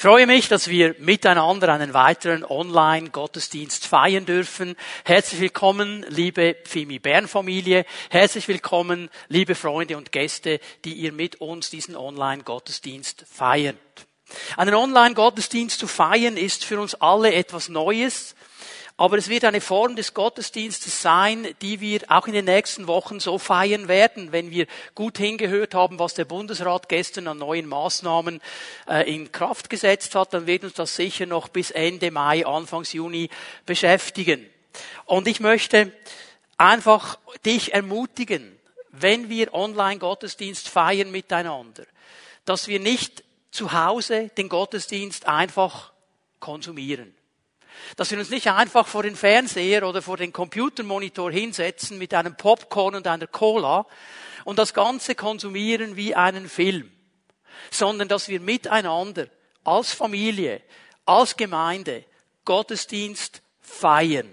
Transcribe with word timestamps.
Ich 0.00 0.02
freue 0.02 0.26
mich, 0.26 0.48
dass 0.48 0.68
wir 0.68 0.94
miteinander 0.98 1.70
einen 1.74 1.92
weiteren 1.92 2.42
Online-Gottesdienst 2.42 3.86
feiern 3.86 4.24
dürfen. 4.24 4.74
Herzlich 5.04 5.42
willkommen, 5.42 6.06
liebe 6.08 6.56
Fimi 6.64 6.98
Bern 6.98 7.28
Familie. 7.28 7.84
Herzlich 8.08 8.48
willkommen, 8.48 9.10
liebe 9.28 9.54
Freunde 9.54 9.98
und 9.98 10.10
Gäste, 10.10 10.58
die 10.86 10.94
ihr 10.94 11.12
mit 11.12 11.42
uns 11.42 11.68
diesen 11.68 11.96
Online-Gottesdienst 11.96 13.26
feiert. 13.30 13.76
Einen 14.56 14.74
Online-Gottesdienst 14.74 15.78
zu 15.78 15.86
feiern 15.86 16.38
ist 16.38 16.64
für 16.64 16.80
uns 16.80 16.94
alle 16.94 17.34
etwas 17.34 17.68
Neues. 17.68 18.34
Aber 19.00 19.16
es 19.16 19.30
wird 19.30 19.46
eine 19.46 19.62
Form 19.62 19.96
des 19.96 20.12
Gottesdienstes 20.12 21.00
sein, 21.00 21.54
die 21.62 21.80
wir 21.80 22.02
auch 22.08 22.26
in 22.26 22.34
den 22.34 22.44
nächsten 22.44 22.86
Wochen 22.86 23.18
so 23.18 23.38
feiern 23.38 23.88
werden, 23.88 24.30
wenn 24.30 24.50
wir 24.50 24.66
gut 24.94 25.16
hingehört 25.16 25.74
haben, 25.74 25.98
was 25.98 26.12
der 26.12 26.26
Bundesrat 26.26 26.90
gestern 26.90 27.26
an 27.26 27.38
neuen 27.38 27.66
Maßnahmen 27.66 28.42
äh, 28.86 29.10
in 29.10 29.32
Kraft 29.32 29.70
gesetzt 29.70 30.14
hat, 30.14 30.34
dann 30.34 30.46
wird 30.46 30.64
uns 30.64 30.74
das 30.74 30.96
sicher 30.96 31.24
noch 31.24 31.48
bis 31.48 31.70
Ende 31.70 32.10
Mai, 32.10 32.44
Anfangs 32.44 32.92
Juni 32.92 33.30
beschäftigen. 33.64 34.44
Und 35.06 35.26
ich 35.28 35.40
möchte 35.40 35.92
einfach 36.58 37.18
dich 37.46 37.72
ermutigen, 37.72 38.54
wenn 38.90 39.30
wir 39.30 39.54
Online-Gottesdienst 39.54 40.68
feiern 40.68 41.10
miteinander, 41.10 41.84
dass 42.44 42.68
wir 42.68 42.80
nicht 42.80 43.24
zu 43.50 43.72
Hause 43.72 44.28
den 44.36 44.50
Gottesdienst 44.50 45.26
einfach 45.26 45.94
konsumieren 46.38 47.14
dass 47.96 48.10
wir 48.10 48.18
uns 48.18 48.30
nicht 48.30 48.48
einfach 48.48 48.86
vor 48.86 49.02
den 49.02 49.16
Fernseher 49.16 49.86
oder 49.86 50.02
vor 50.02 50.16
den 50.16 50.32
Computermonitor 50.32 51.30
hinsetzen 51.30 51.98
mit 51.98 52.14
einem 52.14 52.36
Popcorn 52.36 52.94
und 52.94 53.06
einer 53.06 53.26
Cola 53.26 53.86
und 54.44 54.58
das 54.58 54.74
Ganze 54.74 55.14
konsumieren 55.14 55.96
wie 55.96 56.14
einen 56.14 56.48
Film, 56.48 56.90
sondern 57.70 58.08
dass 58.08 58.28
wir 58.28 58.40
miteinander 58.40 59.26
als 59.64 59.92
Familie, 59.92 60.62
als 61.04 61.36
Gemeinde 61.36 62.04
Gottesdienst 62.44 63.42
feiern. 63.60 64.28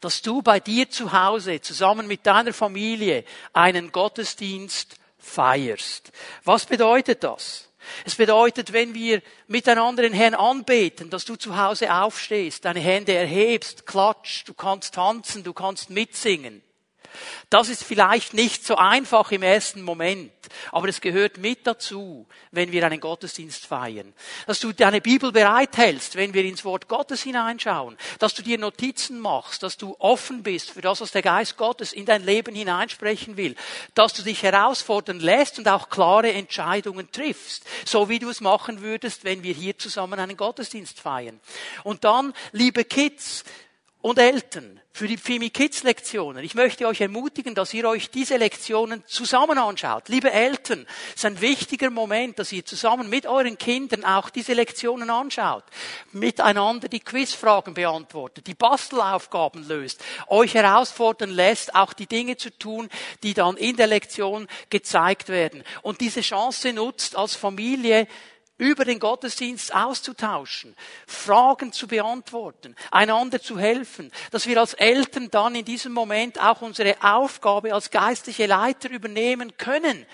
Dass 0.00 0.22
du 0.22 0.42
bei 0.42 0.60
dir 0.60 0.90
zu 0.90 1.12
Hause 1.12 1.60
zusammen 1.60 2.06
mit 2.06 2.26
deiner 2.26 2.52
Familie 2.52 3.24
einen 3.52 3.92
Gottesdienst 3.92 4.96
feierst. 5.18 6.12
Was 6.44 6.66
bedeutet 6.66 7.24
das? 7.24 7.68
Es 8.04 8.14
bedeutet, 8.14 8.72
wenn 8.72 8.94
wir 8.94 9.22
miteinander 9.46 10.02
den 10.02 10.12
Herrn 10.12 10.34
anbeten, 10.34 11.10
dass 11.10 11.24
du 11.24 11.36
zu 11.36 11.56
Hause 11.56 11.94
aufstehst, 11.94 12.64
deine 12.64 12.80
Hände 12.80 13.12
erhebst, 13.12 13.86
klatscht, 13.86 14.48
du 14.48 14.54
kannst 14.54 14.94
tanzen, 14.94 15.44
du 15.44 15.52
kannst 15.52 15.90
mitsingen. 15.90 16.62
Das 17.50 17.68
ist 17.68 17.84
vielleicht 17.84 18.34
nicht 18.34 18.64
so 18.64 18.76
einfach 18.76 19.30
im 19.32 19.42
ersten 19.42 19.82
Moment, 19.82 20.32
aber 20.72 20.88
es 20.88 21.00
gehört 21.00 21.38
mit 21.38 21.66
dazu, 21.66 22.26
wenn 22.50 22.72
wir 22.72 22.84
einen 22.84 23.00
Gottesdienst 23.00 23.66
feiern. 23.66 24.12
Dass 24.46 24.60
du 24.60 24.72
deine 24.72 25.00
Bibel 25.00 25.32
bereithältst, 25.32 26.16
wenn 26.16 26.34
wir 26.34 26.44
ins 26.44 26.64
Wort 26.64 26.88
Gottes 26.88 27.22
hineinschauen. 27.22 27.96
Dass 28.18 28.34
du 28.34 28.42
dir 28.42 28.58
Notizen 28.58 29.20
machst, 29.20 29.62
dass 29.62 29.76
du 29.76 29.96
offen 29.98 30.42
bist 30.42 30.70
für 30.70 30.80
das, 30.80 31.00
was 31.00 31.12
der 31.12 31.22
Geist 31.22 31.56
Gottes 31.56 31.92
in 31.92 32.06
dein 32.06 32.24
Leben 32.24 32.54
hineinsprechen 32.54 33.36
will. 33.36 33.54
Dass 33.94 34.12
du 34.12 34.22
dich 34.22 34.42
herausfordern 34.42 35.20
lässt 35.20 35.58
und 35.58 35.68
auch 35.68 35.88
klare 35.88 36.32
Entscheidungen 36.32 37.10
triffst. 37.10 37.64
So 37.84 38.08
wie 38.08 38.18
du 38.18 38.30
es 38.30 38.40
machen 38.40 38.82
würdest, 38.82 39.24
wenn 39.24 39.42
wir 39.42 39.54
hier 39.54 39.78
zusammen 39.78 40.18
einen 40.18 40.36
Gottesdienst 40.36 41.00
feiern. 41.00 41.40
Und 41.82 42.04
dann, 42.04 42.32
liebe 42.52 42.84
Kids, 42.84 43.44
und 44.04 44.18
Eltern 44.18 44.78
für 44.92 45.08
die 45.08 45.16
Fimi 45.16 45.48
Kids 45.48 45.82
Lektionen. 45.82 46.44
Ich 46.44 46.54
möchte 46.54 46.86
euch 46.86 47.00
ermutigen, 47.00 47.54
dass 47.54 47.72
ihr 47.72 47.88
euch 47.88 48.10
diese 48.10 48.36
Lektionen 48.36 49.02
zusammen 49.06 49.56
anschaut. 49.56 50.10
Liebe 50.10 50.30
Eltern, 50.30 50.86
es 51.08 51.14
ist 51.14 51.24
ein 51.24 51.40
wichtiger 51.40 51.88
Moment, 51.88 52.38
dass 52.38 52.52
ihr 52.52 52.66
zusammen 52.66 53.08
mit 53.08 53.24
euren 53.24 53.56
Kindern 53.56 54.04
auch 54.04 54.28
diese 54.28 54.52
Lektionen 54.52 55.08
anschaut. 55.08 55.64
Miteinander 56.12 56.88
die 56.88 57.00
Quizfragen 57.00 57.72
beantwortet, 57.72 58.46
die 58.46 58.52
Bastelaufgaben 58.52 59.66
löst, 59.66 60.04
euch 60.26 60.52
herausfordern 60.52 61.30
lässt, 61.30 61.74
auch 61.74 61.94
die 61.94 62.06
Dinge 62.06 62.36
zu 62.36 62.50
tun, 62.50 62.90
die 63.22 63.32
dann 63.32 63.56
in 63.56 63.76
der 63.76 63.86
Lektion 63.86 64.48
gezeigt 64.68 65.30
werden. 65.30 65.64
Und 65.80 66.02
diese 66.02 66.20
Chance 66.20 66.74
nutzt 66.74 67.16
als 67.16 67.36
Familie, 67.36 68.06
über 68.56 68.84
den 68.84 69.00
Gottesdienst 69.00 69.74
auszutauschen, 69.74 70.76
Fragen 71.06 71.72
zu 71.72 71.88
beantworten, 71.88 72.76
einander 72.90 73.40
zu 73.40 73.58
helfen, 73.58 74.12
dass 74.30 74.46
wir 74.46 74.60
als 74.60 74.74
Eltern 74.74 75.30
dann 75.30 75.54
in 75.54 75.64
diesem 75.64 75.92
Moment 75.92 76.40
auch 76.40 76.62
unsere 76.62 76.96
Aufgabe 77.02 77.74
als 77.74 77.90
geistliche 77.90 78.46
Leiter 78.46 78.90
übernehmen 78.90 79.56
können 79.56 80.06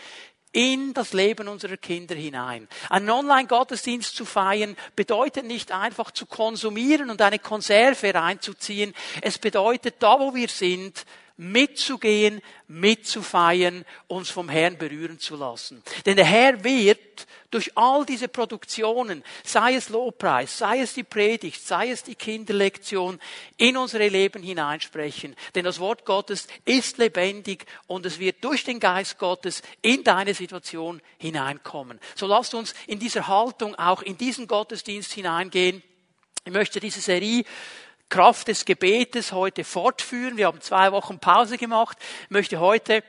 in 0.53 0.95
das 0.95 1.13
Leben 1.13 1.47
unserer 1.47 1.77
Kinder 1.77 2.15
hinein. 2.15 2.67
Einen 2.89 3.11
Online-Gottesdienst 3.11 4.17
zu 4.17 4.25
feiern 4.25 4.77
bedeutet 4.97 5.45
nicht 5.45 5.71
einfach 5.71 6.11
zu 6.11 6.27
konsumieren 6.27 7.11
und 7.11 7.23
eine 7.23 7.39
Konserve 7.39 8.13
reinzuziehen. 8.15 8.95
Es 9.23 9.39
bedeutet, 9.39 9.97
da 10.01 10.19
wo 10.19 10.35
wir 10.35 10.49
sind, 10.49 11.05
mitzugehen, 11.41 12.43
mitzufeiern, 12.69 13.87
uns 14.09 14.29
vom 14.29 14.51
Herrn 14.51 14.77
berühren 14.77 15.19
zu 15.19 15.37
lassen. 15.37 15.83
Denn 16.05 16.17
der 16.17 16.27
Herr 16.27 16.63
wird 16.63 17.27
durch 17.51 17.75
all 17.79 18.05
diese 18.05 18.29
Produktionen, 18.29 19.25
sei 19.43 19.75
es 19.75 19.89
Lobpreis, 19.89 20.59
sei 20.59 20.81
es 20.81 20.93
die 20.93 21.03
Predigt, 21.03 21.67
sei 21.67 21.91
es 21.91 22.03
die 22.03 22.15
Kinderlektion, 22.15 23.19
in 23.57 23.79
unsere 23.79 24.09
Leben 24.09 24.43
hineinsprechen. 24.43 25.35
Denn 25.55 25.65
das 25.65 25.81
Wort 25.81 26.05
Gottes 26.05 26.47
ist 26.67 26.99
lebendig 26.99 27.65
und 27.87 28.05
es 28.05 28.19
wird 28.19 28.45
durch 28.45 28.65
den 28.65 28.79
Geist 28.79 29.19
Gottes 29.19 29.63
in 29.81 30.05
deine 30.05 30.35
Situation 30.35 31.01
hineinkommen. 31.17 32.01
So 32.17 32.27
lasst 32.27 32.53
uns 32.53 32.75
in 32.87 32.99
dieser 32.99 33.29
Haltung 33.29 33.75
auch 33.77 34.03
in 34.03 34.19
diesen 34.19 34.47
Gottesdienst 34.47 35.13
hineingehen. 35.15 35.83
Ich 36.45 36.53
möchte 36.53 36.81
diese 36.81 37.01
Serie 37.01 37.45
Kraft 38.11 38.49
des 38.49 38.67
Gebetes 38.67 39.33
heute 39.33 39.65
fortführen. 39.65 40.37
Wir 40.37 40.49
haben 40.49 40.61
zwei 40.61 40.93
Wochen 40.93 41.19
Pause 41.19 41.57
gemacht. 41.57 41.97
Ich 42.25 42.31
möchte 42.31 42.61
heute 42.61 43.03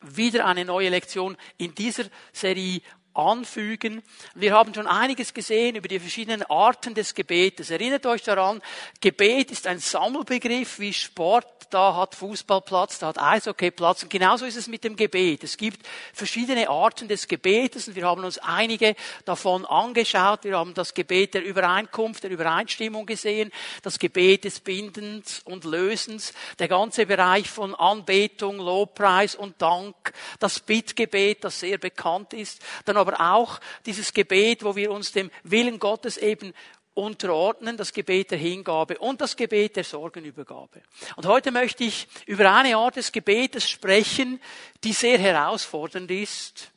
wieder 0.00 0.46
eine 0.46 0.64
neue 0.64 0.88
Lektion 0.88 1.36
in 1.58 1.74
dieser 1.74 2.04
Serie 2.32 2.80
anfügen. 3.14 4.02
Wir 4.34 4.54
haben 4.54 4.74
schon 4.74 4.86
einiges 4.86 5.34
gesehen 5.34 5.76
über 5.76 5.88
die 5.88 6.00
verschiedenen 6.00 6.42
Arten 6.44 6.94
des 6.94 7.14
Gebetes. 7.14 7.70
Erinnert 7.70 8.06
euch 8.06 8.22
daran, 8.22 8.62
Gebet 9.00 9.50
ist 9.50 9.66
ein 9.66 9.78
Sammelbegriff 9.78 10.78
wie 10.78 10.92
Sport. 10.92 11.46
Da 11.70 11.96
hat 11.96 12.14
Fußball 12.14 12.60
Platz, 12.60 12.98
da 12.98 13.08
hat 13.08 13.18
Eishockey 13.18 13.70
Platz. 13.70 14.02
Und 14.02 14.10
genauso 14.10 14.44
ist 14.44 14.56
es 14.56 14.68
mit 14.68 14.84
dem 14.84 14.94
Gebet. 14.94 15.42
Es 15.42 15.56
gibt 15.56 15.86
verschiedene 16.12 16.68
Arten 16.68 17.08
des 17.08 17.26
Gebetes 17.28 17.88
und 17.88 17.96
wir 17.96 18.06
haben 18.06 18.24
uns 18.24 18.36
einige 18.38 18.94
davon 19.24 19.64
angeschaut. 19.64 20.44
Wir 20.44 20.58
haben 20.58 20.74
das 20.74 20.92
Gebet 20.92 21.32
der 21.32 21.44
Übereinkunft, 21.44 22.24
der 22.24 22.30
Übereinstimmung 22.30 23.06
gesehen, 23.06 23.50
das 23.82 23.98
Gebet 23.98 24.44
des 24.44 24.60
Bindens 24.60 25.40
und 25.44 25.64
Lösens, 25.64 26.34
der 26.58 26.68
ganze 26.68 27.06
Bereich 27.06 27.48
von 27.48 27.74
Anbetung, 27.74 28.58
Lobpreis 28.58 29.34
und 29.34 29.60
Dank, 29.62 30.12
das 30.40 30.60
Bittgebet, 30.60 31.42
das 31.44 31.60
sehr 31.60 31.78
bekannt 31.78 32.34
ist. 32.34 32.60
Dann 32.84 32.96
aber 33.02 33.20
auch 33.20 33.60
dieses 33.84 34.14
Gebet, 34.14 34.64
wo 34.64 34.74
wir 34.74 34.90
uns 34.90 35.12
dem 35.12 35.30
Willen 35.44 35.78
Gottes 35.78 36.16
eben 36.16 36.54
unterordnen, 36.94 37.76
das 37.76 37.92
Gebet 37.92 38.30
der 38.30 38.38
Hingabe 38.38 38.98
und 38.98 39.20
das 39.20 39.36
Gebet 39.36 39.76
der 39.76 39.84
Sorgenübergabe. 39.84 40.82
Und 41.16 41.26
heute 41.26 41.50
möchte 41.50 41.84
ich 41.84 42.06
über 42.26 42.52
eine 42.52 42.76
Art 42.76 42.96
des 42.96 43.12
Gebetes 43.12 43.68
sprechen, 43.68 44.40
die 44.84 44.92
sehr 44.92 45.18
herausfordernd 45.18 46.10
ist, 46.10 46.70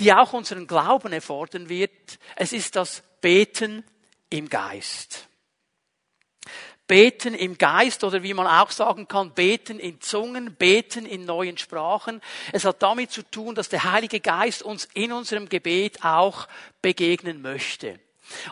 die 0.00 0.12
auch 0.12 0.32
unseren 0.32 0.66
Glauben 0.66 1.12
erfordern 1.12 1.68
wird. 1.68 2.18
Es 2.36 2.52
ist 2.52 2.76
das 2.76 3.02
Beten 3.20 3.84
im 4.30 4.48
Geist. 4.48 5.27
Beten 6.88 7.34
im 7.34 7.58
Geist 7.58 8.02
oder 8.02 8.22
wie 8.22 8.34
man 8.34 8.46
auch 8.46 8.70
sagen 8.70 9.06
kann, 9.06 9.32
beten 9.32 9.78
in 9.78 10.00
Zungen, 10.00 10.54
beten 10.54 11.06
in 11.06 11.26
neuen 11.26 11.58
Sprachen. 11.58 12.20
Es 12.52 12.64
hat 12.64 12.82
damit 12.82 13.12
zu 13.12 13.22
tun, 13.22 13.54
dass 13.54 13.68
der 13.68 13.84
Heilige 13.84 14.20
Geist 14.20 14.62
uns 14.62 14.88
in 14.94 15.12
unserem 15.12 15.48
Gebet 15.48 16.02
auch 16.02 16.48
begegnen 16.82 17.42
möchte. 17.42 18.00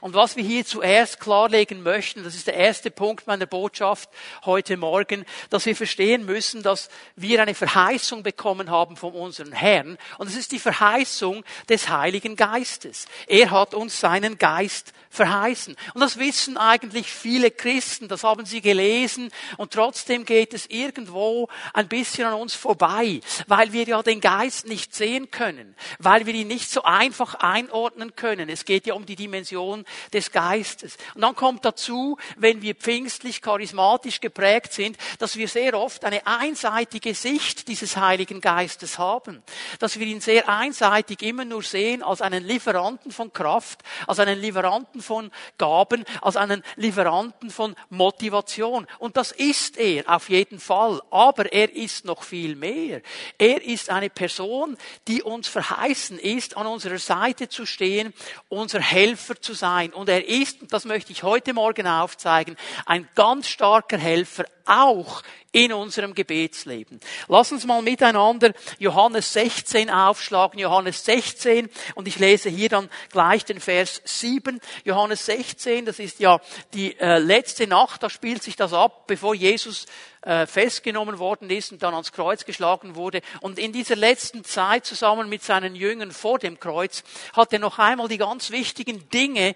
Und 0.01 0.15
was 0.15 0.37
wir 0.37 0.45
hier 0.45 0.65
zuerst 0.65 1.21
klarlegen 1.21 1.83
möchten, 1.83 2.25
das 2.25 2.35
ist 2.35 2.47
der 2.47 2.55
erste 2.55 2.91
Punkt 2.91 3.27
meiner 3.27 3.47
Botschaft 3.47 4.09
heute 4.45 4.77
Morgen, 4.77 5.25
dass 5.51 5.67
wir 5.67 5.77
verstehen 5.77 6.25
müssen, 6.25 6.63
dass 6.63 6.89
wir 7.17 7.43
eine 7.43 7.55
Verheißung 7.55 8.23
bekommen 8.23 8.71
haben 8.71 8.97
von 8.97 9.13
unserem 9.13 9.53
Herrn. 9.53 9.99
Und 10.19 10.29
es 10.29 10.37
ist 10.37 10.53
die 10.53 10.59
Verheißung 10.59 11.45
des 11.69 11.89
Heiligen 11.89 12.37
Geistes. 12.37 13.07
Er 13.27 13.51
hat 13.51 13.75
uns 13.75 14.01
seinen 14.01 14.39
Geist 14.39 14.93
verheißen. 15.11 15.77
Und 15.95 16.01
das 16.01 16.19
wissen 16.19 16.57
eigentlich 16.57 17.11
viele 17.11 17.51
Christen, 17.51 18.07
das 18.07 18.23
haben 18.23 18.45
sie 18.45 18.61
gelesen 18.61 19.31
und 19.57 19.73
trotzdem 19.73 20.25
geht 20.25 20.55
es 20.55 20.67
irgendwo 20.67 21.49
ein 21.73 21.89
bisschen 21.89 22.27
an 22.27 22.35
uns 22.35 22.55
vorbei, 22.55 23.21
weil 23.47 23.73
wir 23.73 23.85
ja 23.85 24.03
den 24.03 24.21
Geist 24.21 24.67
nicht 24.67 24.95
sehen 24.95 25.31
können, 25.31 25.75
weil 25.99 26.27
wir 26.27 26.35
ihn 26.35 26.49
nicht 26.49 26.71
so 26.71 26.83
einfach 26.83 27.35
einordnen 27.37 28.15
können. 28.15 28.49
Es 28.49 28.65
geht 28.65 28.87
ja 28.87 28.95
um 28.95 29.07
die 29.07 29.17
Dimension 29.17 29.66
Person 29.67 29.85
des 30.13 30.31
Geistes. 30.31 30.97
Und 31.15 31.23
dann 31.23 31.35
kommt 31.35 31.65
dazu, 31.65 32.17
wenn 32.37 32.63
wir 32.63 32.75
pfingstlich, 32.75 33.43
charismatisch 33.43 34.21
geprägt 34.21 34.73
sind, 34.73 34.97
dass 35.19 35.37
wir 35.37 35.49
sehr 35.49 35.75
oft 35.75 36.05
eine 36.05 36.27
einseitige 36.27 37.15
Sicht 37.15 37.69
dieses 37.69 37.97
Heiligen 37.97 38.41
Geistes 38.41 38.99
haben. 38.99 39.43
Dass 39.79 39.99
wir 39.99 40.07
ihn 40.07 40.21
sehr 40.21 40.49
einseitig 40.49 41.23
immer 41.23 41.45
nur 41.45 41.63
sehen 41.63 42.03
als 42.03 42.21
einen 42.21 42.45
Lieferanten 42.45 43.11
von 43.11 43.33
Kraft, 43.33 43.81
als 44.07 44.21
einen 44.21 44.41
Lieferanten 44.41 45.03
von 45.03 45.31
Gaben, 45.59 46.05
als 46.23 46.37
einen 46.37 46.63
Lieferanten 46.77 47.51
von 47.51 47.75
Motivation. 47.91 48.87
Und 48.99 49.17
das 49.17 49.33
ist 49.33 49.79
er 49.79 50.09
auf 50.09 50.29
jeden 50.29 50.61
Fall. 50.61 51.03
Aber 51.11 51.53
er 51.53 51.75
ist 51.75 52.05
noch 52.05 52.23
viel 52.23 52.55
mehr. 52.55 53.03
Er 53.39 53.63
ist 53.65 53.91
eine 53.91 54.11
Person, 54.11 54.77
die 55.09 55.23
uns 55.23 55.49
verheißen 55.49 56.19
ist, 56.19 56.57
an 56.57 56.67
unserer 56.67 56.99
Seite 56.99 57.49
zu 57.49 57.67
stehen, 57.67 58.13
unser 58.49 58.81
Helfer 58.81 59.41
zu 59.41 59.56
sein. 59.57 59.93
Und 59.93 60.09
er 60.09 60.29
ist, 60.29 60.59
das 60.71 60.85
möchte 60.85 61.13
ich 61.13 61.23
heute 61.23 61.53
Morgen 61.53 61.87
aufzeigen, 61.87 62.57
ein 62.85 63.09
ganz 63.15 63.49
starker 63.49 63.99
Helfer, 63.99 64.45
auch 64.67 65.23
in 65.53 65.73
unserem 65.73 66.15
Gebetsleben. 66.15 67.01
Lass 67.29 67.51
uns 67.51 67.65
mal 67.65 67.81
miteinander 67.81 68.53
Johannes 68.79 69.33
16 69.33 69.89
aufschlagen. 69.89 70.59
Johannes 70.59 71.05
16 71.07 71.71
und 71.95 72.07
ich 72.07 72.19
lese 72.19 72.51
hier 72.51 72.69
dann 72.69 72.91
gleich 73.11 73.45
den 73.45 73.59
Vers 73.59 74.03
7. 74.05 74.61
Johannes 74.85 75.25
16, 75.25 75.87
das 75.87 75.99
ist 75.99 76.21
ja 76.21 76.41
die 76.75 76.99
äh, 77.01 77.19
letzte 77.19 77.67
Nacht, 77.67 78.03
da 78.03 78.11
spielt 78.11 78.43
sich 78.43 78.57
das 78.57 78.75
ab, 78.75 79.07
bevor 79.07 79.35
Jesus 79.35 79.87
äh, 80.27 80.47
festgenommen 80.47 81.19
worden 81.19 81.49
ist 81.51 81.73
und 81.73 81.83
dann 81.83 81.95
ans 81.95 82.13
Kreuz 82.13 82.45
geschlagen 82.45 82.97
wurde. 82.97 83.23
Und 83.41 83.59
in 83.59 83.73
dieser 83.73 83.97
letzten 83.97 84.45
Zeit 84.45 84.85
zusammen 84.85 85.29
mit 85.29 85.43
seinen 85.43 85.75
Jüngern 85.75 86.11
vor 86.11 86.39
dem 86.39 86.61
Kreuz 86.61 87.05
hat 87.33 87.53
er 87.53 87.61
noch 87.61 87.79
einmal 87.79 88.09
die 88.09 88.19
ganz 88.19 88.51
wichtigen 88.51 89.09
Dinge 89.09 89.55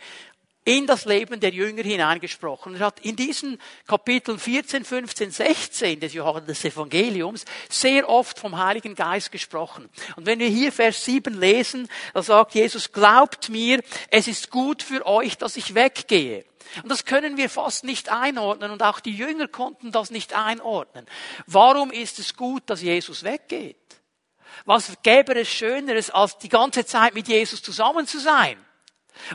in 0.64 0.86
das 0.86 1.06
Leben 1.06 1.40
der 1.40 1.50
Jünger 1.50 1.82
hineingesprochen. 1.82 2.74
Er 2.74 2.86
hat 2.86 3.00
in 3.00 3.16
diesen 3.16 3.58
Kapiteln 3.86 4.38
14, 4.38 4.84
15, 4.84 5.30
16 5.30 6.00
des 6.00 6.12
Johannes 6.12 6.64
Evangeliums 6.64 7.44
sehr 7.68 8.08
oft 8.08 8.38
vom 8.38 8.58
Heiligen 8.58 8.94
Geist 8.94 9.32
gesprochen. 9.32 9.88
Und 10.16 10.26
wenn 10.26 10.38
wir 10.38 10.48
hier 10.48 10.70
Vers 10.70 11.04
7 11.04 11.38
lesen, 11.38 11.88
da 12.12 12.22
sagt 12.22 12.54
Jesus, 12.54 12.92
glaubt 12.92 13.48
mir, 13.48 13.82
es 14.10 14.28
ist 14.28 14.50
gut 14.50 14.82
für 14.82 15.06
euch, 15.06 15.38
dass 15.38 15.56
ich 15.56 15.74
weggehe. 15.74 16.44
Und 16.82 16.90
das 16.90 17.04
können 17.04 17.36
wir 17.36 17.48
fast 17.48 17.84
nicht 17.84 18.10
einordnen 18.10 18.70
und 18.70 18.82
auch 18.82 19.00
die 19.00 19.16
Jünger 19.16 19.48
konnten 19.48 19.92
das 19.92 20.10
nicht 20.10 20.34
einordnen. 20.34 21.06
Warum 21.46 21.90
ist 21.90 22.18
es 22.18 22.36
gut, 22.36 22.62
dass 22.66 22.82
Jesus 22.82 23.24
weggeht? 23.24 23.76
Was 24.66 24.92
gäbe 25.02 25.34
es 25.40 25.48
Schöneres, 25.48 26.10
als 26.10 26.38
die 26.38 26.48
ganze 26.48 26.84
Zeit 26.84 27.14
mit 27.14 27.28
Jesus 27.28 27.62
zusammen 27.62 28.06
zu 28.06 28.18
sein? 28.18 28.56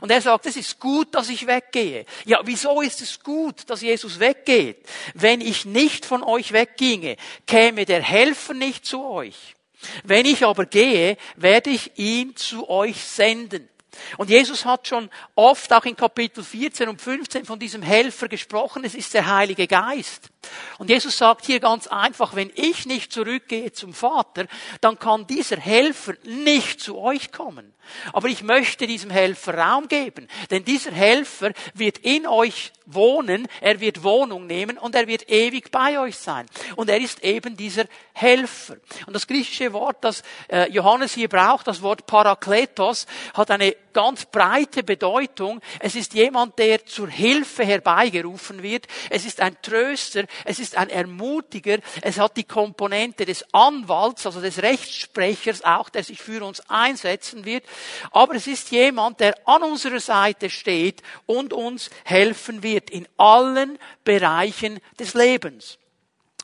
Und 0.02 0.12
er 0.12 0.22
sagt, 0.22 0.46
es 0.46 0.58
ist 0.58 0.80
gut, 0.80 1.14
dass 1.14 1.30
ich 1.30 1.48
weggehe. 1.48 2.06
Ja, 2.26 2.40
wieso 2.44 2.82
ist 2.82 3.02
es 3.02 3.22
gut, 3.22 3.70
dass 3.70 3.82
Jesus 3.82 4.20
weggeht? 4.20 4.86
Wenn 5.14 5.42
ich 5.42 5.66
nicht 5.66 6.06
von 6.06 6.24
euch 6.24 6.52
wegginge, 6.52 7.18
käme 7.48 7.86
der 7.86 8.02
Helfer 8.02 8.54
nicht 8.54 8.86
zu 8.86 9.06
euch. 9.06 9.56
Wenn 10.04 10.26
ich 10.26 10.46
aber 10.46 10.66
gehe, 10.66 11.18
werde 11.36 11.70
ich 11.70 11.98
ihn 11.98 12.36
zu 12.36 12.70
euch 12.70 13.04
senden. 13.04 13.70
Und 14.18 14.30
Jesus 14.30 14.66
hat 14.66 14.88
schon 14.88 15.10
oft 15.36 15.72
auch 15.72 15.86
in 15.86 15.96
Kapitel 15.96 16.44
14 16.44 16.90
und 16.90 17.02
15 17.02 17.46
von 17.46 17.60
diesem 17.60 17.82
Helfer 17.82 18.28
gesprochen. 18.28 18.84
Es 18.84 18.96
ist 18.96 19.14
der 19.14 19.34
Heilige 19.34 19.68
Geist. 19.68 20.30
Und 20.78 20.90
Jesus 20.90 21.18
sagt 21.18 21.46
hier 21.46 21.60
ganz 21.60 21.88
einfach, 21.88 22.36
wenn 22.36 22.52
ich 22.56 22.86
nicht 22.86 23.12
zurückgehe 23.12 23.72
zum 23.72 23.94
Vater, 23.94 24.46
dann 24.82 25.00
kann 25.00 25.28
dieser 25.28 25.58
Helfer 25.58 26.14
nicht 26.24 26.82
zu 26.82 26.98
euch 26.98 27.32
kommen. 27.32 27.74
Aber 28.14 28.28
ich 28.28 28.44
möchte 28.44 28.88
diesem 28.88 29.10
Helfer 29.10 29.56
Raum 29.58 29.88
geben, 29.88 30.28
denn 30.50 30.66
dieser 30.66 30.92
Helfer 30.92 31.52
wird 31.74 32.00
in 32.00 32.28
euch 32.28 32.72
wohnen, 32.86 33.48
er 33.62 33.80
wird 33.80 34.04
Wohnung 34.04 34.48
nehmen 34.48 34.78
und 34.78 34.96
er 34.96 35.08
wird 35.08 35.30
ewig 35.30 35.72
bei 35.72 36.00
euch 36.00 36.18
sein. 36.18 36.46
Und 36.76 36.90
er 36.90 37.00
ist 37.00 37.24
eben 37.24 37.58
dieser 37.58 37.86
Helfer. 38.14 38.78
Und 39.08 39.14
das 39.14 39.28
griechische 39.28 39.74
Wort, 39.74 39.98
das 40.02 40.24
äh, 40.50 40.70
Johannes 40.72 41.14
hier 41.14 41.30
braucht, 41.30 41.68
das 41.68 41.82
Wort 41.82 42.06
Parakletos, 42.06 43.08
hat 43.34 43.52
eine 43.52 43.76
ganz 43.94 44.26
breite 44.26 44.84
Bedeutung. 44.84 45.62
Es 45.80 45.96
ist 45.96 46.14
jemand, 46.14 46.60
der 46.60 46.86
zur 46.86 47.08
Hilfe 47.08 47.64
herbeigerufen 47.64 48.62
wird. 48.62 48.88
Es 49.10 49.26
ist 49.26 49.42
ein 49.42 49.58
Tröster. 49.62 50.26
Es 50.44 50.60
ist 50.60 50.78
ein 50.78 50.90
Ermutiger. 50.90 51.80
Es 52.02 52.20
hat 52.20 52.38
die 52.38 52.44
Komponente 52.44 53.26
des 53.26 53.46
Anwalts, 53.54 54.26
also 54.26 54.42
des 54.42 54.62
Rechtssprechers 54.62 55.64
auch, 55.64 55.90
der 55.90 56.04
sich 56.04 56.22
für 56.22 56.44
uns 56.44 56.62
einsetzen 56.70 57.46
wird. 57.46 57.64
Aber 58.12 58.36
es 58.36 58.48
ist 58.48 58.72
jemand, 58.72 59.20
der 59.20 59.36
an 59.48 59.64
unserer 59.64 60.00
Seite 60.00 60.50
steht 60.50 61.02
und 61.26 61.54
uns 61.54 61.90
helfen 62.04 62.64
wird 62.64 62.90
in 62.90 63.08
allen 63.18 63.78
Bereichen 64.04 64.80
des 65.00 65.14
Lebens. 65.14 65.78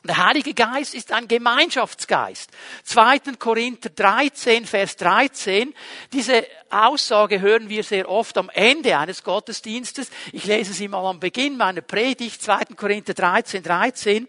Der 0.04 0.16
Heilige 0.16 0.52
Geist 0.52 0.94
ist 0.94 1.12
ein 1.12 1.28
Gemeinschaftsgeist. 1.28 2.50
2. 2.82 3.18
Korinther 3.38 3.90
13, 3.90 4.66
Vers 4.66 4.96
13. 4.96 5.72
Diese 6.12 6.44
Aussage 6.72 7.40
hören 7.40 7.68
wir 7.68 7.84
sehr 7.84 8.08
oft 8.08 8.36
am 8.38 8.48
Ende 8.50 8.96
eines 8.96 9.22
Gottesdienstes. 9.22 10.10
Ich 10.32 10.44
lese 10.44 10.72
sie 10.72 10.88
mal 10.88 11.04
am 11.08 11.20
Beginn 11.20 11.56
meiner 11.56 11.82
Predigt, 11.82 12.42
2. 12.42 12.74
Korinther 12.76 13.14
13, 13.14 13.62
13. 13.62 14.28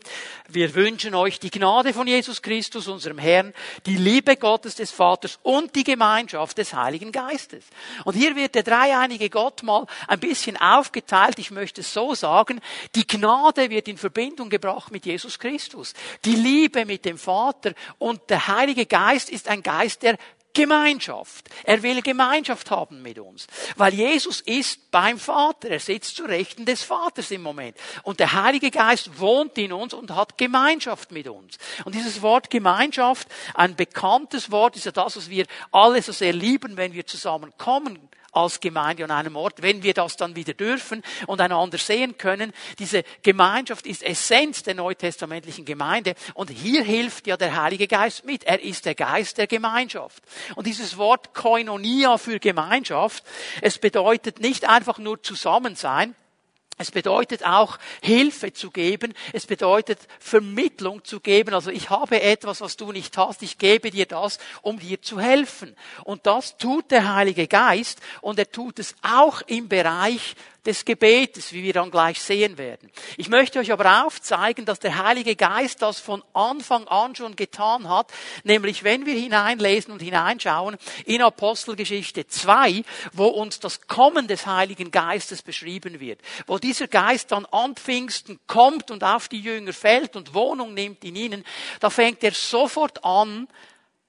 Wir 0.50 0.76
wünschen 0.76 1.16
euch 1.16 1.40
die 1.40 1.50
Gnade 1.50 1.94
von 1.94 2.06
Jesus 2.06 2.42
Christus, 2.42 2.88
unserem 2.88 3.18
Herrn, 3.18 3.54
die 3.86 3.96
Liebe 3.96 4.36
Gottes 4.36 4.76
des 4.76 4.92
Vaters 4.92 5.40
und 5.42 5.74
die 5.76 5.84
Gemeinschaft 5.84 6.58
des 6.58 6.74
Heiligen 6.74 7.12
Geistes. 7.12 7.64
Und 8.04 8.16
hier 8.16 8.36
wird 8.36 8.56
der 8.56 8.64
dreieinige 8.64 9.30
Gott 9.30 9.64
mal 9.64 9.88
ein 10.08 10.20
bisschen 10.20 10.58
aufgeteilt. 10.58 11.40
Ich 11.40 11.52
möchte 11.52 11.82
es 11.82 11.94
so 11.94 12.14
sagen. 12.14 12.60
Die 12.96 13.08
Gnade 13.08 13.70
wird 13.70 13.88
in 13.88 13.98
Verbindung 13.98 14.50
gebracht 14.50 14.92
mit 14.92 15.06
Jesus 15.06 15.40
Christus. 15.40 15.94
Die 16.26 16.36
Liebe 16.36 16.86
mit 16.86 17.06
dem 17.06 17.18
Vater 17.18 17.74
und 18.00 18.30
der 18.30 18.48
Heilige 18.48 18.86
Geist 18.86 19.30
ist 19.30 19.48
ein 19.48 19.64
Geist 19.64 20.04
der 20.04 20.18
Gemeinschaft. 20.54 21.50
Er 21.64 21.82
will 21.82 22.02
Gemeinschaft 22.02 22.70
haben 22.72 23.02
mit 23.02 23.20
uns. 23.20 23.48
Weil 23.76 23.94
Jesus 23.94 24.42
ist 24.42 24.92
beim 24.92 25.18
Vater. 25.18 25.70
Er 25.70 25.80
sitzt 25.80 26.16
zu 26.16 26.24
Rechten 26.26 26.66
des 26.66 26.84
Vaters 26.84 27.32
im 27.32 27.42
Moment. 27.42 27.76
Und 28.04 28.20
der 28.20 28.34
Heilige 28.34 28.72
Geist 28.72 29.20
wohnt 29.20 29.58
in 29.58 29.74
uns 29.74 29.94
und 29.94 30.12
hat 30.12 30.38
Gemeinschaft 30.38 31.12
mit 31.12 31.28
uns. 31.28 31.58
Und 31.86 31.96
dieses 31.96 32.22
Wort 32.22 32.50
Gemeinschaft, 32.50 33.28
ein 33.54 33.76
bekanntes 33.76 34.52
Wort, 34.52 34.76
ist 34.76 34.86
ja 34.86 34.92
das, 34.92 35.18
was 35.18 35.30
wir 35.30 35.46
alle 35.72 36.02
so 36.02 36.12
sehr 36.12 36.34
lieben, 36.34 36.78
wenn 36.78 36.94
wir 36.94 37.06
zusammenkommen 37.08 38.00
als 38.34 38.60
Gemeinde 38.60 39.04
an 39.04 39.12
einem 39.12 39.36
Ort, 39.36 39.62
wenn 39.62 39.84
wir 39.84 39.94
das 39.94 40.18
dann 40.18 40.36
wieder 40.36 40.54
dürfen 40.54 41.04
und 41.28 41.40
einander 41.40 41.78
sehen 41.78 42.18
können. 42.18 42.54
Diese 42.80 43.04
Gemeinschaft 43.22 43.86
ist 43.86 44.04
Essenz 44.04 44.64
der 44.64 44.76
neutestamentlichen 44.76 45.66
Gemeinde 45.66 46.16
und 46.34 46.50
hier 46.50 46.84
hilft 46.84 47.28
ja 47.28 47.38
der 47.38 47.62
Heilige 47.62 47.88
Geist 47.88 48.26
mit. 48.26 48.44
Er 48.44 48.62
ist 48.62 48.86
der 48.86 48.96
Geist 48.96 49.38
der 49.38 49.48
Gemeinschaft. 49.48 50.24
Und 50.56 50.68
dieses 50.68 50.98
Wort 50.98 51.34
Koinonia 51.34 52.18
für 52.18 52.40
Gemeinschaft, 52.40 53.24
es 53.62 53.78
bedeutet 53.78 54.40
nicht 54.40 54.68
einfach 54.68 54.98
nur 54.98 55.22
Zusammensein, 55.22 56.16
es 56.78 56.90
bedeutet 56.90 57.46
auch 57.46 57.78
Hilfe 58.02 58.52
zu 58.52 58.72
geben. 58.72 59.14
Es 59.32 59.46
bedeutet 59.46 60.00
Vermittlung 60.20 61.04
zu 61.04 61.20
geben. 61.20 61.54
Also 61.54 61.70
ich 61.70 61.90
habe 61.90 62.22
etwas, 62.22 62.62
was 62.62 62.78
du 62.78 62.92
nicht 62.92 63.16
hast. 63.18 63.44
Ich 63.44 63.58
gebe 63.60 63.92
dir 63.92 64.08
das, 64.08 64.40
um 64.64 64.80
dir 64.80 65.02
zu 65.02 65.20
helfen. 65.20 65.76
Und 66.04 66.26
das 66.26 66.58
tut 66.58 66.90
der 66.90 67.14
Heilige 67.14 67.48
Geist. 67.48 68.02
Und 68.22 68.40
er 68.40 68.52
tut 68.52 68.80
es 68.80 68.96
auch 69.04 69.42
im 69.44 69.70
Bereich 69.70 70.36
des 70.66 70.86
Gebetes, 70.86 71.52
wie 71.52 71.64
wir 71.64 71.74
dann 71.74 71.92
gleich 71.92 72.22
sehen 72.22 72.58
werden. 72.58 72.90
Ich 73.18 73.30
möchte 73.30 73.60
euch 73.60 73.72
aber 73.72 74.06
aufzeigen, 74.06 74.66
dass 74.66 74.80
der 74.80 75.04
Heilige 75.04 75.36
Geist 75.36 75.82
das 75.82 76.00
von 76.00 76.24
Anfang 76.34 76.88
an 76.88 77.16
schon 77.16 77.36
getan 77.36 77.90
hat, 77.90 78.12
nämlich 78.44 78.84
wenn 78.84 79.06
wir 79.06 79.16
hineinlesen 79.16 79.92
und 79.92 80.02
hineinschauen 80.02 80.78
in 81.06 81.22
Apostelgeschichte 81.22 82.28
2, 82.28 82.84
wo 83.12 83.28
uns 83.28 83.60
das 83.60 83.88
Kommen 83.88 84.28
des 84.28 84.46
Heiligen 84.46 84.92
Geistes 84.92 85.42
beschrieben 85.42 86.00
wird, 86.00 86.22
wo 86.48 86.58
dieser 86.58 86.88
Geist 86.88 87.32
dann 87.32 87.46
an 87.48 87.76
Pfingsten 87.76 88.40
kommt 88.48 88.92
und 88.92 89.04
auf 89.04 89.28
die 89.28 89.42
Jünger 89.42 89.74
fällt 89.74 90.16
und 90.16 90.34
Wohnung 90.34 90.74
nimmt 90.74 91.04
in 91.04 91.16
ihnen, 91.16 91.44
da 91.80 91.90
fängt 91.90 92.24
er 92.24 92.32
sofort 92.32 93.04
an, 93.04 93.48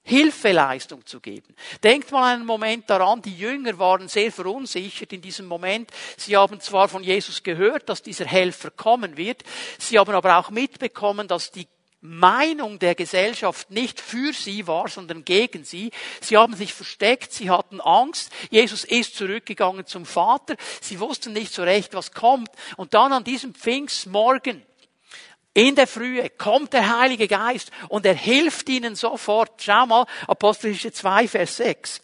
Hilfeleistung 0.07 1.03
zu 1.05 1.19
geben. 1.19 1.55
Denkt 1.83 2.11
mal 2.11 2.35
einen 2.35 2.45
Moment 2.45 2.87
daran, 2.89 3.23
die 3.23 3.35
Jünger 3.35 3.79
waren 3.79 4.07
sehr 4.07 4.31
verunsichert 4.31 5.11
in 5.11 5.21
diesem 5.21 5.47
Moment. 5.47 5.89
Sie 6.15 6.37
haben 6.37 6.59
zwar 6.61 6.87
von 6.87 7.03
Jesus 7.03 7.41
gehört, 7.41 7.89
dass 7.89 8.03
dieser 8.03 8.25
Helfer 8.25 8.69
kommen 8.69 9.17
wird, 9.17 9.43
sie 9.79 9.97
haben 9.97 10.13
aber 10.13 10.37
auch 10.37 10.51
mitbekommen, 10.51 11.27
dass 11.27 11.51
die 11.51 11.67
Meinung 12.01 12.77
der 12.77 12.93
Gesellschaft 12.93 13.71
nicht 13.71 13.99
für 13.99 14.31
sie 14.31 14.67
war, 14.67 14.87
sondern 14.87 15.25
gegen 15.25 15.63
sie. 15.63 15.89
Sie 16.21 16.37
haben 16.37 16.55
sich 16.55 16.71
versteckt, 16.71 17.33
sie 17.33 17.49
hatten 17.49 17.81
Angst. 17.81 18.31
Jesus 18.51 18.83
ist 18.83 19.15
zurückgegangen 19.15 19.87
zum 19.87 20.05
Vater. 20.05 20.55
Sie 20.81 20.99
wussten 20.99 21.33
nicht 21.33 21.51
so 21.51 21.63
recht, 21.63 21.95
was 21.95 22.11
kommt. 22.11 22.49
Und 22.77 22.93
dann 22.93 23.11
an 23.11 23.23
diesem 23.23 23.55
Pfingstmorgen 23.55 24.63
in 25.55 25.75
der 25.75 25.87
Frühe 25.87 26.29
kommt 26.29 26.73
der 26.73 26.99
Heilige 26.99 27.27
Geist 27.27 27.71
und 27.87 28.05
er 28.05 28.13
hilft 28.13 28.67
ihnen 28.69 28.95
sofort. 28.95 29.63
Schau 29.63 29.85
mal, 29.85 30.05
Apostelische 30.27 30.91
2, 30.91 31.29
Vers 31.29 31.57
6. 31.57 32.01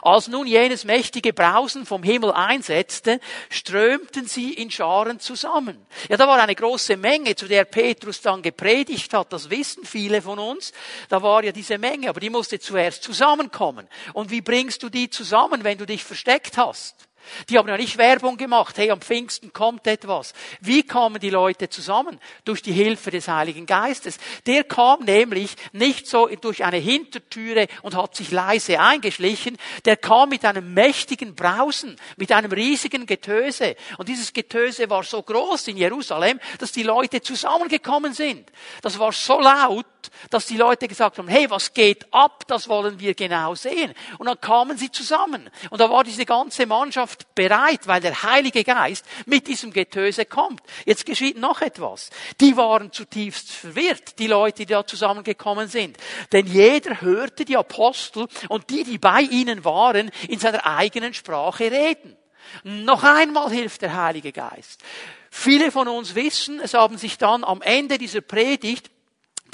Als 0.00 0.28
nun 0.28 0.46
jenes 0.46 0.84
mächtige 0.84 1.32
Brausen 1.32 1.84
vom 1.84 2.02
Himmel 2.02 2.32
einsetzte, 2.32 3.20
strömten 3.50 4.26
sie 4.26 4.54
in 4.54 4.70
Scharen 4.70 5.20
zusammen. 5.20 5.84
Ja, 6.08 6.16
da 6.16 6.26
war 6.26 6.40
eine 6.40 6.54
große 6.54 6.96
Menge, 6.96 7.36
zu 7.36 7.46
der 7.46 7.64
Petrus 7.64 8.20
dann 8.22 8.42
gepredigt 8.42 9.12
hat. 9.12 9.32
Das 9.32 9.50
wissen 9.50 9.84
viele 9.84 10.22
von 10.22 10.38
uns. 10.38 10.72
Da 11.08 11.22
war 11.22 11.44
ja 11.44 11.52
diese 11.52 11.78
Menge, 11.78 12.08
aber 12.08 12.20
die 12.20 12.30
musste 12.30 12.58
zuerst 12.58 13.02
zusammenkommen. 13.02 13.86
Und 14.14 14.30
wie 14.30 14.40
bringst 14.40 14.82
du 14.82 14.88
die 14.88 15.10
zusammen, 15.10 15.62
wenn 15.64 15.78
du 15.78 15.86
dich 15.86 16.04
versteckt 16.04 16.56
hast? 16.56 17.08
Die 17.48 17.58
haben 17.58 17.68
ja 17.68 17.76
nicht 17.76 17.98
Werbung 17.98 18.36
gemacht, 18.36 18.78
hey, 18.78 18.90
am 18.90 19.00
Pfingsten 19.00 19.52
kommt 19.52 19.86
etwas. 19.86 20.32
Wie 20.60 20.82
kamen 20.82 21.20
die 21.20 21.30
Leute 21.30 21.68
zusammen? 21.68 22.18
Durch 22.44 22.62
die 22.62 22.72
Hilfe 22.72 23.10
des 23.10 23.28
Heiligen 23.28 23.66
Geistes. 23.66 24.18
Der 24.46 24.64
kam 24.64 25.04
nämlich 25.04 25.56
nicht 25.72 26.06
so 26.06 26.26
durch 26.26 26.64
eine 26.64 26.78
Hintertüre 26.78 27.68
und 27.82 27.96
hat 27.96 28.16
sich 28.16 28.30
leise 28.30 28.80
eingeschlichen, 28.80 29.56
der 29.84 29.96
kam 29.96 30.30
mit 30.30 30.44
einem 30.44 30.74
mächtigen 30.74 31.34
Brausen, 31.34 31.96
mit 32.16 32.32
einem 32.32 32.52
riesigen 32.52 33.06
Getöse. 33.06 33.76
Und 33.98 34.08
dieses 34.08 34.32
Getöse 34.32 34.90
war 34.90 35.02
so 35.02 35.22
groß 35.22 35.68
in 35.68 35.76
Jerusalem, 35.76 36.40
dass 36.58 36.72
die 36.72 36.82
Leute 36.82 37.20
zusammengekommen 37.20 38.12
sind. 38.12 38.50
Das 38.82 38.98
war 38.98 39.12
so 39.12 39.40
laut, 39.40 39.86
dass 40.30 40.46
die 40.46 40.56
Leute 40.56 40.88
gesagt 40.88 41.18
haben, 41.18 41.28
hey, 41.28 41.48
was 41.50 41.74
geht 41.74 42.12
ab? 42.12 42.44
Das 42.46 42.68
wollen 42.68 42.98
wir 42.98 43.14
genau 43.14 43.54
sehen. 43.54 43.94
Und 44.18 44.26
dann 44.26 44.40
kamen 44.40 44.76
sie 44.76 44.90
zusammen. 44.90 45.50
Und 45.70 45.80
da 45.80 45.90
war 45.90 46.04
diese 46.04 46.24
ganze 46.24 46.66
Mannschaft 46.66 47.34
bereit, 47.34 47.86
weil 47.86 48.00
der 48.00 48.22
Heilige 48.22 48.64
Geist 48.64 49.04
mit 49.26 49.46
diesem 49.46 49.72
Getöse 49.72 50.24
kommt. 50.24 50.60
Jetzt 50.84 51.06
geschieht 51.06 51.38
noch 51.38 51.60
etwas. 51.60 52.10
Die 52.40 52.56
waren 52.56 52.92
zutiefst 52.92 53.52
verwirrt, 53.52 54.18
die 54.18 54.26
Leute, 54.26 54.66
die 54.66 54.72
da 54.72 54.86
zusammengekommen 54.86 55.68
sind. 55.68 55.96
Denn 56.32 56.46
jeder 56.46 57.00
hörte 57.00 57.44
die 57.44 57.56
Apostel 57.56 58.28
und 58.48 58.70
die, 58.70 58.84
die 58.84 58.98
bei 58.98 59.22
ihnen 59.22 59.64
waren, 59.64 60.10
in 60.28 60.38
seiner 60.38 60.66
eigenen 60.66 61.14
Sprache 61.14 61.70
reden. 61.70 62.16
Noch 62.64 63.02
einmal 63.02 63.50
hilft 63.50 63.82
der 63.82 63.94
Heilige 63.94 64.32
Geist. 64.32 64.82
Viele 65.30 65.70
von 65.70 65.88
uns 65.88 66.14
wissen, 66.14 66.60
es 66.60 66.74
haben 66.74 66.98
sich 66.98 67.16
dann 67.16 67.42
am 67.42 67.62
Ende 67.62 67.96
dieser 67.98 68.20
Predigt 68.20 68.90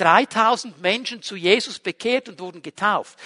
3000 0.00 0.80
Menschen 0.80 1.22
zu 1.22 1.36
Jesus 1.36 1.78
bekehrt 1.78 2.28
und 2.28 2.40
wurden 2.40 2.62
getauft. 2.62 3.18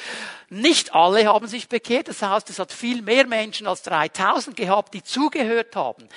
Nicht 0.49 0.95
alle 0.95 1.27
haben 1.27 1.47
sich 1.47 1.69
bekehrt, 1.69 2.09
das 2.09 2.23
heißt, 2.23 2.51
es 2.51 2.59
hat 2.59 2.73
viel 2.73 3.03
mehr 3.03 3.27
Menschen 3.27 3.67
als 3.67 3.83
3000 3.83 4.57
gehabt, 4.57 4.95
die 4.95 5.03
zugehört 5.03 5.77
haben. 5.77 6.09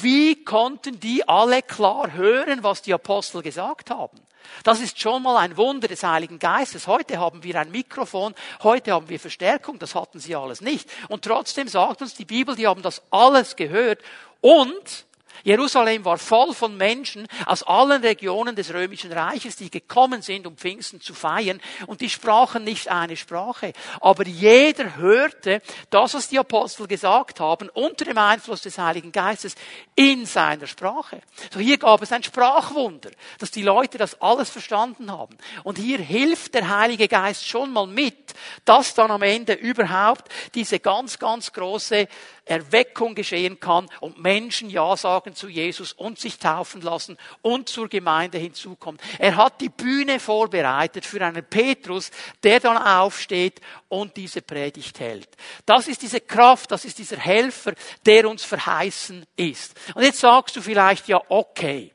Wie 0.00 0.44
konnten 0.44 1.00
die 1.00 1.28
alle 1.28 1.62
klar 1.62 2.12
hören, 2.12 2.62
was 2.62 2.82
die 2.82 2.94
Apostel 2.94 3.42
gesagt 3.42 3.90
haben? 3.90 4.18
Das 4.62 4.80
ist 4.80 5.00
schon 5.00 5.22
mal 5.22 5.36
ein 5.36 5.56
Wunder 5.56 5.88
des 5.88 6.02
Heiligen 6.02 6.38
Geistes. 6.38 6.86
Heute 6.86 7.18
haben 7.18 7.42
wir 7.42 7.58
ein 7.58 7.70
Mikrofon, 7.70 8.34
heute 8.62 8.92
haben 8.92 9.08
wir 9.08 9.18
Verstärkung, 9.18 9.78
das 9.78 9.94
hatten 9.94 10.20
sie 10.20 10.36
alles 10.36 10.60
nicht. 10.60 10.88
Und 11.08 11.24
trotzdem 11.24 11.68
sagt 11.68 12.02
uns 12.02 12.14
die 12.14 12.24
Bibel, 12.24 12.54
die 12.54 12.66
haben 12.66 12.82
das 12.82 13.02
alles 13.10 13.56
gehört 13.56 14.00
und 14.40 15.06
Jerusalem 15.42 16.04
war 16.04 16.18
voll 16.18 16.54
von 16.54 16.76
Menschen 16.76 17.26
aus 17.46 17.62
allen 17.62 18.02
Regionen 18.02 18.54
des 18.54 18.72
römischen 18.72 19.12
Reiches, 19.12 19.56
die 19.56 19.70
gekommen 19.70 20.22
sind, 20.22 20.46
um 20.46 20.56
Pfingsten 20.56 21.00
zu 21.00 21.14
feiern, 21.14 21.60
und 21.86 22.00
die 22.00 22.10
sprachen 22.10 22.64
nicht 22.64 22.88
eine 22.88 23.16
Sprache. 23.16 23.72
Aber 24.00 24.24
jeder 24.26 24.96
hörte 24.96 25.60
das, 25.90 26.14
was 26.14 26.28
die 26.28 26.38
Apostel 26.38 26.86
gesagt 26.86 27.40
haben, 27.40 27.68
unter 27.70 28.04
dem 28.04 28.18
Einfluss 28.18 28.62
des 28.62 28.78
Heiligen 28.78 29.12
Geistes 29.12 29.54
in 29.94 30.26
seiner 30.26 30.66
Sprache. 30.66 31.20
So 31.52 31.60
hier 31.60 31.78
gab 31.78 32.02
es 32.02 32.12
ein 32.12 32.22
Sprachwunder, 32.22 33.10
dass 33.38 33.50
die 33.50 33.62
Leute 33.62 33.98
das 33.98 34.20
alles 34.20 34.50
verstanden 34.50 35.10
haben. 35.10 35.36
Und 35.62 35.78
hier 35.78 35.98
hilft 35.98 36.54
der 36.54 36.68
Heilige 36.68 37.08
Geist 37.08 37.46
schon 37.46 37.72
mal 37.72 37.86
mit, 37.86 38.34
dass 38.64 38.94
dann 38.94 39.10
am 39.10 39.22
Ende 39.22 39.54
überhaupt 39.54 40.30
diese 40.54 40.80
ganz, 40.80 41.18
ganz 41.18 41.52
große 41.52 42.08
Erweckung 42.46 43.14
geschehen 43.14 43.58
kann 43.58 43.88
und 44.00 44.18
Menschen 44.18 44.68
Ja 44.68 44.96
sagen 44.96 45.34
zu 45.34 45.48
Jesus 45.48 45.92
und 45.92 46.18
sich 46.18 46.38
taufen 46.38 46.82
lassen 46.82 47.16
und 47.42 47.68
zur 47.68 47.88
Gemeinde 47.88 48.38
hinzukommen. 48.38 49.00
Er 49.18 49.36
hat 49.36 49.60
die 49.60 49.70
Bühne 49.70 50.20
vorbereitet 50.20 51.06
für 51.06 51.24
einen 51.24 51.44
Petrus, 51.44 52.10
der 52.42 52.60
dann 52.60 52.76
aufsteht 52.76 53.60
und 53.88 54.16
diese 54.16 54.42
Predigt 54.42 55.00
hält. 55.00 55.28
Das 55.64 55.88
ist 55.88 56.02
diese 56.02 56.20
Kraft, 56.20 56.70
das 56.70 56.84
ist 56.84 56.98
dieser 56.98 57.18
Helfer, 57.18 57.72
der 58.04 58.28
uns 58.28 58.44
verheißen 58.44 59.24
ist. 59.36 59.74
Und 59.94 60.02
jetzt 60.02 60.20
sagst 60.20 60.56
du 60.56 60.60
vielleicht, 60.60 61.08
ja, 61.08 61.20
okay. 61.28 61.92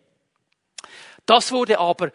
Das 1.26 1.52
wurde 1.52 1.80
aber 1.80 2.12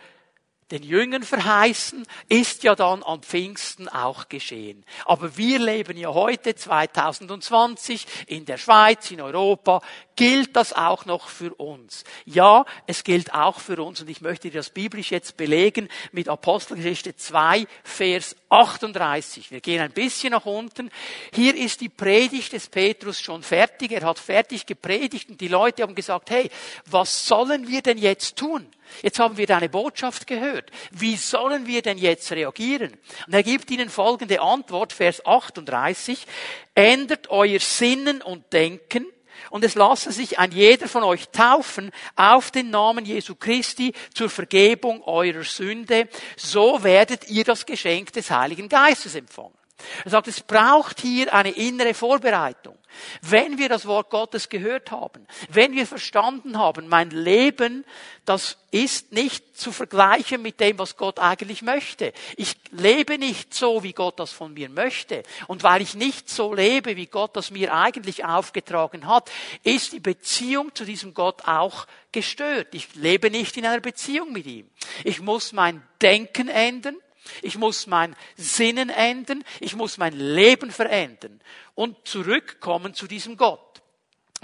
den 0.70 0.82
Jüngern 0.82 1.22
verheißen, 1.22 2.06
ist 2.28 2.62
ja 2.62 2.74
dann 2.74 3.02
am 3.02 3.22
Pfingsten 3.22 3.88
auch 3.88 4.28
geschehen. 4.28 4.84
Aber 5.04 5.36
wir 5.36 5.58
leben 5.58 5.96
ja 5.96 6.12
heute 6.12 6.54
2020 6.54 8.06
in 8.26 8.44
der 8.44 8.56
Schweiz, 8.56 9.10
in 9.10 9.20
Europa, 9.20 9.82
gilt 10.16 10.56
das 10.56 10.72
auch 10.72 11.04
noch 11.06 11.28
für 11.28 11.54
uns. 11.54 12.04
Ja, 12.24 12.64
es 12.86 13.04
gilt 13.04 13.34
auch 13.34 13.60
für 13.60 13.82
uns 13.82 14.00
und 14.00 14.08
ich 14.08 14.20
möchte 14.20 14.50
dir 14.50 14.58
das 14.58 14.70
biblisch 14.70 15.10
jetzt 15.10 15.36
belegen 15.36 15.88
mit 16.12 16.28
Apostelgeschichte 16.28 17.16
2, 17.16 17.66
Vers 17.82 18.36
38. 18.48 19.50
Wir 19.50 19.60
gehen 19.60 19.80
ein 19.80 19.92
bisschen 19.92 20.30
nach 20.30 20.46
unten. 20.46 20.90
Hier 21.34 21.56
ist 21.56 21.80
die 21.80 21.88
Predigt 21.88 22.52
des 22.52 22.68
Petrus 22.68 23.20
schon 23.20 23.42
fertig. 23.42 23.92
Er 23.92 24.02
hat 24.02 24.18
fertig 24.18 24.66
gepredigt 24.66 25.28
und 25.30 25.40
die 25.40 25.48
Leute 25.48 25.82
haben 25.82 25.94
gesagt, 25.94 26.30
hey, 26.30 26.50
was 26.86 27.26
sollen 27.26 27.68
wir 27.68 27.82
denn 27.82 27.98
jetzt 27.98 28.36
tun? 28.36 28.66
Jetzt 29.02 29.18
haben 29.18 29.36
wir 29.36 29.46
deine 29.46 29.68
Botschaft 29.68 30.26
gehört. 30.26 30.70
Wie 30.90 31.16
sollen 31.16 31.66
wir 31.66 31.82
denn 31.82 31.98
jetzt 31.98 32.30
reagieren? 32.32 32.92
Und 33.26 33.34
er 33.34 33.42
gibt 33.42 33.70
ihnen 33.70 33.88
folgende 33.88 34.40
Antwort, 34.40 34.92
Vers 34.92 35.24
38. 35.24 36.26
Ändert 36.74 37.30
euer 37.30 37.60
Sinnen 37.60 38.22
und 38.22 38.52
Denken 38.52 39.06
und 39.50 39.64
es 39.64 39.74
lasse 39.74 40.12
sich 40.12 40.38
ein 40.38 40.52
jeder 40.52 40.88
von 40.88 41.02
euch 41.02 41.28
taufen 41.28 41.90
auf 42.16 42.50
den 42.50 42.70
Namen 42.70 43.04
Jesu 43.04 43.34
Christi 43.34 43.92
zur 44.12 44.30
Vergebung 44.30 45.02
eurer 45.02 45.44
Sünde. 45.44 46.08
So 46.36 46.82
werdet 46.82 47.28
ihr 47.28 47.44
das 47.44 47.66
Geschenk 47.66 48.12
des 48.12 48.30
Heiligen 48.30 48.68
Geistes 48.68 49.14
empfangen. 49.14 49.54
Er 50.04 50.10
sagt, 50.10 50.28
es 50.28 50.40
braucht 50.40 51.00
hier 51.00 51.32
eine 51.34 51.50
innere 51.50 51.94
Vorbereitung. 51.94 52.76
Wenn 53.22 53.58
wir 53.58 53.68
das 53.68 53.86
Wort 53.86 54.10
Gottes 54.10 54.48
gehört 54.48 54.90
haben, 54.90 55.26
wenn 55.48 55.72
wir 55.72 55.86
verstanden 55.86 56.58
haben, 56.58 56.88
mein 56.88 57.10
Leben, 57.10 57.84
das 58.24 58.56
ist 58.70 59.12
nicht 59.12 59.56
zu 59.56 59.70
vergleichen 59.70 60.42
mit 60.42 60.58
dem, 60.60 60.78
was 60.78 60.96
Gott 60.96 61.18
eigentlich 61.18 61.62
möchte. 61.62 62.12
Ich 62.36 62.56
lebe 62.70 63.18
nicht 63.18 63.54
so, 63.54 63.82
wie 63.82 63.92
Gott 63.92 64.18
das 64.18 64.32
von 64.32 64.54
mir 64.54 64.68
möchte. 64.68 65.22
Und 65.46 65.62
weil 65.62 65.82
ich 65.82 65.94
nicht 65.94 66.28
so 66.28 66.52
lebe, 66.52 66.96
wie 66.96 67.06
Gott 67.06 67.36
das 67.36 67.50
mir 67.50 67.74
eigentlich 67.74 68.24
aufgetragen 68.24 69.06
hat, 69.06 69.30
ist 69.62 69.92
die 69.92 70.00
Beziehung 70.00 70.74
zu 70.74 70.84
diesem 70.84 71.14
Gott 71.14 71.46
auch 71.46 71.86
gestört. 72.12 72.74
Ich 72.74 72.94
lebe 72.94 73.30
nicht 73.30 73.56
in 73.56 73.66
einer 73.66 73.80
Beziehung 73.80 74.32
mit 74.32 74.46
ihm. 74.46 74.68
Ich 75.04 75.20
muss 75.20 75.52
mein 75.52 75.82
Denken 76.00 76.48
ändern. 76.48 76.96
Ich 77.42 77.56
muss 77.56 77.86
mein 77.86 78.16
Sinnen 78.36 78.90
ändern. 78.90 79.44
Ich 79.60 79.74
muss 79.74 79.98
mein 79.98 80.14
Leben 80.14 80.70
verändern 80.70 81.40
und 81.74 81.96
zurückkommen 82.06 82.94
zu 82.94 83.06
diesem 83.06 83.36
Gott. 83.36 83.60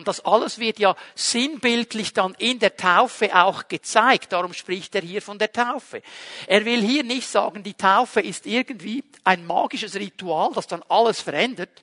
Und 0.00 0.08
das 0.08 0.24
alles 0.24 0.58
wird 0.58 0.78
ja 0.78 0.96
sinnbildlich 1.14 2.14
dann 2.14 2.34
in 2.38 2.58
der 2.58 2.74
Taufe 2.74 3.36
auch 3.36 3.68
gezeigt. 3.68 4.32
Darum 4.32 4.54
spricht 4.54 4.94
er 4.94 5.02
hier 5.02 5.20
von 5.20 5.38
der 5.38 5.52
Taufe. 5.52 6.00
Er 6.46 6.64
will 6.64 6.80
hier 6.80 7.04
nicht 7.04 7.28
sagen, 7.28 7.62
die 7.62 7.74
Taufe 7.74 8.22
ist 8.22 8.46
irgendwie 8.46 9.04
ein 9.24 9.46
magisches 9.46 9.94
Ritual, 9.96 10.52
das 10.54 10.66
dann 10.66 10.82
alles 10.88 11.20
verändert. 11.20 11.82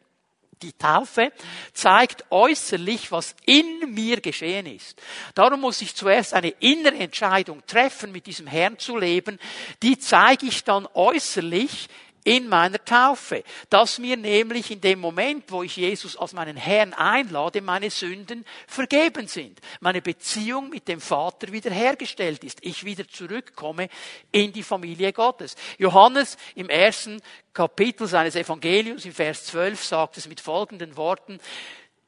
Die 0.62 0.74
Taufe 0.74 1.32
zeigt 1.74 2.26
äußerlich, 2.32 3.12
was 3.12 3.36
in 3.46 3.94
mir 3.94 4.22
geschehen 4.22 4.66
ist. 4.66 5.00
Darum 5.36 5.62
muss 5.62 5.82
ich 5.82 5.96
zuerst 5.96 6.34
eine 6.34 6.50
innere 6.50 6.96
Entscheidung 6.96 7.62
treffen, 7.68 8.12
mit 8.12 8.26
diesem 8.26 8.48
Herrn 8.48 8.80
zu 8.80 8.98
leben. 8.98 9.40
Die 9.84 10.00
zeige 10.00 10.48
ich 10.48 10.64
dann 10.64 10.88
äußerlich 10.94 11.90
in 12.28 12.50
meiner 12.50 12.84
Taufe, 12.84 13.42
dass 13.70 14.00
mir 14.00 14.18
nämlich 14.18 14.70
in 14.70 14.82
dem 14.82 15.00
Moment, 15.00 15.46
wo 15.50 15.64
ich 15.64 15.78
Jesus 15.78 16.18
als 16.18 16.34
meinen 16.34 16.58
Herrn 16.58 16.92
einlade, 16.92 17.62
meine 17.62 17.90
Sünden 17.90 18.44
vergeben 18.68 19.28
sind, 19.28 19.62
meine 19.80 20.02
Beziehung 20.02 20.70
mit 20.70 20.90
dem 20.90 21.00
Vater 21.00 21.54
wiederhergestellt 21.54 22.44
ist, 22.44 22.58
ich 22.64 22.84
wieder 22.84 23.08
zurückkomme 23.08 23.88
in 24.34 24.52
die 24.52 24.64
Familie 24.64 25.14
Gottes. 25.14 25.56
Johannes 25.78 26.36
im 26.56 26.68
ersten 26.68 27.22
Kapitel 27.58 28.06
seines 28.06 28.36
Evangeliums, 28.36 29.04
im 29.06 29.14
Vers 29.14 29.46
12, 29.46 29.84
sagt 29.84 30.18
es 30.18 30.28
mit 30.28 30.40
folgenden 30.40 30.96
Worten, 30.96 31.40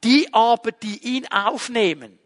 die 0.04 0.32
aber, 0.32 0.70
die 0.70 1.16
ihn 1.16 1.26
aufnehmen, 1.26 2.20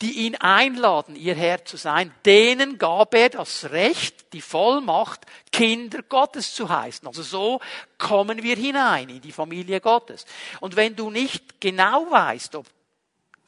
die 0.00 0.12
ihn 0.12 0.36
einladen, 0.36 1.16
ihr 1.16 1.34
Herr 1.34 1.64
zu 1.64 1.76
sein, 1.76 2.14
denen 2.24 2.78
gab 2.78 3.14
er 3.14 3.30
das 3.30 3.70
Recht, 3.70 4.32
die 4.32 4.40
Vollmacht, 4.40 5.26
Kinder 5.50 6.04
Gottes 6.04 6.54
zu 6.54 6.68
heißen. 6.68 7.08
Also 7.08 7.24
so 7.24 7.60
kommen 7.98 8.44
wir 8.44 8.54
hinein 8.54 9.08
in 9.08 9.22
die 9.22 9.32
Familie 9.32 9.80
Gottes. 9.80 10.24
Und 10.60 10.76
wenn 10.76 10.94
du 10.94 11.10
nicht 11.10 11.60
genau 11.60 12.08
weißt, 12.08 12.54
ob 12.54 12.66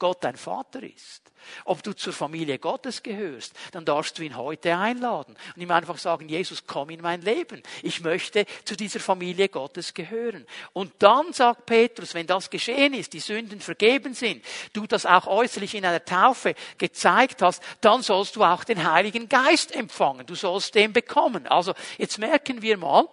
Gott 0.01 0.23
dein 0.23 0.35
Vater 0.35 0.81
ist, 0.81 1.31
ob 1.63 1.83
du 1.83 1.93
zur 1.93 2.11
Familie 2.11 2.57
Gottes 2.57 3.03
gehörst, 3.03 3.53
dann 3.71 3.85
darfst 3.85 4.17
du 4.17 4.23
ihn 4.23 4.35
heute 4.35 4.75
einladen 4.75 5.37
und 5.55 5.61
ihm 5.61 5.69
einfach 5.69 5.99
sagen, 5.99 6.27
Jesus, 6.27 6.65
komm 6.65 6.89
in 6.89 7.03
mein 7.03 7.21
Leben. 7.21 7.61
Ich 7.83 8.01
möchte 8.01 8.47
zu 8.65 8.75
dieser 8.75 8.99
Familie 8.99 9.47
Gottes 9.47 9.93
gehören. 9.93 10.47
Und 10.73 10.91
dann 10.97 11.33
sagt 11.33 11.67
Petrus, 11.67 12.15
wenn 12.15 12.25
das 12.25 12.49
geschehen 12.49 12.95
ist, 12.95 13.13
die 13.13 13.19
Sünden 13.19 13.59
vergeben 13.59 14.15
sind, 14.15 14.43
du 14.73 14.87
das 14.87 15.05
auch 15.05 15.27
äußerlich 15.27 15.75
in 15.75 15.85
einer 15.85 16.03
Taufe 16.03 16.55
gezeigt 16.79 17.43
hast, 17.43 17.61
dann 17.81 18.01
sollst 18.01 18.35
du 18.35 18.43
auch 18.43 18.63
den 18.63 18.91
Heiligen 18.91 19.29
Geist 19.29 19.71
empfangen. 19.75 20.25
Du 20.25 20.33
sollst 20.33 20.73
den 20.73 20.93
bekommen. 20.93 21.45
Also 21.45 21.75
jetzt 21.99 22.17
merken 22.17 22.63
wir 22.63 22.77
mal, 22.77 23.07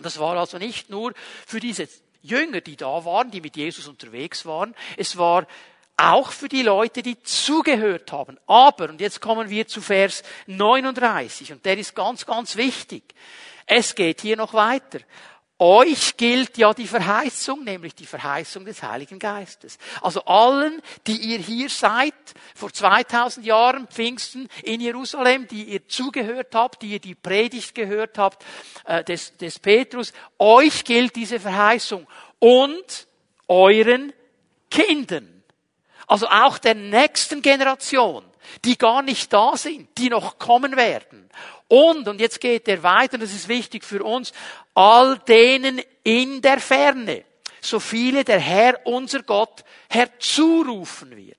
das 0.00 0.18
war 0.18 0.36
also 0.36 0.58
nicht 0.58 0.90
nur 0.90 1.14
für 1.46 1.60
diese 1.60 1.88
Jünger, 2.22 2.60
die 2.60 2.74
da 2.74 3.04
waren, 3.04 3.30
die 3.30 3.40
mit 3.40 3.56
Jesus 3.56 3.86
unterwegs 3.86 4.44
waren. 4.46 4.74
Es 4.96 5.16
war 5.16 5.46
auch 5.98 6.30
für 6.30 6.48
die 6.48 6.62
Leute, 6.62 7.02
die 7.02 7.20
zugehört 7.22 8.12
haben. 8.12 8.38
Aber, 8.46 8.88
und 8.88 9.00
jetzt 9.00 9.20
kommen 9.20 9.50
wir 9.50 9.66
zu 9.66 9.82
Vers 9.82 10.22
39, 10.46 11.52
und 11.52 11.64
der 11.64 11.76
ist 11.76 11.94
ganz, 11.94 12.24
ganz 12.24 12.56
wichtig. 12.56 13.02
Es 13.66 13.94
geht 13.94 14.22
hier 14.22 14.36
noch 14.36 14.54
weiter. 14.54 15.00
Euch 15.60 16.16
gilt 16.16 16.56
ja 16.56 16.72
die 16.72 16.86
Verheißung, 16.86 17.64
nämlich 17.64 17.92
die 17.96 18.06
Verheißung 18.06 18.64
des 18.64 18.80
Heiligen 18.80 19.18
Geistes. 19.18 19.76
Also 20.00 20.24
allen, 20.24 20.80
die 21.08 21.16
ihr 21.16 21.38
hier 21.38 21.68
seid, 21.68 22.14
vor 22.54 22.72
2000 22.72 23.44
Jahren 23.44 23.88
Pfingsten 23.88 24.48
in 24.62 24.80
Jerusalem, 24.80 25.48
die 25.48 25.64
ihr 25.64 25.88
zugehört 25.88 26.54
habt, 26.54 26.82
die 26.82 26.92
ihr 26.92 27.00
die 27.00 27.16
Predigt 27.16 27.74
gehört 27.74 28.18
habt 28.18 28.44
äh, 28.84 29.02
des, 29.02 29.36
des 29.36 29.58
Petrus, 29.58 30.12
euch 30.38 30.84
gilt 30.84 31.16
diese 31.16 31.40
Verheißung 31.40 32.06
und 32.38 33.08
euren 33.48 34.12
Kindern. 34.70 35.37
Also 36.08 36.26
auch 36.28 36.58
der 36.58 36.74
nächsten 36.74 37.42
Generation, 37.42 38.24
die 38.64 38.78
gar 38.78 39.02
nicht 39.02 39.32
da 39.32 39.56
sind, 39.56 39.88
die 39.98 40.08
noch 40.08 40.38
kommen 40.38 40.74
werden. 40.76 41.28
Und, 41.68 42.08
und 42.08 42.18
jetzt 42.18 42.40
geht 42.40 42.66
er 42.66 42.82
weiter, 42.82 43.18
das 43.18 43.34
ist 43.34 43.48
wichtig 43.48 43.84
für 43.84 44.02
uns, 44.02 44.32
all 44.74 45.18
denen 45.18 45.82
in 46.02 46.40
der 46.40 46.60
Ferne, 46.60 47.24
so 47.60 47.78
viele 47.78 48.24
der 48.24 48.40
Herr, 48.40 48.86
unser 48.86 49.22
Gott, 49.22 49.64
herzurufen 49.90 51.14
wird. 51.14 51.36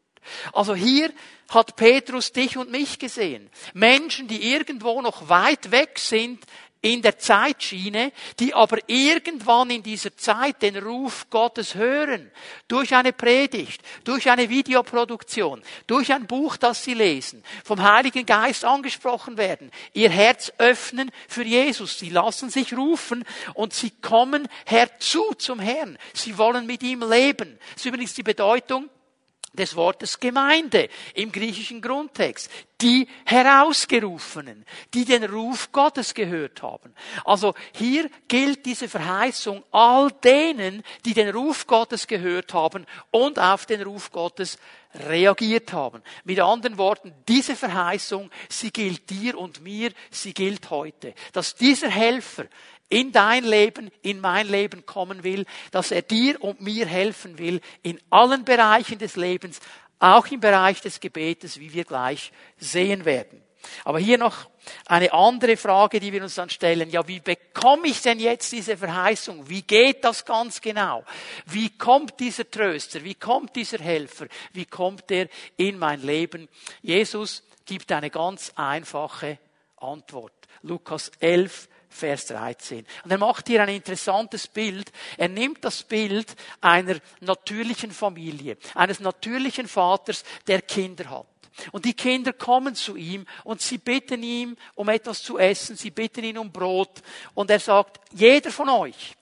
Also 0.53 0.75
hier 0.75 1.11
hat 1.49 1.75
Petrus 1.75 2.31
dich 2.31 2.57
und 2.57 2.69
mich 2.69 2.99
gesehen. 2.99 3.49
Menschen, 3.73 4.27
die 4.27 4.53
irgendwo 4.53 5.01
noch 5.01 5.29
weit 5.29 5.71
weg 5.71 5.97
sind, 5.97 6.45
in 6.81 7.01
der 7.01 7.17
Zeitschiene, 7.17 8.13
die 8.39 8.53
aber 8.53 8.77
irgendwann 8.87 9.69
in 9.69 9.83
dieser 9.83 10.15
Zeit 10.15 10.61
den 10.61 10.77
Ruf 10.77 11.29
Gottes 11.29 11.75
hören, 11.75 12.31
durch 12.69 12.95
eine 12.95 13.11
Predigt, 13.11 13.81
durch 14.05 14.29
eine 14.29 14.49
Videoproduktion, 14.49 15.61
durch 15.87 16.13
ein 16.13 16.25
Buch, 16.25 16.55
das 16.55 16.83
sie 16.83 16.93
lesen, 16.93 17.43
vom 17.65 17.83
Heiligen 17.83 18.25
Geist 18.25 18.63
angesprochen 18.63 19.37
werden, 19.37 19.71
ihr 19.93 20.09
Herz 20.09 20.53
öffnen 20.57 21.11
für 21.27 21.43
Jesus, 21.43 21.99
sie 21.99 22.09
lassen 22.09 22.49
sich 22.49 22.75
rufen 22.75 23.25
und 23.55 23.73
sie 23.73 23.91
kommen 23.91 24.47
herzu 24.65 25.33
zum 25.37 25.59
Herrn, 25.59 25.97
sie 26.13 26.37
wollen 26.37 26.65
mit 26.65 26.81
ihm 26.83 27.03
leben. 27.09 27.59
Das 27.73 27.81
ist 27.81 27.85
übrigens 27.87 28.13
die 28.13 28.23
Bedeutung 28.23 28.89
des 29.53 29.75
Wortes 29.75 30.19
Gemeinde 30.19 30.89
im 31.13 31.31
griechischen 31.31 31.81
Grundtext. 31.81 32.49
Die 32.81 33.07
Herausgerufenen, 33.25 34.65
die 34.93 35.03
den 35.03 35.25
Ruf 35.25 35.71
Gottes 35.71 36.13
gehört 36.13 36.61
haben. 36.61 36.93
Also 37.25 37.53
hier 37.73 38.09
gilt 38.27 38.65
diese 38.65 38.87
Verheißung 38.87 39.63
all 39.71 40.11
denen, 40.23 40.83
die 41.03 41.13
den 41.13 41.29
Ruf 41.29 41.67
Gottes 41.67 42.07
gehört 42.07 42.53
haben 42.53 42.85
und 43.11 43.37
auf 43.37 43.65
den 43.65 43.81
Ruf 43.81 44.11
Gottes 44.11 44.57
reagiert 44.93 45.71
haben. 45.73 46.01
Mit 46.23 46.39
anderen 46.39 46.77
Worten, 46.77 47.13
diese 47.27 47.55
Verheißung, 47.55 48.29
sie 48.49 48.71
gilt 48.71 49.09
dir 49.09 49.37
und 49.37 49.61
mir, 49.61 49.91
sie 50.09 50.33
gilt 50.33 50.69
heute. 50.69 51.13
Dass 51.33 51.55
dieser 51.55 51.89
Helfer 51.89 52.45
in 52.89 53.11
dein 53.11 53.43
Leben, 53.43 53.91
in 54.01 54.19
mein 54.19 54.47
Leben 54.47 54.85
kommen 54.85 55.23
will, 55.23 55.45
dass 55.71 55.91
er 55.91 56.01
dir 56.01 56.43
und 56.43 56.61
mir 56.61 56.87
helfen 56.87 57.37
will 57.37 57.61
in 57.83 57.99
allen 58.09 58.43
Bereichen 58.45 58.97
des 58.97 59.15
Lebens, 59.15 59.59
auch 59.99 60.27
im 60.27 60.39
Bereich 60.39 60.81
des 60.81 60.99
Gebetes, 60.99 61.59
wie 61.59 61.73
wir 61.73 61.83
gleich 61.83 62.31
sehen 62.57 63.05
werden. 63.05 63.43
Aber 63.83 63.99
hier 63.99 64.17
noch 64.17 64.49
eine 64.85 65.13
andere 65.13 65.57
Frage, 65.57 65.99
die 65.99 66.11
wir 66.11 66.23
uns 66.23 66.35
dann 66.35 66.49
stellen. 66.49 66.89
Ja, 66.89 67.07
wie 67.07 67.19
bekomme 67.19 67.87
ich 67.87 68.01
denn 68.01 68.19
jetzt 68.19 68.51
diese 68.51 68.77
Verheißung? 68.77 69.49
Wie 69.49 69.61
geht 69.61 70.03
das 70.03 70.25
ganz 70.25 70.61
genau? 70.61 71.03
Wie 71.45 71.69
kommt 71.77 72.19
dieser 72.19 72.49
Tröster? 72.49 73.03
Wie 73.03 73.15
kommt 73.15 73.55
dieser 73.55 73.79
Helfer? 73.79 74.27
Wie 74.53 74.65
kommt 74.65 75.09
er 75.11 75.27
in 75.57 75.77
mein 75.77 76.01
Leben? 76.01 76.47
Jesus 76.81 77.43
gibt 77.65 77.91
eine 77.91 78.09
ganz 78.09 78.51
einfache 78.55 79.37
Antwort. 79.77 80.33
Lukas 80.61 81.11
11, 81.19 81.69
Vers 81.89 82.27
13. 82.27 82.85
Und 83.03 83.11
er 83.11 83.17
macht 83.17 83.47
hier 83.47 83.61
ein 83.63 83.69
interessantes 83.69 84.47
Bild. 84.47 84.91
Er 85.17 85.27
nimmt 85.27 85.63
das 85.65 85.83
Bild 85.83 86.35
einer 86.61 86.97
natürlichen 87.19 87.91
Familie, 87.91 88.57
eines 88.75 88.99
natürlichen 88.99 89.67
Vaters, 89.67 90.23
der 90.47 90.61
Kinder 90.61 91.09
hat. 91.09 91.27
Und 91.71 91.85
die 91.85 91.93
Kinder 91.93 92.33
kommen 92.33 92.75
zu 92.75 92.95
ihm 92.95 93.25
und 93.43 93.61
sie 93.61 93.77
bitten 93.77 94.23
ihm 94.23 94.55
um 94.75 94.89
etwas 94.89 95.23
zu 95.23 95.37
essen, 95.37 95.75
sie 95.75 95.91
bitten 95.91 96.23
ihn 96.23 96.37
um 96.37 96.51
Brot. 96.51 97.01
Und 97.33 97.49
er 97.51 97.59
sagt, 97.59 97.99
jeder 98.13 98.51
von 98.51 98.69
euch 98.69 99.15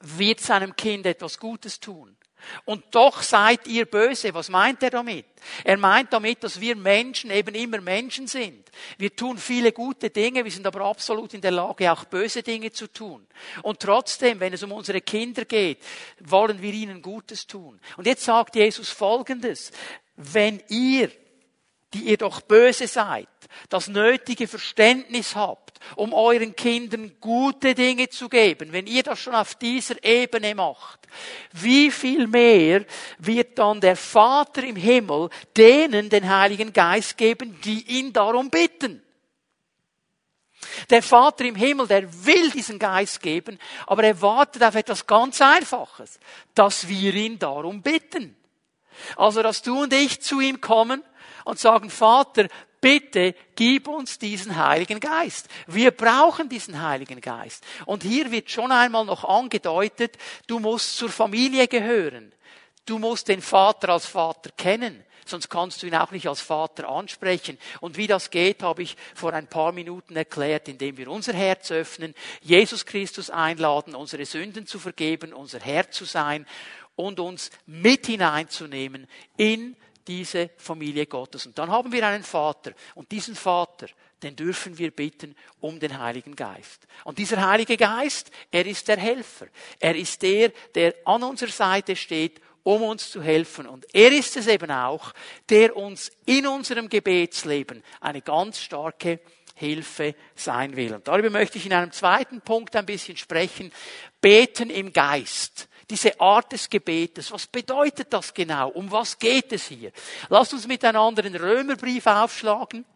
wird 0.00 0.40
seinem 0.40 0.74
Kind 0.74 1.06
etwas 1.06 1.38
Gutes 1.38 1.78
tun. 1.78 2.16
Und 2.64 2.84
doch 2.90 3.22
seid 3.22 3.66
ihr 3.66 3.86
böse. 3.86 4.34
Was 4.34 4.48
meint 4.48 4.82
er 4.82 4.90
damit? 4.90 5.26
Er 5.64 5.76
meint 5.76 6.12
damit, 6.12 6.42
dass 6.42 6.60
wir 6.60 6.76
Menschen 6.76 7.30
eben 7.30 7.54
immer 7.54 7.80
Menschen 7.80 8.26
sind. 8.26 8.70
Wir 8.98 9.14
tun 9.14 9.38
viele 9.38 9.72
gute 9.72 10.10
Dinge, 10.10 10.44
wir 10.44 10.50
sind 10.50 10.66
aber 10.66 10.82
absolut 10.82 11.34
in 11.34 11.40
der 11.40 11.50
Lage, 11.50 11.90
auch 11.92 12.04
böse 12.04 12.42
Dinge 12.42 12.72
zu 12.72 12.86
tun. 12.86 13.26
Und 13.62 13.80
trotzdem, 13.80 14.40
wenn 14.40 14.52
es 14.52 14.62
um 14.62 14.72
unsere 14.72 15.00
Kinder 15.00 15.44
geht, 15.44 15.78
wollen 16.20 16.60
wir 16.62 16.72
ihnen 16.72 17.02
Gutes 17.02 17.46
tun. 17.46 17.80
Und 17.96 18.06
jetzt 18.06 18.24
sagt 18.24 18.56
Jesus 18.56 18.90
Folgendes. 18.90 19.72
Wenn 20.16 20.62
ihr 20.68 21.10
die 21.94 22.04
ihr 22.04 22.16
doch 22.16 22.40
böse 22.40 22.86
seid, 22.86 23.28
das 23.68 23.88
nötige 23.88 24.48
Verständnis 24.48 25.36
habt, 25.36 25.78
um 25.96 26.12
euren 26.12 26.56
Kindern 26.56 27.12
gute 27.20 27.74
Dinge 27.74 28.08
zu 28.08 28.28
geben, 28.28 28.72
wenn 28.72 28.86
ihr 28.86 29.02
das 29.02 29.18
schon 29.18 29.34
auf 29.34 29.54
dieser 29.56 30.02
Ebene 30.02 30.54
macht, 30.54 31.00
wie 31.52 31.90
viel 31.90 32.26
mehr 32.26 32.84
wird 33.18 33.58
dann 33.58 33.80
der 33.80 33.96
Vater 33.96 34.62
im 34.64 34.76
Himmel 34.76 35.28
denen 35.56 36.08
den 36.08 36.28
Heiligen 36.28 36.72
Geist 36.72 37.16
geben, 37.16 37.60
die 37.62 37.98
ihn 37.98 38.12
darum 38.12 38.50
bitten? 38.50 39.02
Der 40.90 41.02
Vater 41.02 41.44
im 41.44 41.56
Himmel, 41.56 41.86
der 41.86 42.24
will 42.24 42.50
diesen 42.50 42.78
Geist 42.78 43.20
geben, 43.20 43.58
aber 43.86 44.04
er 44.04 44.22
wartet 44.22 44.62
auf 44.62 44.74
etwas 44.74 45.06
ganz 45.06 45.40
Einfaches, 45.40 46.18
dass 46.54 46.88
wir 46.88 47.14
ihn 47.14 47.38
darum 47.38 47.82
bitten. 47.82 48.36
Also, 49.16 49.42
dass 49.42 49.62
du 49.62 49.82
und 49.82 49.92
ich 49.92 50.20
zu 50.20 50.40
ihm 50.40 50.60
kommen 50.60 51.02
und 51.44 51.58
sagen, 51.58 51.90
Vater, 51.90 52.48
bitte 52.80 53.34
gib 53.54 53.88
uns 53.88 54.18
diesen 54.18 54.56
Heiligen 54.56 55.00
Geist. 55.00 55.48
Wir 55.66 55.90
brauchen 55.90 56.48
diesen 56.48 56.82
Heiligen 56.82 57.20
Geist. 57.20 57.64
Und 57.86 58.02
hier 58.02 58.30
wird 58.30 58.50
schon 58.50 58.72
einmal 58.72 59.04
noch 59.04 59.24
angedeutet, 59.24 60.18
du 60.46 60.58
musst 60.58 60.96
zur 60.96 61.08
Familie 61.08 61.68
gehören. 61.68 62.32
Du 62.84 62.98
musst 62.98 63.28
den 63.28 63.40
Vater 63.40 63.90
als 63.90 64.06
Vater 64.06 64.50
kennen. 64.56 65.04
Sonst 65.24 65.48
kannst 65.48 65.82
du 65.82 65.86
ihn 65.86 65.94
auch 65.94 66.10
nicht 66.10 66.26
als 66.28 66.40
Vater 66.40 66.88
ansprechen. 66.88 67.56
Und 67.80 67.96
wie 67.96 68.08
das 68.08 68.30
geht, 68.30 68.62
habe 68.62 68.82
ich 68.82 68.96
vor 69.14 69.32
ein 69.32 69.46
paar 69.46 69.70
Minuten 69.70 70.16
erklärt, 70.16 70.68
indem 70.68 70.96
wir 70.96 71.08
unser 71.08 71.32
Herz 71.32 71.70
öffnen, 71.70 72.14
Jesus 72.40 72.84
Christus 72.84 73.30
einladen, 73.30 73.94
unsere 73.94 74.26
Sünden 74.26 74.66
zu 74.66 74.80
vergeben, 74.80 75.32
unser 75.32 75.60
Herr 75.60 75.90
zu 75.90 76.04
sein 76.04 76.44
und 76.96 77.20
uns 77.20 77.50
mit 77.66 78.06
hineinzunehmen 78.06 79.06
in 79.36 79.76
diese 80.06 80.50
Familie 80.56 81.06
Gottes. 81.06 81.46
Und 81.46 81.58
dann 81.58 81.70
haben 81.70 81.92
wir 81.92 82.06
einen 82.06 82.22
Vater. 82.22 82.72
Und 82.94 83.10
diesen 83.12 83.34
Vater, 83.34 83.86
den 84.22 84.36
dürfen 84.36 84.78
wir 84.78 84.90
bitten 84.90 85.34
um 85.60 85.80
den 85.80 85.98
Heiligen 85.98 86.36
Geist. 86.36 86.86
Und 87.04 87.18
dieser 87.18 87.46
Heilige 87.46 87.76
Geist, 87.76 88.30
er 88.50 88.66
ist 88.66 88.88
der 88.88 88.98
Helfer. 88.98 89.46
Er 89.80 89.94
ist 89.94 90.22
der, 90.22 90.50
der 90.74 90.94
an 91.04 91.22
unserer 91.22 91.50
Seite 91.50 91.96
steht, 91.96 92.40
um 92.62 92.82
uns 92.82 93.10
zu 93.10 93.22
helfen. 93.22 93.66
Und 93.66 93.86
er 93.92 94.12
ist 94.12 94.36
es 94.36 94.46
eben 94.46 94.70
auch, 94.70 95.12
der 95.48 95.76
uns 95.76 96.12
in 96.26 96.46
unserem 96.46 96.88
Gebetsleben 96.88 97.82
eine 98.00 98.22
ganz 98.22 98.60
starke 98.60 99.20
Hilfe 99.54 100.14
sein 100.34 100.76
will. 100.76 100.94
Und 100.94 101.08
darüber 101.08 101.30
möchte 101.30 101.58
ich 101.58 101.66
in 101.66 101.72
einem 101.72 101.92
zweiten 101.92 102.40
Punkt 102.40 102.74
ein 102.76 102.86
bisschen 102.86 103.16
sprechen. 103.16 103.72
Beten 104.20 104.70
im 104.70 104.92
Geist 104.92 105.68
diese 105.92 106.18
Art 106.18 106.52
des 106.52 106.70
Gebetes. 106.70 107.30
Was 107.32 107.46
bedeutet 107.46 108.12
das 108.12 108.32
genau? 108.32 108.70
Um 108.70 108.90
was 108.90 109.18
geht 109.18 109.52
es 109.52 109.66
hier? 109.66 109.92
Lasst 110.30 110.54
uns 110.54 110.66
miteinander 110.66 111.20
den 111.20 111.36
Römerbrief 111.36 112.06
aufschlagen. 112.06 112.86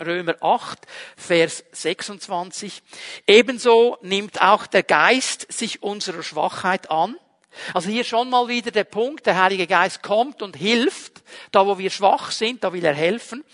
Römer 0.00 0.36
8, 0.40 0.78
Vers 1.16 1.64
26. 1.72 2.80
Ebenso 3.26 3.98
nimmt 4.02 4.40
auch 4.40 4.68
der 4.68 4.84
Geist 4.84 5.52
sich 5.52 5.82
unserer 5.82 6.22
Schwachheit 6.22 6.92
an. 6.92 7.16
Also 7.74 7.88
hier 7.88 8.04
schon 8.04 8.30
mal 8.30 8.48
wieder 8.48 8.70
der 8.70 8.84
Punkt, 8.84 9.26
der 9.26 9.40
Heilige 9.42 9.66
Geist 9.66 10.02
kommt 10.02 10.42
und 10.42 10.56
hilft 10.56 11.22
Da, 11.50 11.66
wo 11.66 11.78
wir 11.78 11.90
schwach 11.90 12.30
sind, 12.30 12.64
da 12.64 12.72
will 12.72 12.84
er 12.84 12.94
helfen. 12.94 13.44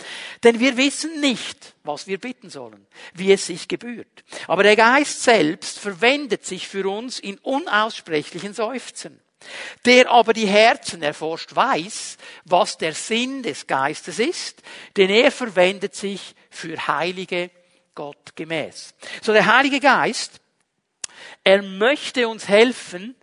Denn 0.42 0.60
wir 0.60 0.76
wissen 0.76 1.20
nicht, 1.20 1.74
was 1.82 2.06
wir 2.06 2.18
bitten 2.18 2.50
sollen, 2.50 2.86
wie 3.14 3.32
es 3.32 3.46
sich 3.46 3.68
gebührt. 3.68 4.24
Aber 4.46 4.62
der 4.62 4.76
Geist 4.76 5.22
selbst 5.22 5.78
verwendet 5.78 6.44
sich 6.44 6.68
für 6.68 6.88
uns 6.88 7.18
in 7.18 7.38
unaussprechlichen 7.38 8.54
Seufzen. 8.54 9.20
Der 9.84 10.10
aber 10.10 10.32
die 10.32 10.46
Herzen 10.46 11.02
erforscht, 11.02 11.54
weiß, 11.54 12.16
was 12.44 12.78
der 12.78 12.94
Sinn 12.94 13.42
des 13.42 13.66
Geistes 13.66 14.18
ist, 14.18 14.62
denn 14.96 15.10
er 15.10 15.30
verwendet 15.30 15.94
sich 15.94 16.34
für 16.48 16.86
Heilige 16.86 17.50
Gott 17.94 18.34
gemäß. 18.36 18.94
So 19.20 19.32
der 19.32 19.44
Heilige 19.44 19.80
Geist, 19.80 20.40
er 21.42 21.62
möchte 21.62 22.26
uns 22.26 22.48
helfen, 22.48 23.14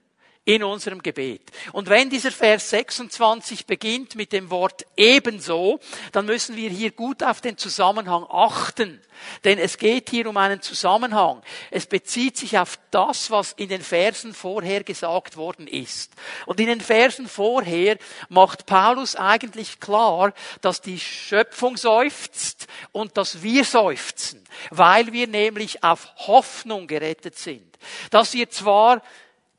in 0.44 0.64
unserem 0.64 1.04
Gebet. 1.04 1.52
Und 1.72 1.88
wenn 1.88 2.10
dieser 2.10 2.32
Vers 2.32 2.72
26 2.72 3.68
beginnt 3.68 4.16
mit 4.16 4.34
dem 4.34 4.50
Wort 4.50 4.88
ebenso, 4.98 5.80
dann 6.14 6.26
müssen 6.26 6.56
wir 6.56 6.70
hier 6.72 6.92
gut 6.92 7.22
auf 7.22 7.42
den 7.42 7.58
Zusammenhang 7.58 8.26
achten. 8.28 9.00
Denn 9.44 9.60
es 9.60 9.78
geht 9.78 10.10
hier 10.10 10.28
um 10.28 10.38
einen 10.38 10.60
Zusammenhang. 10.64 11.44
Es 11.70 11.86
bezieht 11.86 12.38
sich 12.38 12.58
auf 12.58 12.80
das, 12.90 13.30
was 13.30 13.54
in 13.54 13.70
den 13.70 13.84
Versen 13.84 14.34
vorher 14.34 14.84
gesagt 14.84 15.38
worden 15.38 15.68
ist. 15.68 16.12
Und 16.48 16.60
in 16.60 16.66
den 16.66 16.82
Versen 16.82 17.28
vorher 17.28 17.98
macht 18.30 18.66
Paulus 18.66 19.16
eigentlich 19.16 19.80
klar, 19.80 20.34
dass 20.62 20.82
die 20.82 21.00
Schöpfung 21.00 21.78
seufzt 21.78 22.66
und 22.92 23.16
dass 23.16 23.44
wir 23.44 23.64
seufzen, 23.64 24.44
weil 24.72 25.14
wir 25.14 25.28
nämlich 25.28 25.84
auf 25.84 26.08
Hoffnung 26.16 26.88
gerettet 26.88 27.38
sind. 27.38 27.78
Dass 28.10 28.34
wir 28.34 28.50
zwar 28.50 29.04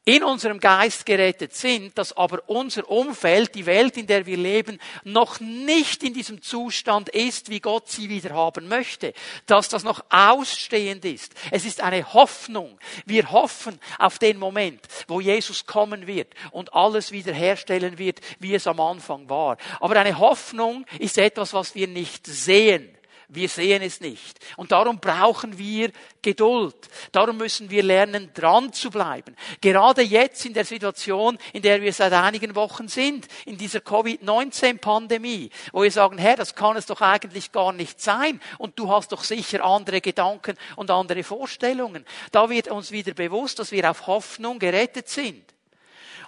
in 0.05 0.25
unserem 0.25 0.59
Geist 0.59 1.07
gerettet 1.07 1.55
sind, 1.55 1.97
dass 1.97 2.17
aber 2.17 2.43
unser 2.49 2.91
Umfeld, 2.91 3.55
die 3.55 3.67
Welt, 3.67 3.97
in 3.97 4.09
der 4.09 4.27
wir 4.27 4.37
leben, 4.37 4.81
noch 5.05 5.39
nicht 5.39 6.03
in 6.03 6.13
diesem 6.13 6.43
Zustand 6.43 7.09
ist, 7.11 7.51
wie 7.51 7.61
Gott 7.61 7.89
sie 7.89 8.09
wieder 8.09 8.35
haben 8.35 8.67
möchte, 8.67 9.13
dass 9.47 9.69
das 9.69 9.85
noch 9.85 10.05
ausstehend 10.11 11.05
ist. 11.05 11.33
Es 11.53 11.65
ist 11.65 11.81
eine 11.81 12.15
Hoffnung. 12.15 12.79
Wir 13.07 13.31
hoffen 13.31 13.79
auf 13.99 14.19
den 14.19 14.39
Moment, 14.39 14.81
wo 15.07 15.21
Jesus 15.21 15.67
kommen 15.67 16.09
wird 16.09 16.35
und 16.51 16.75
alles 16.75 17.13
wiederherstellen 17.13 17.99
wird, 17.99 18.21
wie 18.41 18.55
es 18.55 18.67
am 18.67 18.81
Anfang 18.81 19.29
war. 19.29 19.57
Aber 19.79 19.97
eine 20.01 20.19
Hoffnung 20.19 20.85
ist 20.99 21.17
etwas, 21.17 21.53
was 21.55 21.77
wir 21.77 21.87
nicht 21.87 22.27
sehen. 22.27 22.93
Wir 23.35 23.49
sehen 23.49 23.81
es 23.83 24.01
nicht. 24.01 24.39
Und 24.57 24.73
darum 24.73 25.01
brauchen 25.01 25.57
wir 25.57 25.91
Geduld. 26.21 26.77
Darum 27.13 27.39
müssen 27.39 27.71
wir 27.71 27.83
lernen, 27.83 28.31
dran 28.35 28.73
zu 28.75 28.91
bleiben. 28.91 29.35
Gerade 29.63 30.03
jetzt 30.03 30.45
in 30.45 30.53
der 30.53 30.67
Situation, 30.67 31.39
in 31.55 31.63
der 31.63 31.81
wir 31.81 31.93
seit 31.95 32.13
einigen 32.13 32.55
Wochen 32.55 32.89
sind, 32.89 33.27
in 33.47 33.57
dieser 33.57 33.81
Covid-19-Pandemie, 33.81 35.51
wo 35.73 35.83
wir 35.83 35.91
sagen, 35.91 36.19
Herr, 36.19 36.37
das 36.37 36.55
kann 36.55 36.77
es 36.77 36.87
doch 36.87 37.01
eigentlich 37.01 37.53
gar 37.53 37.73
nicht 37.73 38.03
sein. 38.03 38.39
Und 38.59 38.79
du 38.79 38.91
hast 38.91 39.13
doch 39.13 39.25
sicher 39.25 39.65
andere 39.65 40.03
Gedanken 40.03 40.59
und 40.77 40.91
andere 40.91 41.25
Vorstellungen. 41.25 42.05
Da 42.33 42.51
wird 42.51 42.69
uns 42.69 42.93
wieder 42.93 43.15
bewusst, 43.15 43.59
dass 43.59 43.73
wir 43.73 43.91
auf 43.91 44.07
Hoffnung 44.07 44.59
gerettet 44.59 45.09
sind 45.09 45.52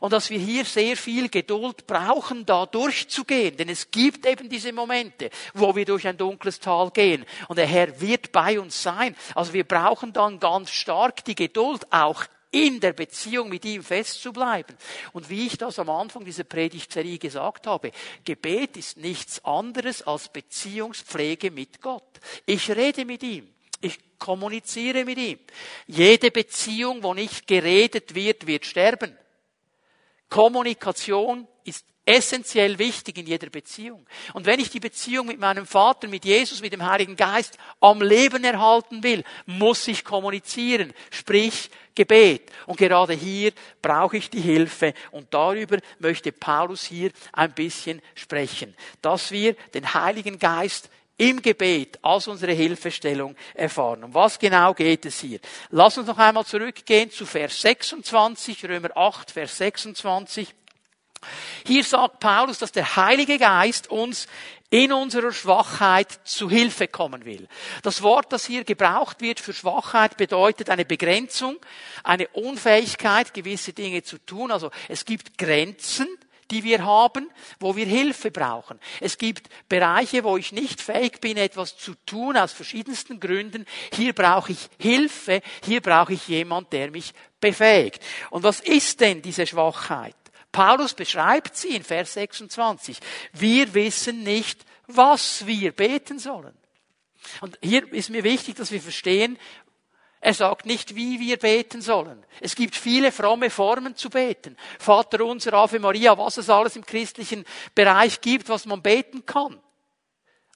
und 0.04 0.12
dass 0.12 0.28
wir 0.28 0.38
hier 0.38 0.66
sehr 0.66 0.98
viel 0.98 1.30
Geduld 1.30 1.86
brauchen, 1.86 2.44
da 2.44 2.66
durchzugehen. 2.66 3.56
Denn 3.56 3.70
es 3.70 3.90
gibt 3.90 4.26
eben 4.26 4.50
diese 4.50 4.70
Momente, 4.70 5.30
wo 5.54 5.74
wir 5.74 5.86
durch 5.86 6.06
ein 6.06 6.18
dunkles 6.18 6.60
Tal 6.60 6.90
gehen 6.90 7.24
und 7.48 7.56
der 7.56 7.64
Herr 7.64 8.02
wird 8.02 8.30
bei 8.30 8.60
uns 8.60 8.82
sein. 8.82 9.16
Also 9.34 9.54
wir 9.54 9.64
brauchen 9.64 10.12
dann 10.12 10.38
ganz 10.38 10.72
stark 10.72 11.24
die 11.24 11.34
Geduld, 11.34 11.90
auch 11.90 12.22
in 12.50 12.80
der 12.80 12.92
Beziehung 12.92 13.48
mit 13.48 13.64
ihm 13.64 13.82
festzubleiben. 13.82 14.76
Und 15.14 15.30
wie 15.30 15.46
ich 15.46 15.56
das 15.56 15.78
am 15.78 15.88
Anfang 15.88 16.22
dieser 16.22 16.44
Predigtserie 16.44 17.16
gesagt 17.16 17.66
habe, 17.66 17.90
Gebet 18.26 18.76
ist 18.76 18.98
nichts 18.98 19.42
anderes 19.42 20.02
als 20.02 20.28
Beziehungspflege 20.28 21.50
mit 21.50 21.80
Gott. 21.80 22.20
Ich 22.44 22.70
rede 22.70 23.06
mit 23.06 23.22
ihm. 23.22 23.48
Ich 23.80 23.98
kommuniziere 24.18 25.06
mit 25.06 25.16
ihm. 25.16 25.38
Jede 25.86 26.30
Beziehung, 26.30 27.02
wo 27.02 27.14
nicht 27.14 27.46
geredet 27.46 28.14
wird, 28.14 28.46
wird 28.46 28.66
sterben. 28.66 29.16
Kommunikation 30.34 31.46
ist 31.62 31.86
essentiell 32.04 32.76
wichtig 32.80 33.18
in 33.18 33.26
jeder 33.28 33.50
Beziehung. 33.50 34.04
Und 34.32 34.46
wenn 34.46 34.58
ich 34.58 34.68
die 34.68 34.80
Beziehung 34.80 35.28
mit 35.28 35.38
meinem 35.38 35.64
Vater, 35.64 36.08
mit 36.08 36.24
Jesus, 36.24 36.60
mit 36.60 36.72
dem 36.72 36.84
Heiligen 36.84 37.14
Geist 37.14 37.56
am 37.78 38.02
Leben 38.02 38.42
erhalten 38.42 39.04
will, 39.04 39.22
muss 39.46 39.86
ich 39.86 40.02
kommunizieren, 40.02 40.92
sprich 41.12 41.70
Gebet. 41.94 42.50
Und 42.66 42.78
gerade 42.78 43.12
hier 43.12 43.52
brauche 43.80 44.16
ich 44.16 44.28
die 44.28 44.40
Hilfe 44.40 44.92
und 45.12 45.32
darüber 45.32 45.78
möchte 46.00 46.32
Paulus 46.32 46.82
hier 46.82 47.12
ein 47.32 47.52
bisschen 47.52 48.02
sprechen, 48.16 48.74
dass 49.02 49.30
wir 49.30 49.54
den 49.72 49.94
Heiligen 49.94 50.40
Geist 50.40 50.90
im 51.16 51.40
Gebet 51.42 51.98
als 52.02 52.26
unsere 52.26 52.52
Hilfestellung 52.52 53.36
erfahren. 53.54 54.04
Um 54.04 54.14
was 54.14 54.38
genau 54.38 54.74
geht 54.74 55.06
es 55.06 55.20
hier? 55.20 55.38
Lass 55.70 55.96
uns 55.96 56.08
noch 56.08 56.18
einmal 56.18 56.44
zurückgehen 56.44 57.10
zu 57.10 57.24
Vers 57.26 57.60
26, 57.60 58.64
Römer 58.64 58.96
8, 58.96 59.30
Vers 59.30 59.58
26. 59.58 60.54
Hier 61.64 61.84
sagt 61.84 62.20
Paulus, 62.20 62.58
dass 62.58 62.72
der 62.72 62.96
Heilige 62.96 63.38
Geist 63.38 63.90
uns 63.90 64.26
in 64.70 64.92
unserer 64.92 65.32
Schwachheit 65.32 66.18
zu 66.24 66.50
Hilfe 66.50 66.88
kommen 66.88 67.24
will. 67.24 67.46
Das 67.82 68.02
Wort, 68.02 68.32
das 68.32 68.44
hier 68.44 68.64
gebraucht 68.64 69.20
wird 69.20 69.38
für 69.38 69.52
Schwachheit, 69.52 70.16
bedeutet 70.16 70.68
eine 70.68 70.84
Begrenzung, 70.84 71.58
eine 72.02 72.26
Unfähigkeit, 72.28 73.32
gewisse 73.32 73.72
Dinge 73.72 74.02
zu 74.02 74.18
tun. 74.18 74.50
Also 74.50 74.72
es 74.88 75.04
gibt 75.04 75.38
Grenzen, 75.38 76.08
die 76.50 76.64
wir 76.64 76.84
haben, 76.84 77.30
wo 77.60 77.76
wir 77.76 77.86
Hilfe 77.86 78.30
brauchen. 78.30 78.78
Es 79.00 79.18
gibt 79.18 79.48
Bereiche, 79.68 80.24
wo 80.24 80.36
ich 80.36 80.52
nicht 80.52 80.80
fähig 80.80 81.20
bin, 81.20 81.36
etwas 81.36 81.76
zu 81.76 81.94
tun, 82.06 82.36
aus 82.36 82.52
verschiedensten 82.52 83.20
Gründen. 83.20 83.66
Hier 83.92 84.12
brauche 84.12 84.52
ich 84.52 84.68
Hilfe, 84.78 85.42
hier 85.64 85.80
brauche 85.80 86.14
ich 86.14 86.28
jemand, 86.28 86.72
der 86.72 86.90
mich 86.90 87.12
befähigt. 87.40 88.02
Und 88.30 88.42
was 88.42 88.60
ist 88.60 89.00
denn 89.00 89.22
diese 89.22 89.46
Schwachheit? 89.46 90.16
Paulus 90.52 90.94
beschreibt 90.94 91.56
sie 91.56 91.74
in 91.74 91.82
Vers 91.82 92.14
26. 92.14 92.98
Wir 93.32 93.74
wissen 93.74 94.22
nicht, 94.22 94.64
was 94.86 95.46
wir 95.46 95.72
beten 95.72 96.18
sollen. 96.18 96.54
Und 97.40 97.58
hier 97.62 97.90
ist 97.92 98.10
mir 98.10 98.22
wichtig, 98.22 98.56
dass 98.56 98.70
wir 98.70 98.80
verstehen, 98.80 99.38
er 100.24 100.32
sagt 100.32 100.64
nicht, 100.64 100.94
wie 100.94 101.20
wir 101.20 101.36
beten 101.36 101.82
sollen. 101.82 102.24
Es 102.40 102.54
gibt 102.56 102.76
viele 102.76 103.12
fromme 103.12 103.50
Formen 103.50 103.94
zu 103.94 104.08
beten. 104.08 104.56
Vater 104.78 105.22
unser, 105.22 105.52
Ave 105.52 105.78
Maria, 105.78 106.16
was 106.16 106.38
es 106.38 106.48
alles 106.48 106.76
im 106.76 106.86
christlichen 106.86 107.44
Bereich 107.74 108.22
gibt, 108.22 108.48
was 108.48 108.64
man 108.64 108.80
beten 108.80 109.26
kann. 109.26 109.60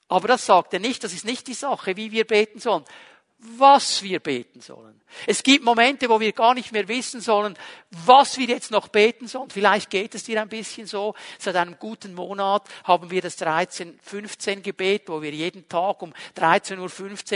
Aber 0.08 0.26
das 0.26 0.46
sagt 0.46 0.72
er 0.72 0.80
nicht, 0.80 1.04
das 1.04 1.12
ist 1.12 1.26
nicht 1.26 1.46
die 1.48 1.52
Sache, 1.52 1.98
wie 1.98 2.12
wir 2.12 2.26
beten 2.26 2.60
sollen 2.60 2.86
was 3.38 4.02
wir 4.02 4.18
beten 4.18 4.60
sollen. 4.60 5.00
Es 5.26 5.42
gibt 5.42 5.64
Momente, 5.64 6.08
wo 6.08 6.20
wir 6.20 6.32
gar 6.32 6.54
nicht 6.54 6.72
mehr 6.72 6.86
wissen 6.88 7.20
sollen, 7.20 7.56
was 7.90 8.36
wir 8.36 8.46
jetzt 8.46 8.70
noch 8.70 8.88
beten 8.88 9.26
sollen. 9.26 9.48
Vielleicht 9.48 9.90
geht 9.90 10.14
es 10.14 10.24
dir 10.24 10.40
ein 10.42 10.48
bisschen 10.48 10.86
so. 10.86 11.14
Seit 11.38 11.56
einem 11.56 11.78
guten 11.78 12.14
Monat 12.14 12.64
haben 12.84 13.10
wir 13.10 13.22
das 13.22 13.38
13.15 13.38 14.60
Gebet, 14.60 15.04
wo 15.06 15.22
wir 15.22 15.30
jeden 15.30 15.68
Tag 15.68 16.02
um 16.02 16.12
13.15 16.36 16.78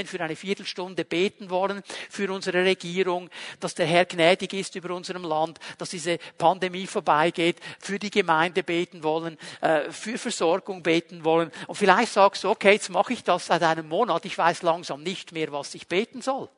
Uhr 0.00 0.06
für 0.06 0.20
eine 0.20 0.36
Viertelstunde 0.36 1.04
beten 1.04 1.50
wollen 1.50 1.82
für 2.10 2.32
unsere 2.32 2.64
Regierung, 2.64 3.30
dass 3.60 3.74
der 3.74 3.86
Herr 3.86 4.04
gnädig 4.04 4.52
ist 4.52 4.74
über 4.74 4.94
unserem 4.94 5.24
Land, 5.24 5.58
dass 5.78 5.90
diese 5.90 6.18
Pandemie 6.36 6.86
vorbeigeht, 6.86 7.58
für 7.78 7.98
die 7.98 8.10
Gemeinde 8.10 8.62
beten 8.62 9.02
wollen, 9.02 9.38
äh, 9.60 9.90
für 9.90 10.18
Versorgung 10.18 10.82
beten 10.82 11.24
wollen. 11.24 11.50
Und 11.68 11.76
vielleicht 11.76 12.12
sagst 12.12 12.44
du, 12.44 12.50
okay, 12.50 12.72
jetzt 12.72 12.90
mache 12.90 13.12
ich 13.12 13.22
das 13.22 13.46
seit 13.46 13.62
einem 13.62 13.88
Monat, 13.88 14.24
ich 14.24 14.36
weiß 14.36 14.62
langsam 14.62 15.02
nicht 15.02 15.32
mehr, 15.32 15.52
was 15.52 15.74
ich 15.74 15.86
beten 15.92 16.22
soll. 16.22 16.48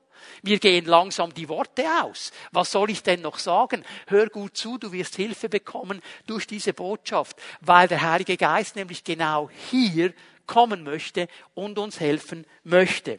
Mir 0.42 0.60
gehen 0.60 0.84
langsam 0.84 1.34
die 1.34 1.48
Worte 1.48 1.84
aus. 2.00 2.30
Was 2.52 2.70
soll 2.70 2.90
ich 2.90 3.02
denn 3.02 3.20
noch 3.20 3.40
sagen? 3.40 3.84
Hör 4.06 4.28
gut 4.28 4.56
zu, 4.56 4.78
du 4.78 4.92
wirst 4.92 5.16
Hilfe 5.16 5.48
bekommen 5.48 6.00
durch 6.28 6.46
diese 6.46 6.72
Botschaft, 6.72 7.36
weil 7.60 7.88
der 7.88 8.02
Heilige 8.02 8.36
Geist 8.36 8.76
nämlich 8.76 9.02
genau 9.02 9.50
hier 9.70 10.14
kommen 10.46 10.84
möchte 10.84 11.26
und 11.54 11.80
uns 11.80 11.98
helfen 11.98 12.46
möchte. 12.62 13.18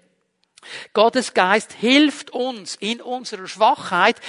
Gottes 0.94 1.34
Geist 1.34 1.74
hilft 1.74 2.30
uns 2.30 2.78
in 2.78 3.02
unserer 3.02 3.48
Schwachheit. 3.48 4.22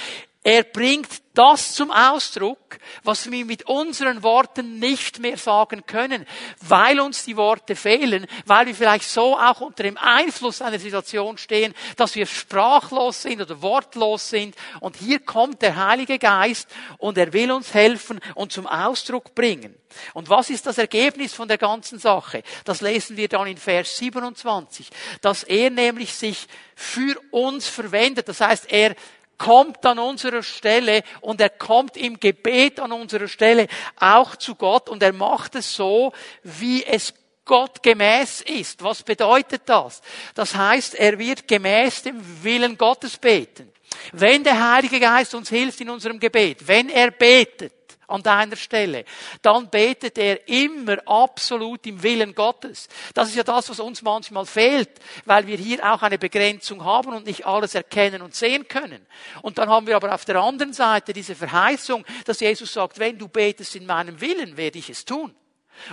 Er 0.47 0.63
bringt 0.63 1.09
das 1.33 1.73
zum 1.73 1.91
Ausdruck, 1.91 2.79
was 3.03 3.29
wir 3.29 3.43
mit 3.43 3.67
unseren 3.67 4.23
Worten 4.23 4.79
nicht 4.79 5.19
mehr 5.19 5.35
sagen 5.35 5.85
können, 5.85 6.25
weil 6.61 7.01
uns 7.01 7.25
die 7.25 7.35
Worte 7.35 7.75
fehlen, 7.75 8.25
weil 8.45 8.65
wir 8.65 8.73
vielleicht 8.73 9.09
so 9.09 9.37
auch 9.37 9.59
unter 9.59 9.83
dem 9.83 9.97
Einfluss 9.97 10.61
einer 10.61 10.79
Situation 10.79 11.37
stehen, 11.37 11.73
dass 11.97 12.15
wir 12.15 12.25
sprachlos 12.25 13.23
sind 13.23 13.41
oder 13.41 13.61
wortlos 13.61 14.29
sind. 14.29 14.55
Und 14.79 14.95
hier 14.95 15.19
kommt 15.19 15.61
der 15.61 15.75
Heilige 15.75 16.17
Geist 16.17 16.69
und 16.97 17.17
er 17.17 17.33
will 17.33 17.51
uns 17.51 17.73
helfen 17.73 18.21
und 18.33 18.53
zum 18.53 18.67
Ausdruck 18.67 19.35
bringen. 19.35 19.75
Und 20.13 20.29
was 20.29 20.49
ist 20.49 20.65
das 20.65 20.77
Ergebnis 20.77 21.33
von 21.33 21.49
der 21.49 21.57
ganzen 21.57 21.99
Sache? 21.99 22.41
Das 22.63 22.79
lesen 22.79 23.17
wir 23.17 23.27
dann 23.27 23.47
in 23.47 23.57
Vers 23.57 23.97
27, 23.97 24.89
dass 25.19 25.43
er 25.43 25.71
nämlich 25.71 26.13
sich 26.13 26.47
für 26.73 27.19
uns 27.31 27.67
verwendet. 27.67 28.29
Das 28.29 28.39
heißt, 28.39 28.71
er 28.71 28.95
kommt 29.37 29.85
an 29.85 29.99
unserer 29.99 30.43
Stelle 30.43 31.03
und 31.21 31.39
er 31.41 31.49
kommt 31.49 31.97
im 31.97 32.19
Gebet 32.19 32.79
an 32.79 32.91
unserer 32.91 33.27
Stelle 33.27 33.67
auch 33.99 34.35
zu 34.35 34.55
Gott 34.55 34.89
und 34.89 35.03
er 35.03 35.13
macht 35.13 35.55
es 35.55 35.75
so, 35.75 36.13
wie 36.43 36.83
es 36.83 37.13
Gott 37.45 37.81
gemäß 37.81 38.41
ist. 38.41 38.83
Was 38.83 39.03
bedeutet 39.03 39.63
das? 39.65 40.01
Das 40.35 40.55
heißt, 40.55 40.95
er 40.95 41.17
wird 41.17 41.47
gemäß 41.47 42.03
dem 42.03 42.43
Willen 42.43 42.77
Gottes 42.77 43.17
beten. 43.17 43.71
Wenn 44.11 44.43
der 44.43 44.73
Heilige 44.73 44.99
Geist 44.99 45.33
uns 45.33 45.49
hilft 45.49 45.81
in 45.81 45.89
unserem 45.89 46.19
Gebet, 46.19 46.67
wenn 46.67 46.89
er 46.89 47.11
betet, 47.11 47.73
an 48.07 48.23
deiner 48.23 48.55
Stelle, 48.55 49.05
dann 49.41 49.69
betet 49.69 50.17
er 50.17 50.47
immer 50.47 50.97
absolut 51.05 51.85
im 51.85 52.01
Willen 52.01 52.33
Gottes. 52.33 52.87
Das 53.13 53.29
ist 53.29 53.35
ja 53.35 53.43
das, 53.43 53.69
was 53.69 53.79
uns 53.79 54.01
manchmal 54.01 54.45
fehlt, 54.45 54.89
weil 55.25 55.45
wir 55.47 55.57
hier 55.57 55.83
auch 55.91 56.01
eine 56.01 56.17
Begrenzung 56.17 56.83
haben 56.83 57.13
und 57.13 57.25
nicht 57.25 57.45
alles 57.45 57.75
erkennen 57.75 58.21
und 58.21 58.33
sehen 58.33 58.67
können. 58.67 59.05
Und 59.41 59.57
dann 59.57 59.69
haben 59.69 59.87
wir 59.87 59.95
aber 59.95 60.13
auf 60.13 60.25
der 60.25 60.37
anderen 60.37 60.73
Seite 60.73 61.13
diese 61.13 61.35
Verheißung, 61.35 62.05
dass 62.25 62.39
Jesus 62.39 62.73
sagt, 62.73 62.99
wenn 62.99 63.17
du 63.17 63.27
betest 63.27 63.75
in 63.75 63.85
meinem 63.85 64.19
Willen, 64.21 64.57
werde 64.57 64.79
ich 64.79 64.89
es 64.89 65.05
tun. 65.05 65.35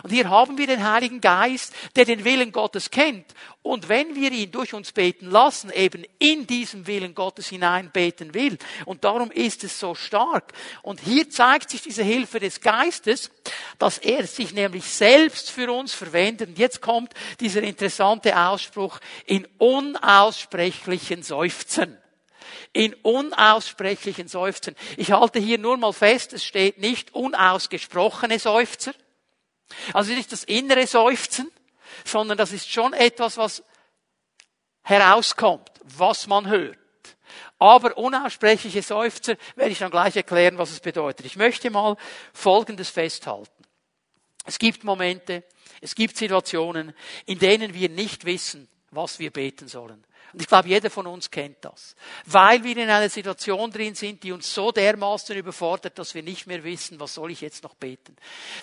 Und 0.03 0.11
hier 0.11 0.29
haben 0.29 0.59
wir 0.59 0.67
den 0.67 0.89
Heiligen 0.89 1.21
Geist, 1.21 1.75
der 1.97 2.05
den 2.05 2.25
Willen 2.25 2.53
Gottes 2.53 2.91
kennt. 2.91 3.27
Und 3.63 3.89
wenn 3.89 4.15
wir 4.15 4.31
ihn 4.31 4.51
durch 4.51 4.75
uns 4.75 4.93
beten 4.93 5.31
lassen, 5.31 5.71
eben 5.71 6.05
in 6.19 6.47
diesem 6.47 6.87
Willen 6.87 7.15
Gottes 7.15 7.49
hinein 7.49 7.91
beten 7.91 8.35
will. 8.35 8.59
Und 8.85 9.05
darum 9.05 9.31
ist 9.31 9.65
es 9.65 9.81
so 9.81 9.95
stark. 9.95 10.53
Und 10.83 11.01
hier 11.01 11.31
zeigt 11.31 11.71
sich 11.71 11.81
diese 11.81 12.03
Hilfe 12.03 12.41
des 12.41 12.61
Geistes, 12.61 13.31
dass 13.79 13.99
er 13.99 14.27
sich 14.27 14.53
nämlich 14.53 14.85
selbst 14.85 15.51
für 15.51 15.73
uns 15.73 15.95
verwendet. 15.95 16.51
Und 16.51 16.59
jetzt 16.59 16.83
kommt 16.83 17.15
dieser 17.41 17.63
interessante 17.63 18.39
Ausspruch 18.39 19.01
in 19.27 19.49
unaussprechlichen 19.59 21.23
Seufzen 21.23 21.97
in 22.73 22.93
unaussprechlichen 23.03 24.29
Seufzen. 24.29 24.75
Ich 24.97 25.13
halte 25.13 25.39
hier 25.39 25.59
nur 25.59 25.77
mal 25.77 25.93
fest, 25.93 26.33
es 26.33 26.45
steht 26.45 26.79
nicht 26.79 27.15
unausgesprochene 27.15 28.39
Seufzer, 28.39 28.93
also 29.93 30.13
nicht 30.13 30.33
das 30.33 30.45
innere 30.45 30.87
Seufzen, 30.87 31.51
sondern 32.05 32.39
das 32.39 32.53
ist 32.53 32.71
schon 32.71 32.93
etwas, 32.93 33.37
was 33.37 33.63
herauskommt, 34.83 35.71
was 35.83 36.27
man 36.27 36.49
hört. 36.49 36.79
Aber 37.59 37.97
unaussprechliche 37.97 38.83
Seufzer 38.83 39.37
werde 39.57 39.73
ich 39.73 39.79
dann 39.79 39.91
gleich 39.91 40.17
erklären, 40.17 40.59
was 40.59 40.71
es 40.71 40.81
bedeutet. 40.81 41.25
Ich 41.27 41.37
möchte 41.37 41.71
mal 41.71 41.97
Folgendes 42.33 42.91
festhalten. 42.91 43.51
Es 44.45 44.59
gibt 44.59 44.85
Momente, 44.85 45.45
es 45.81 45.95
gibt 45.95 46.17
Situationen, 46.17 46.93
in 47.25 47.39
denen 47.39 47.73
wir 47.73 47.89
nicht 47.89 48.25
wissen, 48.25 48.69
was 48.91 49.19
wir 49.19 49.31
beten 49.31 49.69
sollen. 49.69 50.05
Und 50.35 50.41
ich 50.41 50.49
glaube, 50.49 50.69
jeder 50.69 50.91
von 50.91 51.07
uns 51.07 51.31
kennt 51.31 51.65
das. 51.65 51.95
Weil 52.27 52.65
wir 52.65 52.77
in 52.77 52.91
einer 52.91 53.09
Situation 53.09 53.71
drin 53.71 53.95
sind, 53.95 54.21
die 54.25 54.33
uns 54.33 54.53
so 54.53 54.73
dermaßen 54.73 55.37
überfordert, 55.37 55.97
dass 55.97 56.13
wir 56.13 56.25
nicht 56.25 56.49
mehr 56.49 56.65
wissen, 56.65 56.99
was 56.99 57.15
soll 57.15 57.31
ich 57.31 57.41
jetzt 57.41 57.63
noch 57.63 57.77
beten. 57.77 58.17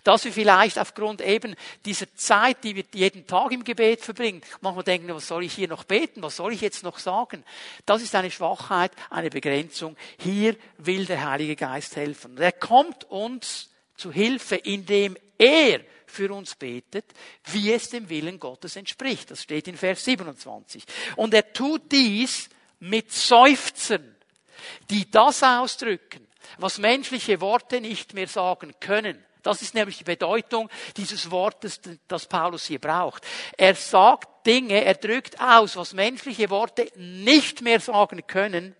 Dass 0.03 0.25
wir 0.25 0.33
vielleicht 0.33 0.77
aufgrund 0.77 1.21
eben 1.21 1.55
dieser 1.85 2.13
Zeit, 2.13 2.65
die 2.65 2.75
wir 2.75 2.83
jeden 2.93 3.25
Tag 3.25 3.53
im 3.53 3.63
Gebet 3.63 4.01
verbringen, 4.01 4.41
manchmal 4.59 4.83
denken, 4.83 5.15
was 5.15 5.29
soll 5.29 5.45
ich 5.45 5.53
hier 5.53 5.69
noch 5.69 5.85
beten, 5.85 6.21
was 6.21 6.35
soll 6.35 6.51
ich 6.51 6.59
jetzt 6.59 6.83
noch 6.83 6.99
sagen. 6.99 7.45
Das 7.85 8.01
ist 8.01 8.13
eine 8.15 8.31
Schwachheit, 8.31 8.91
eine 9.09 9.29
Begrenzung. 9.29 9.95
Hier 10.17 10.57
will 10.77 11.05
der 11.05 11.29
Heilige 11.29 11.55
Geist 11.55 11.95
helfen. 11.95 12.37
Er 12.37 12.51
kommt 12.51 13.05
uns 13.05 13.69
zu 13.95 14.11
Hilfe, 14.11 14.57
indem 14.57 15.15
er 15.37 15.79
für 16.11 16.33
uns 16.33 16.55
betet, 16.55 17.05
wie 17.45 17.71
es 17.71 17.89
dem 17.89 18.09
Willen 18.09 18.39
Gottes 18.39 18.75
entspricht. 18.75 19.31
Das 19.31 19.43
steht 19.43 19.67
in 19.67 19.77
Vers 19.77 20.05
27. 20.05 20.83
Und 21.15 21.33
er 21.33 21.53
tut 21.53 21.91
dies 21.91 22.49
mit 22.79 23.11
Seufzen, 23.11 24.15
die 24.89 25.09
das 25.09 25.43
ausdrücken, 25.43 26.27
was 26.57 26.77
menschliche 26.77 27.41
Worte 27.41 27.81
nicht 27.81 28.13
mehr 28.13 28.27
sagen 28.27 28.73
können. 28.79 29.23
Das 29.43 29.61
ist 29.61 29.73
nämlich 29.73 29.97
die 29.97 30.03
Bedeutung 30.03 30.69
dieses 30.97 31.31
Wortes, 31.31 31.81
das 32.07 32.27
Paulus 32.27 32.65
hier 32.65 32.79
braucht. 32.79 33.25
Er 33.57 33.73
sagt 33.73 34.45
Dinge, 34.45 34.83
er 34.83 34.93
drückt 34.93 35.39
aus, 35.39 35.75
was 35.75 35.93
menschliche 35.93 36.49
Worte 36.49 36.91
nicht 36.95 37.61
mehr 37.61 37.79
sagen 37.79 38.25
können. 38.27 38.75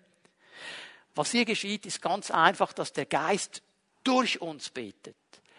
Was 1.14 1.32
hier 1.32 1.44
geschieht, 1.44 1.84
ist 1.86 2.00
ganz 2.00 2.30
einfach, 2.30 2.72
dass 2.72 2.92
der 2.92 3.06
Geist 3.06 3.62
durch 4.04 4.40
uns 4.40 4.70
betet. 4.70 5.16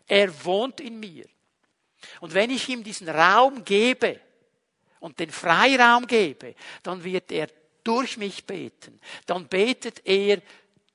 Er 0.08 0.46
wohnt 0.46 0.80
in 0.80 1.00
mir. 1.00 1.26
Und 2.22 2.34
wenn 2.34 2.50
ich 2.50 2.68
ihm 2.70 2.84
diesen 2.84 3.10
Raum 3.10 3.64
gebe 3.64 4.20
und 5.00 5.20
den 5.20 5.32
Freiraum 5.32 6.08
gebe, 6.08 6.56
dann 6.84 7.04
wird 7.04 7.32
er 7.32 7.48
durch 7.84 8.18
mich 8.18 8.46
beten. 8.46 9.00
Dann 9.26 9.48
betet 9.48 10.06
er 10.06 10.42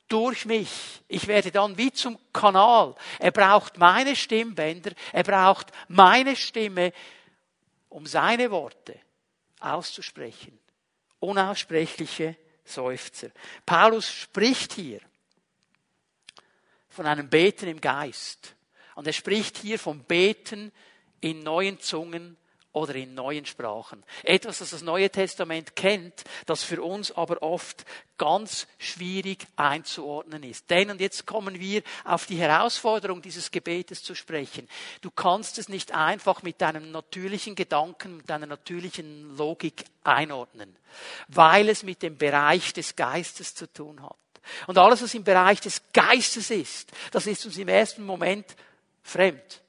durch 0.09 0.47
mich. 0.47 1.03
Ich 1.07 1.27
werde 1.27 1.51
dann 1.51 1.77
wie 1.77 1.93
zum 1.93 2.19
Kanal. 2.33 2.95
Er 3.19 3.31
braucht 3.31 3.77
meine 3.77 4.17
Stimmbänder, 4.17 4.93
er 5.13 5.23
braucht 5.23 5.71
meine 5.89 6.35
Stimme, 6.35 6.93
um 7.89 8.07
seine 8.07 8.51
Worte 8.51 8.99
auszusprechen. 9.61 10.59
Unaussprechliche 11.21 12.37
Seufzer. 12.65 13.31
Paulus 13.67 14.11
spricht 14.11 14.75
hier 14.75 15.01
von 16.89 17.07
einem 17.07 17.29
Beten 17.29 17.69
im 17.69 17.81
Geist. 17.81 18.55
Und 18.95 19.07
er 19.07 19.13
spricht 19.13 19.59
hier 19.59 19.79
vom 19.79 20.03
Beten 20.05 20.73
in 21.21 21.43
neuen 21.43 21.81
Zungen 21.81 22.37
oder 22.73 22.95
in 22.95 23.15
neuen 23.15 23.47
Sprachen. 23.47 24.05
Etwas, 24.23 24.59
das 24.59 24.71
das 24.71 24.83
Neue 24.83 25.11
Testament 25.11 25.75
kennt, 25.75 26.25
das 26.47 26.63
für 26.63 26.83
uns 26.83 27.11
aber 27.13 27.43
oft 27.43 27.85
ganz 28.19 28.67
schwierig 28.79 29.47
einzuordnen 29.57 30.43
ist. 30.43 30.69
Denn, 30.71 30.91
und 30.91 31.01
jetzt 31.01 31.27
kommen 31.27 31.59
wir 31.59 31.83
auf 32.05 32.27
die 32.27 32.37
Herausforderung 32.37 33.23
dieses 33.23 33.51
Gebetes 33.51 34.03
zu 34.03 34.15
sprechen. 34.15 34.69
Du 35.01 35.11
kannst 35.11 35.59
es 35.59 35.69
nicht 35.69 35.93
einfach 35.93 36.43
mit 36.43 36.61
deinem 36.61 36.91
natürlichen 36.93 37.55
Gedanken, 37.55 38.19
mit 38.19 38.31
deiner 38.31 38.47
natürlichen 38.47 39.37
Logik 39.37 39.85
einordnen, 40.05 40.77
weil 41.29 41.69
es 41.69 41.83
mit 41.83 42.03
dem 42.03 42.17
Bereich 42.17 42.73
des 42.73 42.97
Geistes 42.97 43.55
zu 43.55 43.73
tun 43.73 44.03
hat. 44.03 44.17
Und 44.67 44.79
alles, 44.79 45.03
was 45.03 45.15
im 45.15 45.25
Bereich 45.25 45.61
des 45.61 45.83
Geistes 45.93 46.51
ist, 46.51 46.91
das 47.13 47.27
ist 47.27 47.45
uns 47.45 47.59
im 47.59 47.69
ersten 47.69 48.05
Moment 48.05 48.47
fremd 49.03 49.63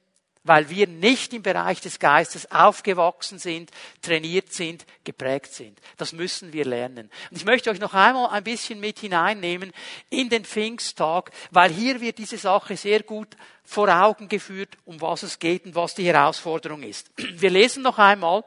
weil 0.44 0.70
wir 0.70 0.86
nicht 0.86 1.34
im 1.34 1.42
Bereich 1.42 1.80
des 1.80 1.98
Geistes 1.98 2.50
aufgewachsen 2.50 3.38
sind, 3.38 3.70
trainiert 4.00 4.52
sind, 4.52 4.86
geprägt 5.04 5.52
sind. 5.52 5.78
Das 5.96 6.12
müssen 6.12 6.52
wir 6.52 6.64
lernen. 6.64 7.10
Und 7.30 7.36
ich 7.36 7.44
möchte 7.44 7.70
euch 7.70 7.78
noch 7.78 7.94
einmal 7.94 8.30
ein 8.30 8.44
bisschen 8.44 8.80
mit 8.80 8.98
hineinnehmen 8.98 9.72
in 10.08 10.28
den 10.28 10.44
Pfingsttag, 10.44 11.30
weil 11.50 11.70
hier 11.70 12.00
wird 12.00 12.18
diese 12.18 12.38
Sache 12.38 12.76
sehr 12.76 13.02
gut 13.02 13.36
vor 13.64 13.88
Augen 13.88 14.28
geführt, 14.28 14.78
um 14.84 15.00
was 15.00 15.22
es 15.22 15.38
geht 15.38 15.66
und 15.66 15.74
was 15.74 15.94
die 15.94 16.06
Herausforderung 16.06 16.82
ist. 16.82 17.10
Wir 17.16 17.50
lesen 17.50 17.82
noch 17.82 17.98
einmal 17.98 18.42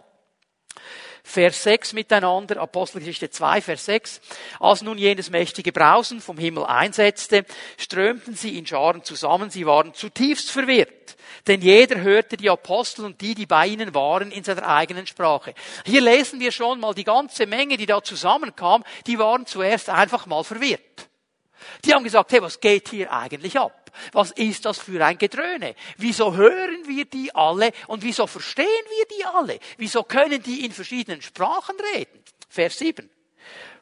Vers 1.25 1.63
6 1.63 1.93
miteinander, 1.93 2.57
Apostelgeschichte 2.57 3.29
2, 3.29 3.62
Vers 3.62 3.86
6. 3.86 4.21
Als 4.59 4.81
nun 4.81 4.97
jenes 4.97 5.29
mächtige 5.29 5.71
Brausen 5.71 6.19
vom 6.19 6.38
Himmel 6.38 6.65
einsetzte, 6.65 7.45
strömten 7.77 8.36
sie 8.36 8.57
in 8.57 8.67
Scharen 8.67 9.03
zusammen, 9.03 9.49
sie 9.49 9.65
waren 9.65 9.93
zutiefst 9.93 10.51
verwirrt. 10.51 11.15
Denn 11.47 11.62
jeder 11.62 12.01
hörte 12.01 12.36
die 12.38 12.49
Apostel 12.49 13.05
und 13.05 13.21
die, 13.21 13.36
die 13.36 13.45
bei 13.45 13.67
ihnen 13.67 13.95
waren, 13.95 14.31
in 14.31 14.43
seiner 14.43 14.67
eigenen 14.67 15.07
Sprache. 15.07 15.53
Hier 15.86 16.01
lesen 16.01 16.39
wir 16.41 16.51
schon 16.51 16.79
mal 16.79 16.93
die 16.93 17.05
ganze 17.05 17.47
Menge, 17.47 17.77
die 17.77 17.86
da 17.86 18.03
zusammenkam, 18.03 18.83
die 19.07 19.17
waren 19.17 19.45
zuerst 19.45 19.89
einfach 19.89 20.25
mal 20.25 20.43
verwirrt. 20.43 21.09
Die 21.86 21.93
haben 21.93 22.03
gesagt, 22.03 22.33
hey, 22.33 22.41
was 22.41 22.59
geht 22.59 22.89
hier 22.89 23.12
eigentlich 23.12 23.57
ab? 23.57 23.82
Was 24.12 24.32
ist 24.32 24.65
das 24.65 24.79
für 24.79 25.03
ein 25.03 25.17
Gedröhne? 25.17 25.75
Wieso 25.97 26.36
hören 26.36 26.88
wir 26.88 27.06
die 27.06 27.34
alle 27.34 27.71
und 27.88 28.03
wieso 28.03 28.27
verstehen 28.27 28.65
wir 28.65 29.17
die 29.17 29.25
alle? 29.25 29.60
Wieso 29.77 30.03
können 30.03 30.41
die 30.41 30.65
in 30.65 30.71
verschiedenen 30.71 31.21
Sprachen 31.21 31.75
reden? 31.95 32.23
Vers 32.49 32.79
7. 32.79 33.10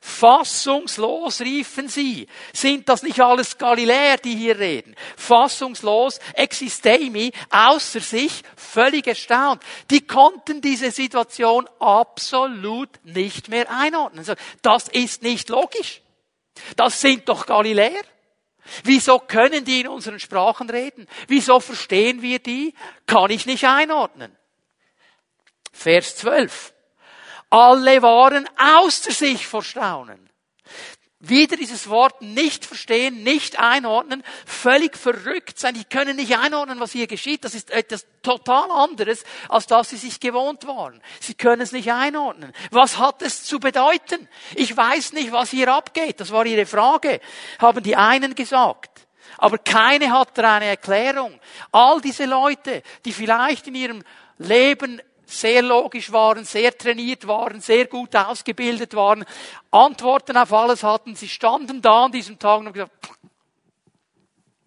Fassungslos 0.03 1.41
riefen 1.41 1.87
sie. 1.87 2.27
Sind 2.53 2.89
das 2.89 3.03
nicht 3.03 3.19
alles 3.19 3.59
Galiläer, 3.59 4.17
die 4.17 4.35
hier 4.35 4.57
reden? 4.57 4.95
Fassungslos, 5.15 6.19
existemi, 6.33 7.31
außer 7.51 7.99
sich, 7.99 8.41
völlig 8.55 9.05
erstaunt. 9.05 9.61
Die 9.91 10.01
konnten 10.01 10.59
diese 10.59 10.89
Situation 10.89 11.69
absolut 11.79 12.89
nicht 13.03 13.49
mehr 13.49 13.69
einordnen. 13.69 14.25
Das 14.63 14.87
ist 14.87 15.21
nicht 15.21 15.49
logisch. 15.49 16.01
Das 16.75 16.99
sind 16.99 17.29
doch 17.29 17.45
Galiläer. 17.45 18.01
Wieso 18.83 19.19
können 19.19 19.65
die 19.65 19.81
in 19.81 19.87
unseren 19.87 20.19
Sprachen 20.19 20.69
reden? 20.69 21.07
Wieso 21.27 21.59
verstehen 21.59 22.21
wir 22.21 22.39
die? 22.39 22.73
Kann 23.05 23.31
ich 23.31 23.45
nicht 23.45 23.65
einordnen. 23.65 24.35
Vers 25.71 26.17
12. 26.17 26.73
Alle 27.49 28.01
waren 28.01 28.47
außer 28.57 29.11
sich 29.11 29.45
vor 29.45 29.63
Staunen. 29.63 30.29
Wieder 31.21 31.55
dieses 31.55 31.87
Wort 31.87 32.21
nicht 32.21 32.65
verstehen, 32.65 33.23
nicht 33.23 33.59
einordnen, 33.59 34.23
völlig 34.45 34.97
verrückt 34.97 35.59
sein. 35.59 35.75
Die 35.75 35.85
können 35.85 36.15
nicht 36.15 36.35
einordnen, 36.35 36.79
was 36.79 36.91
hier 36.91 37.05
geschieht. 37.05 37.45
Das 37.45 37.53
ist 37.53 37.69
etwas 37.69 38.07
total 38.23 38.71
anderes, 38.71 39.23
als 39.47 39.67
das 39.67 39.91
sie 39.91 39.97
sich 39.97 40.19
gewohnt 40.19 40.65
waren. 40.65 40.99
Sie 41.19 41.35
können 41.35 41.61
es 41.61 41.71
nicht 41.71 41.91
einordnen. 41.91 42.53
Was 42.71 42.97
hat 42.97 43.21
es 43.21 43.43
zu 43.43 43.59
bedeuten? 43.59 44.27
Ich 44.55 44.75
weiß 44.75 45.13
nicht, 45.13 45.31
was 45.31 45.51
hier 45.51 45.71
abgeht. 45.71 46.19
Das 46.19 46.31
war 46.31 46.45
ihre 46.45 46.65
Frage, 46.65 47.21
haben 47.59 47.83
die 47.83 47.95
einen 47.95 48.33
gesagt. 48.33 49.07
Aber 49.37 49.59
keine 49.59 50.11
hat 50.11 50.37
da 50.37 50.55
eine 50.55 50.65
Erklärung. 50.65 51.39
All 51.71 52.01
diese 52.01 52.25
Leute, 52.25 52.81
die 53.05 53.13
vielleicht 53.13 53.67
in 53.67 53.75
ihrem 53.75 54.03
Leben 54.39 55.01
sehr 55.31 55.61
logisch 55.61 56.11
waren, 56.11 56.43
sehr 56.45 56.77
trainiert 56.77 57.27
waren, 57.27 57.61
sehr 57.61 57.87
gut 57.87 58.15
ausgebildet 58.15 58.93
waren, 58.93 59.25
Antworten 59.71 60.37
auf 60.37 60.51
alles 60.53 60.83
hatten. 60.83 61.15
Sie 61.15 61.29
standen 61.29 61.81
da 61.81 62.05
an 62.05 62.11
diesem 62.11 62.37
Tag 62.37 62.59
und 62.59 62.67
haben 62.67 62.73
gesagt, 62.73 62.91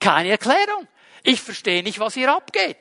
keine 0.01 0.31
Erklärung. 0.31 0.89
Ich 1.23 1.41
verstehe 1.41 1.83
nicht, 1.83 1.99
was 1.99 2.15
hier 2.15 2.35
abgeht. 2.35 2.77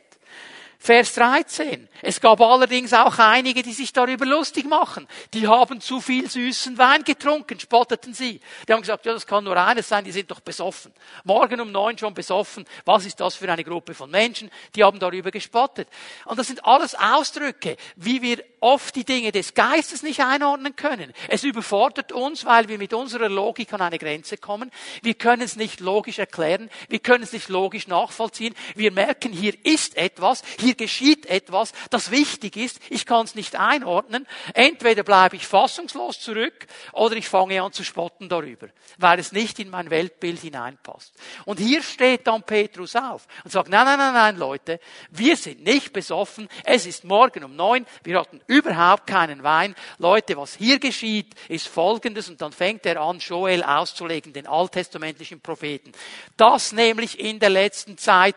Vers 0.83 1.13
13. 1.13 1.87
Es 2.01 2.19
gab 2.19 2.41
allerdings 2.41 2.91
auch 2.91 3.17
einige, 3.17 3.63
die 3.63 3.71
sich 3.71 3.93
darüber 3.93 4.25
lustig 4.25 4.65
machen. 4.65 5.07
Die 5.33 5.47
haben 5.47 5.79
zu 5.79 6.01
viel 6.01 6.29
süßen 6.29 6.77
Wein 6.77 7.05
getrunken, 7.05 7.57
spotteten 7.57 8.13
sie. 8.13 8.41
Die 8.67 8.73
haben 8.73 8.81
gesagt, 8.81 9.05
ja, 9.05 9.13
das 9.13 9.25
kann 9.25 9.45
nur 9.45 9.55
eines 9.55 9.87
sein, 9.87 10.03
die 10.03 10.11
sind 10.11 10.29
doch 10.29 10.41
besoffen. 10.41 10.91
Morgen 11.23 11.61
um 11.61 11.71
neun 11.71 11.97
schon 11.97 12.13
besoffen. 12.13 12.65
Was 12.83 13.05
ist 13.05 13.17
das 13.21 13.35
für 13.35 13.49
eine 13.49 13.63
Gruppe 13.63 13.93
von 13.93 14.11
Menschen? 14.11 14.51
Die 14.75 14.83
haben 14.83 14.99
darüber 14.99 15.31
gespottet. 15.31 15.87
Und 16.25 16.37
das 16.37 16.47
sind 16.47 16.65
alles 16.65 16.95
Ausdrücke, 16.95 17.77
wie 17.95 18.21
wir 18.21 18.43
oft 18.63 18.95
die 18.95 19.03
Dinge 19.03 19.31
des 19.31 19.53
Geistes 19.53 20.03
nicht 20.03 20.21
einordnen 20.21 20.75
können. 20.75 21.13
Es 21.27 21.43
überfordert 21.43 22.11
uns, 22.11 22.45
weil 22.45 22.69
wir 22.69 22.77
mit 22.77 22.93
unserer 22.93 23.29
Logik 23.29 23.73
an 23.73 23.81
eine 23.81 23.99
Grenze 23.99 24.37
kommen. 24.37 24.71
Wir 25.01 25.13
können 25.13 25.41
es 25.41 25.55
nicht 25.55 25.81
logisch 25.81 26.17
erklären. 26.17 26.69
Wir 26.87 26.99
können 26.99 27.23
es 27.23 27.33
nicht 27.33 27.49
logisch 27.49 27.87
nachvollziehen. 27.87 28.55
Wir 28.75 28.91
merken, 28.91 29.33
hier 29.33 29.53
ist 29.65 29.97
etwas. 29.97 30.43
Hier 30.59 30.75
geschieht 30.75 31.25
etwas, 31.25 31.73
das 31.89 32.11
wichtig 32.11 32.55
ist, 32.57 32.79
ich 32.89 33.05
kann 33.05 33.25
es 33.25 33.35
nicht 33.35 33.55
einordnen. 33.55 34.25
Entweder 34.53 35.03
bleibe 35.03 35.35
ich 35.35 35.45
fassungslos 35.45 36.21
zurück 36.21 36.65
oder 36.93 37.15
ich 37.15 37.27
fange 37.27 37.61
an 37.61 37.73
zu 37.73 37.83
spotten 37.83 38.29
darüber, 38.29 38.67
weil 38.97 39.19
es 39.19 39.31
nicht 39.31 39.59
in 39.59 39.69
mein 39.69 39.89
Weltbild 39.89 40.39
hineinpasst. 40.39 41.13
Und 41.45 41.59
hier 41.59 41.83
steht 41.83 42.27
dann 42.27 42.43
Petrus 42.43 42.95
auf 42.95 43.27
und 43.43 43.51
sagt, 43.51 43.69
nein, 43.69 43.85
nein, 43.85 43.97
nein, 43.97 44.13
nein, 44.13 44.37
Leute, 44.37 44.79
wir 45.11 45.35
sind 45.35 45.63
nicht 45.63 45.91
besoffen, 45.91 46.47
es 46.63 46.85
ist 46.85 47.03
morgen 47.03 47.43
um 47.43 47.55
neun, 47.55 47.85
wir 48.03 48.19
hatten 48.19 48.41
überhaupt 48.53 49.07
keinen 49.07 49.43
Wein. 49.43 49.75
Leute, 49.97 50.37
was 50.37 50.55
hier 50.55 50.79
geschieht, 50.79 51.33
ist 51.49 51.67
folgendes 51.67 52.29
und 52.29 52.41
dann 52.41 52.51
fängt 52.51 52.85
er 52.85 53.01
an, 53.01 53.19
Joel 53.19 53.63
auszulegen, 53.63 54.33
den 54.33 54.47
alttestamentlichen 54.47 55.41
Propheten. 55.41 55.91
Das 56.37 56.71
nämlich 56.71 57.19
in 57.19 57.39
der 57.39 57.49
letzten 57.49 57.97
Zeit 57.97 58.35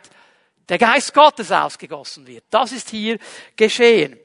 der 0.68 0.78
Geist 0.78 1.14
Gottes 1.14 1.52
ausgegossen 1.52 2.26
wird. 2.26 2.44
Das 2.50 2.72
ist 2.72 2.90
hier 2.90 3.18
geschehen. 3.56 4.18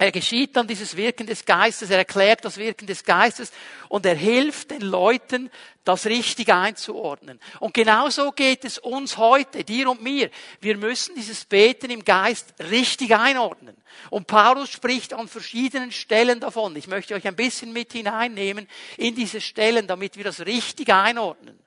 Er 0.00 0.12
geschieht 0.12 0.56
dann 0.56 0.66
dieses 0.66 0.96
Wirken 0.96 1.26
des 1.26 1.44
Geistes, 1.44 1.90
er 1.90 1.98
erklärt 1.98 2.42
das 2.46 2.56
Wirken 2.56 2.86
des 2.86 3.04
Geistes 3.04 3.52
und 3.90 4.06
er 4.06 4.14
hilft 4.14 4.70
den 4.70 4.80
Leuten, 4.80 5.50
das 5.84 6.06
richtig 6.06 6.48
einzuordnen. 6.48 7.38
Und 7.58 7.74
genauso 7.74 8.32
geht 8.32 8.64
es 8.64 8.78
uns 8.78 9.18
heute, 9.18 9.62
dir 9.62 9.90
und 9.90 10.02
mir. 10.02 10.30
Wir 10.62 10.78
müssen 10.78 11.16
dieses 11.16 11.44
Beten 11.44 11.90
im 11.90 12.02
Geist 12.02 12.54
richtig 12.70 13.14
einordnen. 13.14 13.76
Und 14.08 14.26
Paulus 14.26 14.70
spricht 14.70 15.12
an 15.12 15.28
verschiedenen 15.28 15.92
Stellen 15.92 16.40
davon. 16.40 16.74
Ich 16.76 16.86
möchte 16.86 17.14
euch 17.14 17.26
ein 17.28 17.36
bisschen 17.36 17.74
mit 17.74 17.92
hineinnehmen 17.92 18.68
in 18.96 19.14
diese 19.14 19.42
Stellen, 19.42 19.86
damit 19.86 20.16
wir 20.16 20.24
das 20.24 20.46
richtig 20.46 20.88
einordnen. 20.88 21.58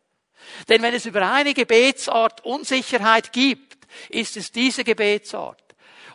Denn 0.69 0.81
wenn 0.81 0.95
es 0.95 1.05
über 1.05 1.31
eine 1.31 1.53
Gebetsart 1.53 2.43
Unsicherheit 2.43 3.31
gibt, 3.31 3.77
ist 4.09 4.37
es 4.37 4.51
diese 4.51 4.83
Gebetsart. 4.83 5.62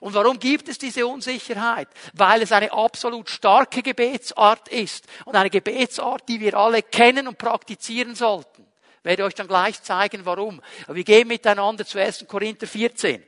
Und 0.01 0.15
warum 0.15 0.39
gibt 0.39 0.69
es 0.69 0.79
diese 0.79 1.07
Unsicherheit? 1.07 1.89
Weil 2.15 2.43
es 2.43 2.53
eine 2.53 2.73
absolut 2.73 3.29
starke 3.29 3.83
Gebetsart 3.83 4.69
ist 4.69 5.07
und 5.25 5.37
eine 5.37 5.51
Gebetsart, 5.51 6.29
die 6.29 6.41
wir 6.41 6.55
alle 6.55 6.83
kennen 6.83 7.29
und 7.29 7.39
praktizieren 7.39 8.15
sollten. 8.15 8.67
Ich 8.99 9.05
werde 9.05 9.25
euch 9.25 9.35
dann 9.35 9.49
gleich 9.49 9.83
zeigen, 9.83 10.25
warum. 10.25 10.61
Aber 10.85 10.97
wir 10.97 11.05
gehen 11.05 11.29
miteinander 11.29 11.85
zu 11.85 11.99
1. 11.99 12.27
Korinther 12.29 12.67
14. 12.67 13.23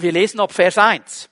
Wir 0.00 0.12
lesen 0.12 0.40
ab 0.40 0.52
Vers 0.52 0.78
1. 0.78 1.28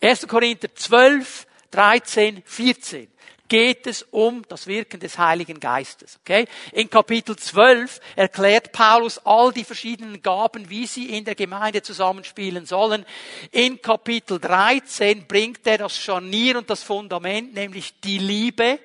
1. 0.00 0.28
Korinther 0.28 0.74
12, 0.74 1.46
13, 1.70 2.42
14 2.44 3.13
geht 3.48 3.86
es 3.86 4.02
um 4.10 4.42
das 4.48 4.66
Wirken 4.66 5.00
des 5.00 5.18
Heiligen 5.18 5.60
Geistes. 5.60 6.18
Okay? 6.20 6.46
In 6.72 6.88
Kapitel 6.88 7.36
12 7.36 8.00
erklärt 8.16 8.72
Paulus 8.72 9.18
all 9.24 9.52
die 9.52 9.64
verschiedenen 9.64 10.22
Gaben, 10.22 10.70
wie 10.70 10.86
sie 10.86 11.10
in 11.10 11.24
der 11.24 11.34
Gemeinde 11.34 11.82
zusammenspielen 11.82 12.66
sollen. 12.66 13.04
In 13.50 13.80
Kapitel 13.82 14.38
13 14.40 15.26
bringt 15.26 15.66
er 15.66 15.78
das 15.78 15.96
Scharnier 15.96 16.58
und 16.58 16.70
das 16.70 16.82
Fundament, 16.82 17.54
nämlich 17.54 18.00
die 18.00 18.18
Liebe. 18.18 18.78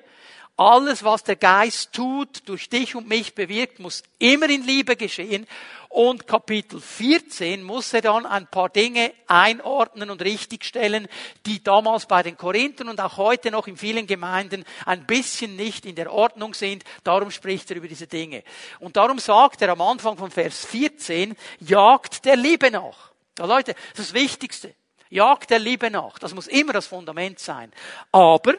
Alles, 0.60 1.02
was 1.04 1.24
der 1.24 1.36
Geist 1.36 1.94
tut, 1.94 2.46
durch 2.46 2.68
dich 2.68 2.94
und 2.94 3.08
mich 3.08 3.34
bewirkt, 3.34 3.78
muss 3.78 4.02
immer 4.18 4.50
in 4.50 4.62
Liebe 4.62 4.94
geschehen. 4.94 5.46
Und 5.88 6.26
Kapitel 6.26 6.82
14 6.82 7.62
muss 7.62 7.94
er 7.94 8.02
dann 8.02 8.26
ein 8.26 8.46
paar 8.46 8.68
Dinge 8.68 9.14
einordnen 9.26 10.10
und 10.10 10.20
richtigstellen, 10.20 11.08
die 11.46 11.64
damals 11.64 12.04
bei 12.04 12.22
den 12.22 12.36
Korinthern 12.36 12.90
und 12.90 13.00
auch 13.00 13.16
heute 13.16 13.50
noch 13.50 13.68
in 13.68 13.78
vielen 13.78 14.06
Gemeinden 14.06 14.66
ein 14.84 15.06
bisschen 15.06 15.56
nicht 15.56 15.86
in 15.86 15.94
der 15.94 16.12
Ordnung 16.12 16.52
sind. 16.52 16.84
Darum 17.04 17.30
spricht 17.30 17.70
er 17.70 17.78
über 17.78 17.88
diese 17.88 18.06
Dinge. 18.06 18.44
Und 18.80 18.98
darum 18.98 19.18
sagt 19.18 19.62
er 19.62 19.70
am 19.70 19.80
Anfang 19.80 20.18
von 20.18 20.30
Vers 20.30 20.66
14, 20.66 21.36
jagt 21.60 22.26
der 22.26 22.36
Liebe 22.36 22.70
nach. 22.70 23.12
Ja, 23.38 23.46
Leute, 23.46 23.72
das 23.92 24.00
ist 24.00 24.10
das 24.10 24.22
Wichtigste. 24.22 24.74
Jagt 25.08 25.48
der 25.48 25.58
Liebe 25.58 25.90
nach. 25.90 26.18
Das 26.18 26.34
muss 26.34 26.48
immer 26.48 26.74
das 26.74 26.86
Fundament 26.86 27.38
sein. 27.38 27.72
Aber 28.12 28.56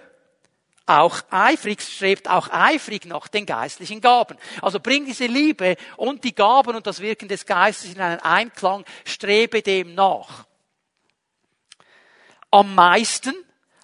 auch 0.85 1.21
eifrig, 1.29 1.81
strebt 1.81 2.29
auch 2.29 2.49
eifrig 2.51 3.05
nach 3.05 3.27
den 3.27 3.45
geistlichen 3.45 4.01
Gaben. 4.01 4.37
Also 4.61 4.79
bring 4.79 5.05
diese 5.05 5.25
Liebe 5.25 5.77
und 5.97 6.23
die 6.23 6.35
Gaben 6.35 6.75
und 6.75 6.87
das 6.87 6.99
Wirken 6.99 7.27
des 7.27 7.45
Geistes 7.45 7.93
in 7.93 8.01
einen 8.01 8.19
Einklang, 8.19 8.83
strebe 9.05 9.61
dem 9.61 9.95
nach. 9.95 10.45
Am 12.49 12.75
meisten 12.75 13.33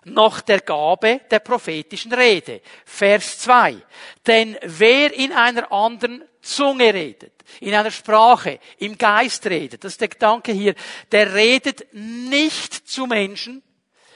nach 0.04 0.42
der 0.42 0.62
Gabe 0.62 1.22
der 1.30 1.40
prophetischen 1.40 2.14
Rede. 2.14 2.62
Vers 2.86 3.40
2. 3.40 3.78
Denn 4.26 4.58
wer 4.64 5.14
in 5.14 5.32
einer 5.32 5.72
anderen 5.72 6.24
Zunge 6.42 6.94
redet, 6.94 7.34
in 7.60 7.74
einer 7.74 7.92
Sprache, 7.92 8.60
im 8.80 8.98
Geist 8.98 9.46
redet, 9.48 9.84
das 9.84 9.94
ist 9.94 10.02
der 10.02 10.08
Gedanke 10.08 10.52
hier, 10.52 10.76
der 11.12 11.34
redet 11.34 11.94
nicht 11.94 12.74
zu 12.74 13.06
Menschen, 13.06 13.64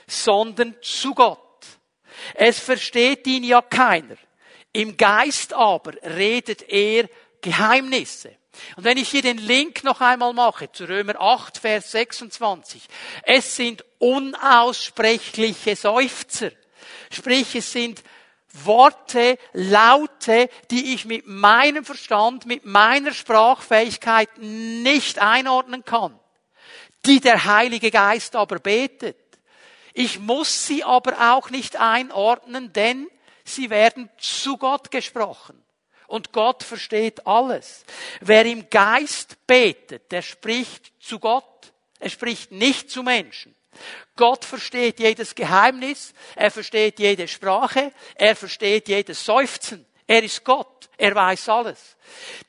sondern 0.08 0.76
zu 0.82 1.14
Gott. 1.14 1.40
Es 2.36 2.60
versteht 2.60 3.26
ihn 3.28 3.44
ja 3.44 3.62
keiner. 3.62 4.16
Im 4.74 4.98
Geist 4.98 5.54
aber 5.54 5.94
redet 6.04 6.70
er 6.70 7.10
Geheimnisse. 7.42 8.36
Und 8.76 8.84
wenn 8.84 8.98
ich 8.98 9.10
hier 9.10 9.22
den 9.22 9.38
Link 9.38 9.84
noch 9.84 10.02
einmal 10.02 10.34
mache 10.34 10.72
zu 10.72 10.88
Römer 10.88 11.20
8, 11.20 11.58
Vers 11.58 11.92
26, 11.92 12.84
es 13.24 13.56
sind 13.56 13.84
unaussprechliche 14.00 15.76
Seufzer. 15.76 16.52
Sprich, 17.10 17.56
es 17.56 17.72
sind 17.72 18.04
Worte, 18.54 19.38
Laute, 19.54 20.50
die 20.70 20.94
ich 20.94 21.06
mit 21.06 21.26
meinem 21.26 21.86
Verstand, 21.86 22.46
mit 22.46 22.66
meiner 22.66 23.14
Sprachfähigkeit 23.14 24.30
nicht 24.38 25.20
einordnen 25.20 25.86
kann, 25.86 26.20
die 27.06 27.22
der 27.22 27.46
Heilige 27.46 27.92
Geist 27.92 28.36
aber 28.36 28.60
betet. 28.60 29.18
Ich 29.94 30.20
muss 30.20 30.68
sie 30.68 30.84
aber 30.84 31.34
auch 31.34 31.50
nicht 31.50 31.76
einordnen, 31.78 32.74
denn 32.74 33.08
sie 33.44 33.70
werden 33.70 34.10
zu 34.18 34.58
Gott 34.58 34.92
gesprochen. 34.92 35.62
Und 36.08 36.34
Gott 36.34 36.64
versteht 36.64 37.26
alles. 37.26 37.86
Wer 38.20 38.46
im 38.46 38.70
Geist 38.70 39.38
betet, 39.48 40.12
der 40.12 40.22
spricht 40.22 40.92
zu 41.00 41.20
Gott. 41.20 41.46
Er 42.00 42.10
spricht 42.10 42.52
nicht 42.52 42.90
zu 42.90 43.04
Menschen. 43.04 43.56
Gott 44.16 44.44
versteht 44.44 45.00
jedes 45.00 45.36
Geheimnis, 45.36 46.14
er 46.36 46.52
versteht 46.52 47.00
jede 47.00 47.28
Sprache, 47.28 47.94
er 48.16 48.36
versteht 48.36 48.90
jedes 48.90 49.24
Seufzen. 49.24 49.86
Er 50.08 50.24
ist 50.24 50.44
Gott, 50.44 50.90
er 50.98 51.16
weiß 51.16 51.50
alles. 51.50 51.96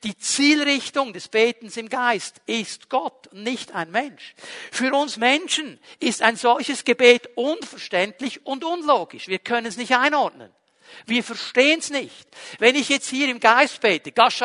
Die 0.03 0.17
Zielrichtung 0.17 1.13
des 1.13 1.27
Betens 1.27 1.77
im 1.77 1.89
Geist 1.89 2.41
ist 2.45 2.89
Gott, 2.89 3.31
nicht 3.31 3.73
ein 3.73 3.91
Mensch. 3.91 4.35
Für 4.71 4.93
uns 4.93 5.17
Menschen 5.17 5.79
ist 5.99 6.21
ein 6.21 6.35
solches 6.35 6.83
Gebet 6.83 7.29
unverständlich 7.35 8.45
und 8.45 8.63
unlogisch. 8.63 9.27
Wir 9.27 9.39
können 9.39 9.67
es 9.67 9.77
nicht 9.77 9.95
einordnen. 9.95 10.51
Wir 11.05 11.23
verstehen 11.23 11.79
es 11.79 11.89
nicht. 11.89 12.27
Wenn 12.59 12.75
ich 12.75 12.89
jetzt 12.89 13.09
hier 13.09 13.29
im 13.29 13.39
Geist 13.39 13.81
bete, 13.81 14.11
dann 14.11 14.29
sagst 14.29 14.41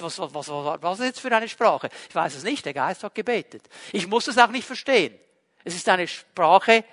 du, 0.00 0.04
was, 0.04 0.18
was, 0.18 0.34
was, 0.34 0.48
was 0.48 1.00
ist 1.00 1.06
jetzt 1.06 1.20
für 1.20 1.34
eine 1.34 1.48
Sprache? 1.48 1.88
Ich 2.08 2.14
weiß 2.14 2.36
es 2.36 2.44
nicht, 2.44 2.64
der 2.64 2.74
Geist 2.74 3.02
hat 3.02 3.14
gebetet. 3.14 3.62
Ich 3.92 4.06
muss 4.06 4.28
es 4.28 4.38
auch 4.38 4.50
nicht 4.50 4.66
verstehen. 4.66 5.18
Es 5.64 5.74
ist 5.74 5.88
eine 5.88 6.06
Sprache 6.06 6.84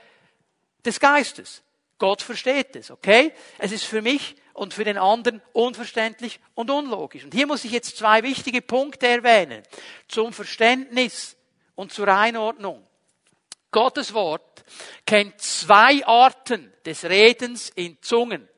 des 0.83 0.99
Geistes. 0.99 1.61
Gott 2.03 2.21
versteht 2.21 2.75
es, 2.75 2.91
okay? 2.91 3.31
Es 3.59 3.71
ist 3.71 3.85
für 3.85 4.01
mich 4.01 4.35
und 4.51 4.73
für 4.73 4.83
den 4.83 4.97
anderen 4.97 5.41
unverständlich 5.53 6.41
und 6.53 6.69
unlogisch. 6.69 7.23
Und 7.23 7.33
hier 7.33 7.47
muss 7.47 7.63
ich 7.63 7.71
jetzt 7.71 7.95
zwei 7.95 8.23
wichtige 8.23 8.61
Punkte 8.61 9.07
erwähnen. 9.07 9.63
Zum 10.09 10.33
Verständnis 10.33 11.37
und 11.75 11.93
zur 11.93 12.09
Einordnung. 12.09 12.85
Gottes 13.71 14.13
Wort 14.13 14.65
kennt 15.05 15.39
zwei 15.39 16.05
Arten 16.05 16.73
des 16.85 17.05
Redens 17.05 17.69
in 17.69 17.97
Zungen. 18.01 18.49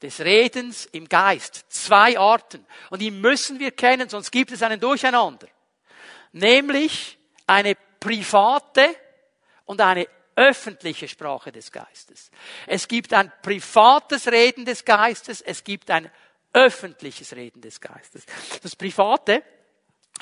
Des 0.00 0.20
Redens 0.20 0.86
im 0.92 1.08
Geist. 1.08 1.64
Zwei 1.70 2.20
Arten. 2.20 2.64
Und 2.90 3.02
die 3.02 3.10
müssen 3.10 3.58
wir 3.58 3.72
kennen, 3.72 4.08
sonst 4.08 4.30
gibt 4.30 4.52
es 4.52 4.62
einen 4.62 4.78
Durcheinander. 4.78 5.48
Nämlich 6.30 7.18
eine 7.48 7.74
private 7.98 8.94
und 9.64 9.80
eine 9.80 10.06
öffentliche 10.38 11.08
Sprache 11.08 11.50
des 11.50 11.72
Geistes. 11.72 12.30
Es 12.68 12.86
gibt 12.86 13.12
ein 13.12 13.32
privates 13.42 14.28
Reden 14.28 14.64
des 14.64 14.84
Geistes, 14.84 15.40
es 15.40 15.64
gibt 15.64 15.90
ein 15.90 16.08
öffentliches 16.52 17.34
Reden 17.34 17.60
des 17.60 17.80
Geistes. 17.80 18.24
Das 18.62 18.76
Private 18.76 19.42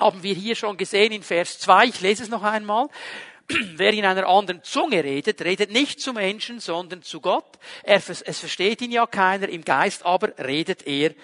haben 0.01 0.23
wir 0.23 0.35
hier 0.35 0.57
schon 0.57 0.79
gesehen 0.79 1.13
in 1.13 1.23
Vers 1.23 1.59
2, 1.59 1.85
ich 1.85 2.01
lese 2.01 2.23
es 2.23 2.29
noch 2.31 2.43
einmal. 2.43 2.89
Wer 3.49 3.93
in 3.93 4.07
einer 4.07 4.27
anderen 4.27 4.63
Zunge 4.65 5.05
redet, 5.05 5.43
redet 5.43 5.71
nicht 5.71 6.01
zu 6.01 6.15
Menschen, 6.15 6.61
sondern 6.61 7.03
zu 7.03 7.21
Gott. 7.21 7.59
Er, 7.83 8.03
es 8.09 8.41
versteht 8.41 8.81
ihn 8.81 8.93
ja 8.93 9.07
keiner 9.07 9.51
im 9.51 9.65
Geist, 9.65 10.05
aber 10.07 10.33
redet 10.39 10.87
er 10.87 11.15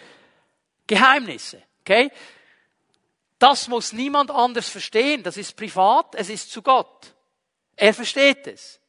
Geheimnisse. 0.86 1.62
Okay? 1.80 2.10
Das 3.38 3.68
muss 3.68 3.94
niemand 3.94 4.30
anders 4.30 4.68
verstehen. 4.68 5.22
Das 5.22 5.38
ist 5.38 5.56
privat, 5.56 6.14
es 6.14 6.28
ist 6.28 6.52
zu 6.52 6.60
Gott. 6.60 7.14
Er 7.74 7.94
versteht 7.94 8.46
es. 8.46 8.81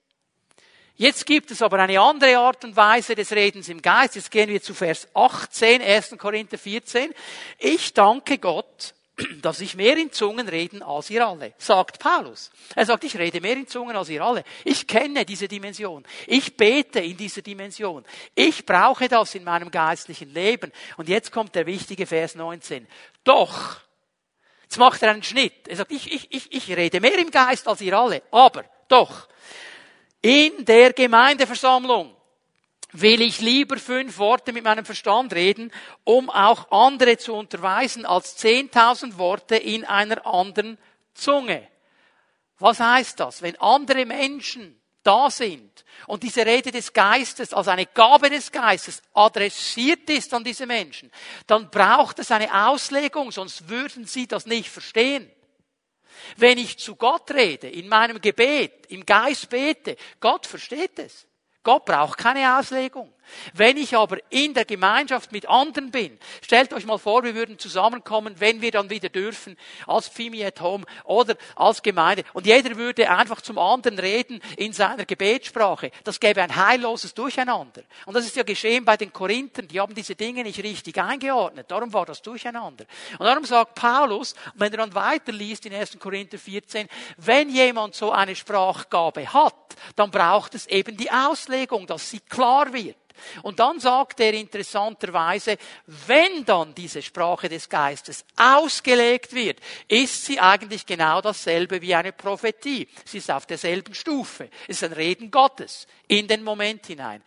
Jetzt 0.95 1.25
gibt 1.25 1.49
es 1.49 1.61
aber 1.61 1.79
eine 1.79 1.99
andere 1.99 2.37
Art 2.37 2.63
und 2.63 2.75
Weise 2.75 3.15
des 3.15 3.31
Redens 3.31 3.67
im 3.67 3.81
Geist. 3.81 4.15
Jetzt 4.15 4.29
gehen 4.29 4.49
wir 4.49 4.61
zu 4.61 4.75
Vers 4.75 5.07
18, 5.13 5.81
1. 5.81 6.15
Korinther 6.19 6.57
14. 6.57 7.11
Ich 7.57 7.93
danke 7.93 8.37
Gott, 8.37 8.93
dass 9.41 9.59
ich 9.61 9.75
mehr 9.75 9.97
in 9.97 10.11
Zungen 10.11 10.47
reden 10.47 10.83
als 10.83 11.09
ihr 11.09 11.27
alle, 11.27 11.53
sagt 11.57 11.97
Paulus. 11.99 12.51
Er 12.75 12.85
sagt, 12.85 13.03
ich 13.03 13.17
rede 13.17 13.41
mehr 13.41 13.57
in 13.57 13.67
Zungen 13.67 13.95
als 13.95 14.09
ihr 14.09 14.23
alle. 14.23 14.43
Ich 14.63 14.87
kenne 14.87 15.25
diese 15.25 15.47
Dimension. 15.47 16.03
Ich 16.27 16.57
bete 16.57 16.99
in 16.99 17.17
dieser 17.17 17.41
Dimension. 17.41 18.05
Ich 18.35 18.65
brauche 18.65 19.07
das 19.07 19.33
in 19.33 19.43
meinem 19.43 19.71
geistlichen 19.71 20.29
Leben. 20.29 20.71
Und 20.97 21.09
jetzt 21.09 21.31
kommt 21.31 21.55
der 21.55 21.65
wichtige 21.65 22.05
Vers 22.05 22.35
19. 22.35 22.87
Doch, 23.23 23.77
jetzt 24.63 24.77
macht 24.77 25.01
er 25.01 25.11
einen 25.11 25.23
Schnitt. 25.23 25.67
Er 25.67 25.77
sagt, 25.77 25.91
ich, 25.91 26.11
ich, 26.11 26.27
ich, 26.31 26.53
ich 26.53 26.77
rede 26.77 26.99
mehr 26.99 27.17
im 27.17 27.31
Geist 27.31 27.67
als 27.67 27.81
ihr 27.81 27.97
alle. 27.97 28.21
Aber, 28.31 28.65
doch, 28.87 29.27
in 30.23 30.63
der 30.63 30.93
Gemeindeversammlung 30.93 32.15
will 32.93 33.21
ich 33.21 33.41
lieber 33.41 33.77
fünf 33.77 34.17
Worte 34.17 34.53
mit 34.53 34.63
meinem 34.63 34.85
Verstand 34.85 35.33
reden, 35.33 35.71
um 36.05 36.29
auch 36.29 36.71
andere 36.71 37.17
zu 37.17 37.33
unterweisen, 37.33 38.05
als 38.05 38.37
zehntausend 38.37 39.17
Worte 39.17 39.57
in 39.57 39.83
einer 39.83 40.25
anderen 40.25 40.77
Zunge. 41.13 41.67
Was 42.57 42.79
heißt 42.79 43.19
das? 43.19 43.41
Wenn 43.41 43.59
andere 43.59 44.05
Menschen 44.05 44.79
da 45.03 45.29
sind 45.29 45.83
und 46.07 46.23
diese 46.23 46.45
Rede 46.45 46.71
des 46.71 46.93
Geistes 46.93 47.53
als 47.53 47.67
eine 47.67 47.87
Gabe 47.87 48.29
des 48.29 48.49
Geistes 48.51 49.01
adressiert 49.13 50.09
ist 50.09 50.33
an 50.33 50.45
diese 50.45 50.65
Menschen, 50.65 51.11
dann 51.47 51.69
braucht 51.69 52.19
es 52.19 52.31
eine 52.31 52.67
Auslegung, 52.67 53.31
sonst 53.31 53.67
würden 53.67 54.05
sie 54.05 54.27
das 54.27 54.45
nicht 54.45 54.69
verstehen. 54.69 55.29
Wenn 56.37 56.57
ich 56.57 56.77
zu 56.77 56.95
Gott 56.95 57.31
rede, 57.31 57.67
in 57.67 57.87
meinem 57.87 58.19
Gebet, 58.21 58.85
im 58.87 59.05
Geist 59.05 59.49
bete, 59.49 59.97
Gott 60.19 60.45
versteht 60.45 60.99
es. 60.99 61.27
Gott 61.63 61.85
braucht 61.85 62.17
keine 62.17 62.57
Auslegung. 62.57 63.13
Wenn 63.53 63.77
ich 63.77 63.95
aber 63.95 64.17
in 64.29 64.53
der 64.53 64.65
Gemeinschaft 64.65 65.31
mit 65.31 65.47
anderen 65.47 65.91
bin, 65.91 66.17
stellt 66.41 66.73
euch 66.73 66.85
mal 66.85 66.97
vor, 66.97 67.23
wir 67.23 67.35
würden 67.35 67.59
zusammenkommen, 67.59 68.35
wenn 68.39 68.61
wir 68.61 68.71
dann 68.71 68.89
wieder 68.89 69.09
dürfen, 69.09 69.57
als 69.87 70.07
Fimi 70.07 70.43
at 70.43 70.61
Home 70.61 70.85
oder 71.03 71.35
als 71.55 71.81
Gemeinde, 71.81 72.23
und 72.33 72.45
jeder 72.45 72.75
würde 72.75 73.09
einfach 73.09 73.41
zum 73.41 73.57
anderen 73.57 73.99
reden 73.99 74.41
in 74.57 74.73
seiner 74.73 75.05
Gebetssprache. 75.05 75.91
Das 76.03 76.19
gäbe 76.19 76.41
ein 76.41 76.55
heilloses 76.55 77.13
Durcheinander. 77.13 77.83
Und 78.05 78.15
das 78.15 78.25
ist 78.25 78.35
ja 78.35 78.43
geschehen 78.43 78.85
bei 78.85 78.97
den 78.97 79.11
Korinthern, 79.11 79.67
die 79.67 79.79
haben 79.79 79.95
diese 79.95 80.15
Dinge 80.15 80.43
nicht 80.43 80.61
richtig 80.63 80.97
eingeordnet. 80.97 81.69
Darum 81.69 81.91
war 81.93 82.05
das 82.05 82.21
Durcheinander. 82.21 82.85
Und 83.17 83.25
darum 83.25 83.45
sagt 83.45 83.75
Paulus, 83.75 84.35
wenn 84.55 84.71
er 84.71 84.77
dann 84.77 84.95
weiterliest 84.95 85.65
in 85.65 85.73
1. 85.73 85.97
Korinther 85.99 86.37
14, 86.37 86.87
wenn 87.17 87.49
jemand 87.49 87.95
so 87.95 88.11
eine 88.11 88.35
Sprachgabe 88.35 89.31
hat, 89.31 89.55
dann 89.95 90.11
braucht 90.11 90.55
es 90.55 90.67
eben 90.67 90.97
die 90.97 91.11
Auslegung, 91.11 91.87
dass 91.87 92.09
sie 92.09 92.19
klar 92.19 92.73
wird. 92.73 92.97
Und 93.41 93.59
dann 93.59 93.79
sagt 93.79 94.19
er 94.19 94.33
interessanterweise, 94.33 95.57
wenn 95.85 96.45
dann 96.45 96.73
diese 96.73 97.01
Sprache 97.01 97.49
des 97.49 97.69
Geistes 97.69 98.25
ausgelegt 98.35 99.33
wird, 99.33 99.59
ist 99.87 100.25
sie 100.25 100.39
eigentlich 100.39 100.85
genau 100.85 101.21
dasselbe 101.21 101.81
wie 101.81 101.95
eine 101.95 102.11
Prophetie. 102.11 102.87
Sie 103.05 103.17
ist 103.17 103.31
auf 103.31 103.45
derselben 103.45 103.93
Stufe. 103.93 104.49
Es 104.67 104.77
ist 104.77 104.83
ein 104.83 104.93
Reden 104.93 105.31
Gottes 105.31 105.87
in 106.07 106.27
den 106.27 106.43
Moment 106.43 106.85
hinein. 106.85 107.23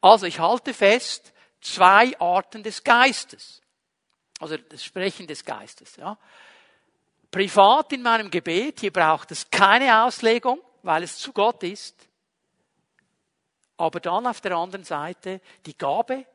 Also 0.00 0.26
ich 0.26 0.38
halte 0.38 0.74
fest, 0.74 1.32
zwei 1.60 2.18
Arten 2.18 2.62
des 2.62 2.82
Geistes. 2.82 3.60
Also 4.38 4.56
das 4.56 4.84
Sprechen 4.84 5.26
des 5.26 5.44
Geistes. 5.44 5.96
Ja. 5.96 6.18
Privat 7.30 7.92
in 7.92 8.02
meinem 8.02 8.30
Gebet, 8.30 8.80
hier 8.80 8.92
braucht 8.92 9.30
es 9.30 9.50
keine 9.50 10.04
Auslegung, 10.04 10.60
weil 10.82 11.02
es 11.02 11.18
zu 11.18 11.32
Gott 11.32 11.62
ist 11.62 12.09
aber 13.80 13.98
dann 13.98 14.26
auf 14.26 14.42
der 14.42 14.52
anderen 14.52 14.84
Seite 14.84 15.40
die 15.64 15.76
Gabe 15.76 16.26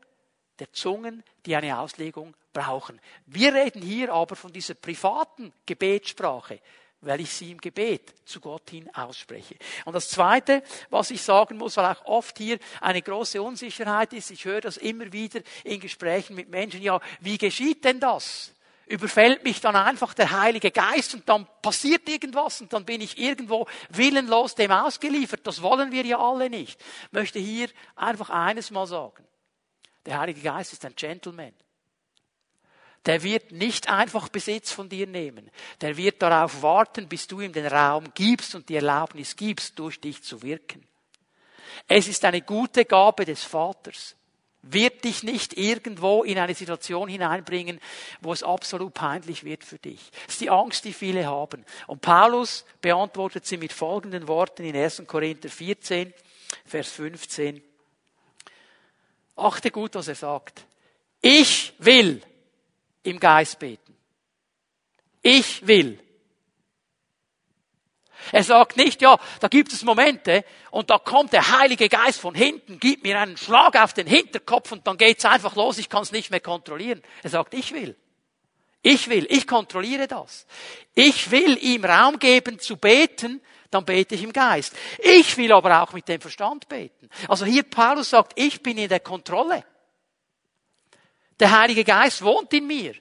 der 0.58 0.74
Zungen, 0.74 1.24
die 1.46 1.56
eine 1.56 1.78
Auslegung 1.78 2.34
brauchen. 2.54 3.00
Wir 3.28 3.54
reden 3.54 3.84
hier 3.84 4.12
aber 4.14 4.36
von 4.36 4.52
dieser 4.52 4.74
privaten 4.74 5.54
Gebetssprache, 5.66 6.60
weil 7.02 7.22
ich 7.22 7.32
sie 7.32 7.52
im 7.52 7.62
Gebet 7.62 8.16
zu 8.26 8.40
Gott 8.40 8.72
hin 8.72 8.90
ausspreche. 8.96 9.58
Und 9.86 9.94
das 9.94 10.10
Zweite, 10.10 10.64
was 10.90 11.12
ich 11.12 11.22
sagen 11.22 11.58
muss, 11.58 11.78
weil 11.78 11.86
auch 11.86 12.06
oft 12.06 12.36
hier 12.40 12.58
eine 12.82 13.04
große 13.04 13.40
Unsicherheit 13.40 14.14
ist, 14.14 14.32
ich 14.32 14.46
höre 14.46 14.62
das 14.62 14.78
immer 14.78 15.14
wieder 15.14 15.42
in 15.64 15.80
Gesprächen 15.80 16.36
mit 16.36 16.50
Menschen, 16.50 16.82
ja, 16.82 17.00
wie 17.20 17.38
geschieht 17.38 17.86
denn 17.86 18.00
das? 18.00 18.55
Überfällt 18.88 19.44
mich 19.44 19.62
dann 19.62 19.76
einfach 19.76 20.14
der 20.14 20.32
Heilige 20.32 20.72
Geist 20.72 21.16
und 21.16 21.28
dann 21.28 21.48
passiert 21.62 22.08
irgendwas 22.08 22.62
und 22.62 22.72
dann 22.74 22.86
bin 22.86 23.02
ich 23.02 23.18
irgendwo 23.18 23.68
willenlos 23.90 24.56
dem 24.56 24.72
ausgeliefert. 24.72 25.42
Das 25.44 25.62
wollen 25.62 25.92
wir 25.92 26.06
ja 26.06 26.20
alle 26.20 26.50
nicht. 26.50 26.80
Ich 26.80 27.12
möchte 27.12 27.40
hier 27.40 27.70
einfach 27.96 28.30
eines 28.30 28.72
mal 28.72 28.88
sagen. 28.88 29.24
Der 30.06 30.20
Heilige 30.20 30.42
Geist 30.42 30.74
ist 30.74 30.86
ein 30.86 30.96
Gentleman. 30.96 31.54
Der 33.06 33.22
wird 33.22 33.52
nicht 33.52 33.88
einfach 33.88 34.30
Besitz 34.30 34.72
von 34.72 34.90
dir 34.90 35.06
nehmen. 35.06 35.52
Der 35.82 35.96
wird 35.98 36.22
darauf 36.22 36.62
warten, 36.62 37.08
bis 37.08 37.28
du 37.28 37.42
ihm 37.42 37.54
den 37.54 37.68
Raum 37.68 38.06
gibst 38.14 38.56
und 38.56 38.68
die 38.70 38.76
Erlaubnis 38.76 39.36
gibst, 39.36 39.78
durch 39.78 40.00
dich 40.00 40.24
zu 40.24 40.42
wirken. 40.42 40.88
Es 41.88 42.08
ist 42.08 42.26
eine 42.26 42.42
gute 42.42 42.86
Gabe 42.86 43.26
des 43.26 43.44
Vaters 43.44 44.16
wird 44.72 45.04
dich 45.04 45.24
nicht 45.24 45.58
irgendwo 45.58 46.24
in 46.24 46.38
eine 46.38 46.56
Situation 46.56 47.08
hineinbringen, 47.08 47.80
wo 48.22 48.34
es 48.34 48.44
absolut 48.44 48.94
peinlich 48.94 49.44
wird 49.44 49.64
für 49.64 49.78
dich. 49.78 50.12
Das 50.26 50.36
ist 50.36 50.42
die 50.42 50.50
Angst, 50.50 50.86
die 50.86 50.94
viele 50.94 51.26
haben. 51.26 51.66
Und 51.88 52.02
Paulus 52.02 52.66
beantwortet 52.82 53.46
sie 53.46 53.58
mit 53.58 53.74
folgenden 53.74 54.28
Worten 54.28 54.64
in 54.64 54.76
1. 54.76 55.04
Korinther 55.08 55.50
14, 55.50 56.14
Vers 56.66 56.92
15. 56.92 57.62
Achte 59.36 59.72
gut, 59.72 59.96
was 59.96 60.08
er 60.08 60.16
sagt. 60.16 60.66
Ich 61.22 61.74
will 61.80 62.22
im 63.04 63.20
Geist 63.20 63.60
beten. 63.60 63.96
Ich 65.22 65.66
will. 65.66 66.00
Er 68.32 68.44
sagt 68.44 68.78
nicht, 68.78 69.02
ja, 69.02 69.18
da 69.40 69.48
gibt 69.48 69.72
es 69.72 69.84
Momente 69.84 70.44
und 70.72 70.90
da 70.90 70.98
kommt 70.98 71.34
der 71.34 71.60
Heilige 71.60 71.90
Geist 71.90 72.20
von 72.20 72.36
hinten, 72.36 72.80
gibt 72.80 73.04
mir 73.04 73.20
einen 73.20 73.38
Schlag 73.38 73.76
auf 73.82 73.94
den 73.94 74.08
Hinterkopf 74.08 74.72
und 74.72 74.86
dann 74.88 74.98
geht's 74.98 75.26
einfach 75.26 75.56
los, 75.56 75.78
ich 75.78 75.90
kann 75.90 76.04
es 76.04 76.12
nicht 76.12 76.32
mehr 76.32 76.40
kontrollieren. 76.40 77.02
Er 77.24 77.30
sagt, 77.30 77.54
ich 77.54 77.74
will. 77.74 77.96
Ich 78.82 79.10
will, 79.10 79.26
ich 79.30 79.48
kontrolliere 79.48 80.08
das. 80.08 80.46
Ich 80.94 81.32
will 81.32 81.58
ihm 81.64 81.86
Raum 81.86 82.20
geben 82.20 82.60
zu 82.60 82.78
beten, 82.78 83.42
dann 83.72 83.84
bete 83.84 84.14
ich 84.16 84.24
im 84.24 84.32
Geist. 84.32 84.76
Ich 85.00 85.36
will 85.38 85.52
aber 85.52 85.82
auch 85.82 85.94
mit 85.94 86.08
dem 86.08 86.22
Verstand 86.22 86.70
beten. 86.70 87.10
Also 87.28 87.46
hier 87.46 87.64
Paulus 87.64 88.12
sagt, 88.12 88.34
ich 88.36 88.62
bin 88.62 88.78
in 88.78 88.90
der 88.90 89.00
Kontrolle. 89.00 89.66
Der 91.40 91.60
Heilige 91.60 91.84
Geist 91.84 92.22
wohnt 92.22 92.54
in 92.54 92.68
mir. 92.68 92.94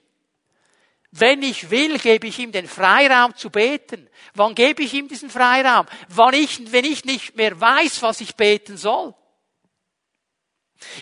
Wenn 1.17 1.45
ich 1.45 1.71
will, 1.71 1.99
gebe 2.01 2.27
ich 2.27 2.41
ihm 2.41 2.51
den 2.51 2.67
Freiraum 2.67 3.37
zu 3.37 3.49
beten. 3.49 4.11
Wann 4.35 4.57
gebe 4.57 4.83
ich 4.83 4.93
ihm 4.95 5.07
diesen 5.07 5.31
Freiraum? 5.31 5.87
Wann 6.09 6.35
ich, 6.35 6.73
wenn 6.73 6.85
ich 6.85 7.05
nicht 7.05 7.37
mehr 7.37 7.61
weiß, 7.61 8.03
was 8.03 8.21
ich 8.21 8.35
beten 8.35 8.77
soll. 8.77 9.15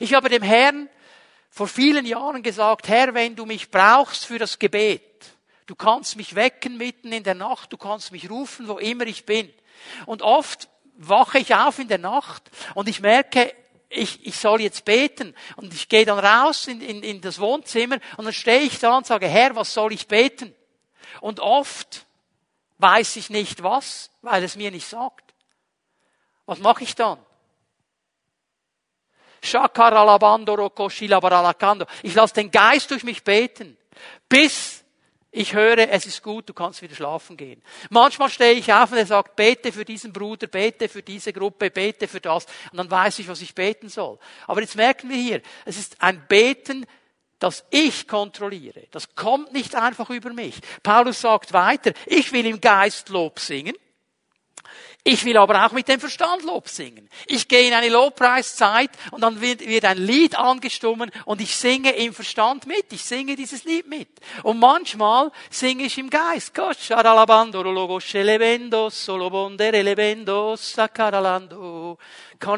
Ich 0.01 0.13
habe 0.13 0.29
dem 0.29 0.43
Herrn 0.43 0.91
vor 1.49 1.67
vielen 1.67 2.05
Jahren 2.05 2.43
gesagt, 2.43 2.89
Herr, 2.89 3.15
wenn 3.15 3.37
du 3.37 3.47
mich 3.47 3.71
brauchst 3.71 4.27
für 4.27 4.39
das 4.39 4.59
Gebet, 4.59 5.31
du 5.65 5.75
kannst 5.75 6.17
mich 6.17 6.35
wecken 6.35 6.77
mitten 6.77 7.11
in 7.11 7.25
der 7.25 7.35
Nacht, 7.35 7.73
du 7.73 7.79
kannst 7.79 8.13
mich 8.13 8.29
rufen, 8.29 8.69
wo 8.69 8.77
immer 8.77 9.07
ich 9.07 9.25
bin. 9.25 9.51
Und 10.05 10.21
oft 10.21 10.69
wache 10.95 11.39
ich 11.39 11.55
auf 11.55 11.79
in 11.79 11.89
der 11.89 11.97
Nacht 11.97 12.51
und 12.75 12.87
ich 12.87 13.01
merke, 13.01 13.55
ich, 13.93 14.27
ich 14.27 14.37
soll 14.37 14.61
jetzt 14.61 14.85
beten. 14.85 15.35
Und 15.57 15.73
ich 15.73 15.89
gehe 15.89 16.05
dann 16.05 16.19
raus 16.19 16.67
in, 16.67 16.81
in, 16.81 17.03
in 17.03 17.21
das 17.21 17.39
Wohnzimmer 17.39 17.99
und 18.17 18.25
dann 18.25 18.35
stehe 18.35 18.61
ich 18.61 18.79
da 18.79 18.97
und 18.97 19.07
sage, 19.07 19.29
Herr, 19.29 19.55
was 19.55 19.73
soll 19.73 19.93
ich 19.93 20.09
beten? 20.09 20.55
Und 21.21 21.41
oft 21.41 22.07
weiß 22.79 23.17
ich 23.17 23.31
nicht 23.31 23.63
was, 23.63 24.11
weil 24.23 24.43
es 24.43 24.57
mir 24.57 24.71
nicht 24.71 24.89
sagt. 24.89 25.35
Was 26.47 26.59
mache 26.59 26.85
ich 26.85 26.95
dann? 26.95 27.19
Ich 32.03 32.15
lasse 32.15 32.35
den 32.35 32.51
Geist 32.51 32.91
durch 32.91 33.03
mich 33.03 33.25
beten, 33.25 33.77
bis 34.29 34.82
ich 35.35 35.55
höre, 35.55 35.89
es 35.91 36.05
ist 36.05 36.23
gut, 36.23 36.47
du 36.47 36.53
kannst 36.53 36.83
wieder 36.83 36.95
schlafen 36.95 37.39
gehen. 37.39 37.63
Manchmal 37.89 38.29
stehe 38.29 38.53
ich 38.53 38.71
auf 38.71 38.93
und 38.93 38.99
er 38.99 39.07
sagt, 39.07 39.35
bete 39.35 39.73
für 39.73 39.87
diesen 39.87 40.13
Bruder, 40.13 40.47
bete 40.47 40.91
für 40.91 41.03
diese 41.03 41.33
Gruppe, 41.33 41.71
bete 41.71 42.07
für 42.07 42.21
das. 42.21 42.45
Und 42.71 42.77
dann 42.77 42.91
weiß 42.91 43.19
ich, 43.19 43.29
was 43.29 43.41
ich 43.41 43.55
beten 43.55 43.89
soll. 43.89 44.19
Aber 44.47 44.61
jetzt 44.61 44.77
merken 44.77 45.09
wir 45.09 45.17
hier, 45.17 45.41
es 45.65 45.79
ist 45.79 46.03
ein 46.03 46.23
Beten, 46.29 46.85
das 47.39 47.65
ich 47.71 48.07
kontrolliere. 48.07 48.85
Das 48.91 49.15
kommt 49.15 49.55
nicht 49.55 49.75
einfach 49.75 50.11
über 50.11 50.35
mich. 50.35 50.57
Paulus 50.83 51.23
sagt 51.23 51.55
weiter, 51.55 51.93
ich 52.05 52.31
will 52.33 52.45
im 52.45 52.61
Geist 52.61 53.09
Lob 53.09 53.41
singen. 53.41 53.75
Ich 55.05 55.25
will 55.25 55.37
aber 55.37 55.67
auch 55.67 55.73
mit 55.73 55.89
dem 55.89 55.99
Verstand 55.99 56.45
Lob 56.45 56.69
singen. 56.69 57.09
Ich 57.27 57.49
gehe 57.49 57.67
in 57.67 57.75
eine 57.75 57.89
Lobpreiszeit 57.89 58.91
und 59.11 59.21
dann 59.21 59.41
wird, 59.41 59.61
ein 59.85 59.99
Lied 59.99 60.39
angestummen 60.39 61.11
und 61.25 61.41
ich 61.41 61.57
singe 61.57 61.91
im 61.97 62.15
Verstand 62.15 62.67
mit. 62.67 62.93
Ich 62.93 63.03
singe 63.03 63.35
dieses 63.35 63.65
Lied 63.65 63.89
mit. 63.89 64.09
Und 64.45 64.61
manchmal 64.61 65.33
singe 65.51 65.85
ich 65.85 65.99
im 65.99 66.09
Geist. 66.09 66.55
Kann 66.55 66.71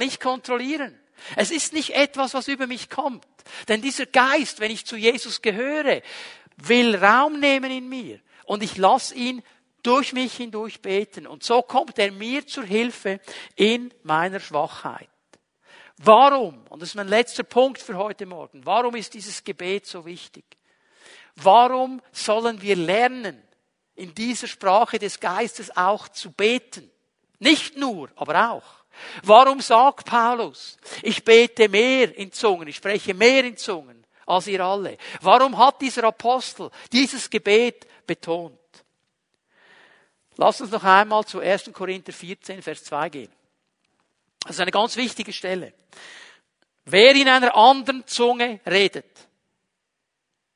ich 0.03 0.21
kontrollieren. 0.21 1.01
Es 1.37 1.51
ist 1.51 1.73
nicht 1.73 1.95
etwas, 1.95 2.35
was 2.35 2.49
über 2.49 2.67
mich 2.67 2.91
kommt. 2.91 3.25
Denn 3.69 3.81
dieser 3.81 4.05
Geist, 4.05 4.61
wenn 4.61 4.71
ich 4.71 4.85
zu 4.85 4.97
Jesus 4.97 5.41
gehöre, 5.41 6.03
will 6.59 6.95
Raum 6.97 7.41
nehmen 7.41 7.71
in 7.71 7.89
mir. 7.89 8.21
Und 8.45 8.63
ich 8.63 8.77
lasse 8.77 9.15
ihn 9.15 9.43
durch 9.85 10.13
mich 10.13 10.35
hindurch 10.35 10.83
beten. 10.83 11.27
Und 11.27 11.45
so 11.45 11.63
kommt 11.63 11.99
er 11.99 12.11
mir 12.11 12.47
zur 12.47 12.65
Hilfe 12.65 13.21
in 13.55 13.93
meiner 14.03 14.41
Schwachheit. 14.41 15.09
Warum? 15.99 16.67
Und 16.69 16.83
das 16.83 16.91
ist 16.91 16.95
mein 16.97 17.09
letzter 17.09 17.45
Punkt 17.45 17.81
für 17.81 17.97
heute 17.97 18.27
Morgen. 18.27 18.67
Warum 18.67 18.97
ist 18.97 19.15
dieses 19.15 19.45
Gebet 19.45 19.87
so 19.87 20.05
wichtig? 20.05 20.45
Warum 21.37 22.01
sollen 22.11 22.61
wir 22.61 22.77
lernen, 22.77 23.41
in 23.95 24.13
dieser 24.13 24.49
Sprache 24.49 24.99
des 24.99 25.21
Geistes 25.21 25.77
auch 25.77 26.09
zu 26.09 26.33
beten? 26.33 26.91
Nicht 27.39 27.77
nur, 27.77 28.09
aber 28.17 28.51
auch. 28.51 28.85
Warum 29.23 29.61
sagt 29.61 30.07
Paulus, 30.07 30.79
ich 31.03 31.25
bete 31.25 31.69
mehr 31.69 32.17
in 32.17 32.33
Zungen, 32.33 32.69
ich 32.69 32.77
spreche 32.77 33.15
mehr 33.15 33.45
in 33.45 33.57
Zungen 33.57 34.05
als 34.27 34.47
ihr 34.47 34.61
alle? 34.61 34.97
Warum 35.21 35.59
hat 35.59 35.81
dieser 35.81 36.05
Apostel 36.05 36.71
dieses 36.93 37.29
Gebet 37.29 37.87
betont? 38.07 38.59
Lass 40.37 40.61
uns 40.61 40.71
noch 40.71 40.85
einmal 40.85 41.25
zu 41.25 41.41
1. 41.41 41.71
Korinther 41.73 42.13
14, 42.13 42.63
Vers 42.63 42.85
2 42.85 43.09
gehen. 43.09 43.33
Das 44.41 44.57
ist 44.57 44.61
eine 44.61 44.71
ganz 44.71 44.97
wichtige 44.97 45.33
Stelle. 45.33 45.73
Wer 46.85 47.15
in 47.15 47.29
einer 47.29 47.55
anderen 47.57 48.07
Zunge 48.07 48.61
redet, 48.67 49.29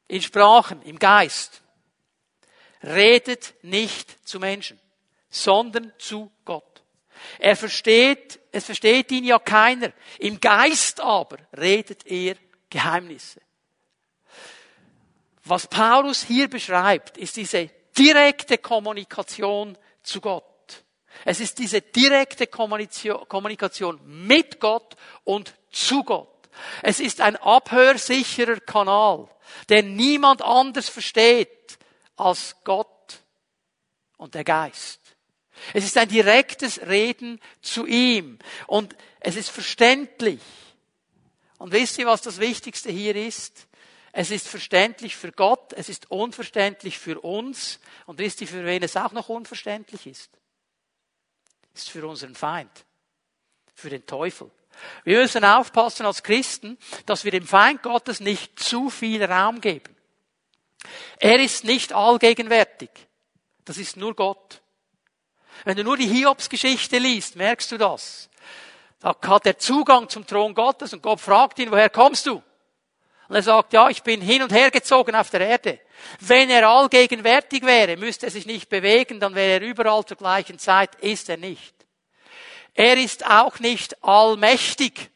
in 0.09 0.21
Sprachen, 0.21 0.83
im 0.83 0.99
Geist, 0.99 1.63
redet 2.83 3.55
nicht 3.63 4.27
zu 4.27 4.39
Menschen, 4.39 4.79
sondern 5.31 5.93
zu 5.99 6.31
Gott. 6.45 6.83
Er 7.39 7.57
versteht, 7.57 8.41
es 8.53 8.67
versteht 8.67 9.11
ihn 9.11 9.25
ja 9.25 9.39
keiner. 9.39 9.93
Im 10.19 10.41
Geist 10.41 11.01
aber 11.01 11.39
redet 11.57 12.07
er 12.07 12.37
Geheimnisse. 12.71 13.41
Was 15.45 15.67
Paulus 15.67 16.25
hier 16.25 16.49
beschreibt, 16.49 17.17
ist 17.17 17.37
diese 17.37 17.71
direkte 17.99 18.59
Kommunikation 18.59 19.77
zu 20.03 20.21
Gott. 20.21 20.45
Es 21.25 21.41
ist 21.41 21.59
diese 21.59 21.81
direkte 21.81 22.47
Kommunikation 22.47 24.01
mit 24.05 24.61
Gott 24.61 24.97
und 25.25 25.55
zu 25.71 26.05
Gott. 26.05 26.29
Es 26.83 27.01
ist 27.01 27.21
ein 27.21 27.37
abhörsicherer 27.37 28.61
Kanal, 28.61 29.29
den 29.69 29.97
niemand 29.97 30.43
anders 30.43 30.89
versteht 30.89 31.79
als 32.17 32.57
Gott 32.65 33.21
und 34.17 34.35
der 34.35 34.45
Geist. 34.45 35.01
Es 35.75 35.85
ist 35.85 35.97
ein 35.97 36.09
direktes 36.09 36.87
Reden 36.87 37.41
zu 37.63 37.87
ihm 37.87 38.39
und 38.67 38.95
es 39.21 39.37
ist 39.37 39.51
verständlich. 39.51 40.41
Und 41.59 41.73
wisst 41.73 41.99
ihr, 41.99 42.07
was 42.07 42.23
das 42.23 42.39
Wichtigste 42.39 42.91
hier 42.91 43.17
ist? 43.17 43.68
Es 44.13 44.31
ist 44.31 44.49
verständlich 44.49 45.17
für 45.17 45.33
Gott, 45.33 45.73
es 45.75 45.89
ist 45.89 46.11
unverständlich 46.11 46.99
für 46.99 47.21
uns. 47.21 47.79
Und 48.07 48.19
wisst 48.19 48.41
ihr, 48.41 48.49
für 48.49 48.65
wen 48.65 48.83
es 48.83 48.97
auch 48.97 49.13
noch 49.13 49.29
unverständlich 49.29 50.07
ist? 50.07 50.31
Es 51.75 51.83
ist 51.83 51.91
für 51.91 52.07
unseren 52.07 52.35
Feind, 52.35 52.71
für 53.75 53.91
den 53.91 54.07
Teufel. 54.07 54.51
Wir 55.05 55.21
müssen 55.21 55.45
aufpassen 55.45 56.07
als 56.07 56.23
Christen, 56.23 56.79
dass 57.07 57.25
wir 57.25 57.33
dem 57.33 57.47
Feind 57.47 57.83
Gottes 57.83 58.21
nicht 58.21 58.59
zu 58.59 58.91
viel 58.91 59.23
Raum 59.25 59.61
geben. 59.61 59.95
Er 61.19 61.41
ist 61.41 61.65
nicht 61.65 61.93
allgegenwärtig. 61.93 62.91
Das 63.65 63.77
ist 63.77 63.97
nur 63.97 64.15
Gott. 64.15 64.63
Wenn 65.65 65.77
du 65.77 65.85
nur 65.85 65.97
die 65.97 66.07
Hiobsgeschichte 66.07 66.99
liest, 66.99 67.37
merkst 67.37 67.73
du 67.73 67.79
das. 67.79 68.31
Da 69.01 69.15
hat 69.27 69.47
er 69.47 69.59
Zugang 69.59 70.09
zum 70.09 70.27
Thron 70.27 70.55
Gottes 70.55 70.93
und 70.93 71.03
Gott 71.03 71.21
fragt 71.21 71.59
ihn, 71.59 71.71
woher 71.71 71.91
kommst 71.91 72.27
du? 72.27 72.43
Und 73.29 73.37
er 73.37 73.43
sagt, 73.43 73.75
ja, 73.75 73.89
ich 73.91 74.03
bin 74.03 74.23
hin 74.23 74.43
und 74.43 74.53
her 74.53 74.71
gezogen 74.71 75.15
auf 75.15 75.29
der 75.31 75.43
Erde. 75.43 75.79
Wenn 76.21 76.49
er 76.49 76.69
allgegenwärtig 76.69 77.63
wäre, 77.63 77.97
müsste 77.97 78.27
er 78.27 78.33
sich 78.33 78.47
nicht 78.47 78.69
bewegen, 78.71 79.21
dann 79.21 79.35
wäre 79.35 79.61
er 79.61 79.69
überall 79.69 80.05
zur 80.05 80.17
gleichen 80.17 80.59
Zeit, 80.59 80.95
ist 80.97 81.29
er 81.29 81.37
nicht. 81.37 81.75
Er 82.75 82.97
ist 82.97 83.27
auch 83.27 83.59
nicht 83.59 84.03
allmächtig. 84.03 85.11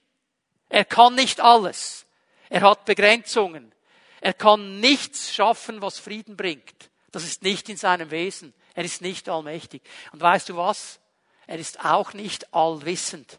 Er 0.69 0.85
kann 0.85 1.15
nicht 1.15 1.41
alles. 1.41 2.07
Er 2.51 2.63
hat 2.63 2.85
Begrenzungen. 2.85 3.73
Er 4.21 4.35
kann 4.35 4.81
nichts 4.81 5.33
schaffen, 5.35 5.81
was 5.81 5.99
Frieden 5.99 6.37
bringt. 6.37 6.91
Das 7.13 7.25
ist 7.25 7.43
nicht 7.43 7.69
in 7.69 7.77
seinem 7.77 8.11
Wesen. 8.11 8.53
Er 8.75 8.85
ist 8.85 9.01
nicht 9.01 9.29
allmächtig. 9.29 9.83
Und 10.13 10.21
weißt 10.21 10.49
du 10.49 10.57
was? 10.57 11.01
Er 11.47 11.59
ist 11.59 11.85
auch 11.85 12.13
nicht 12.15 12.53
allwissend. 12.55 13.39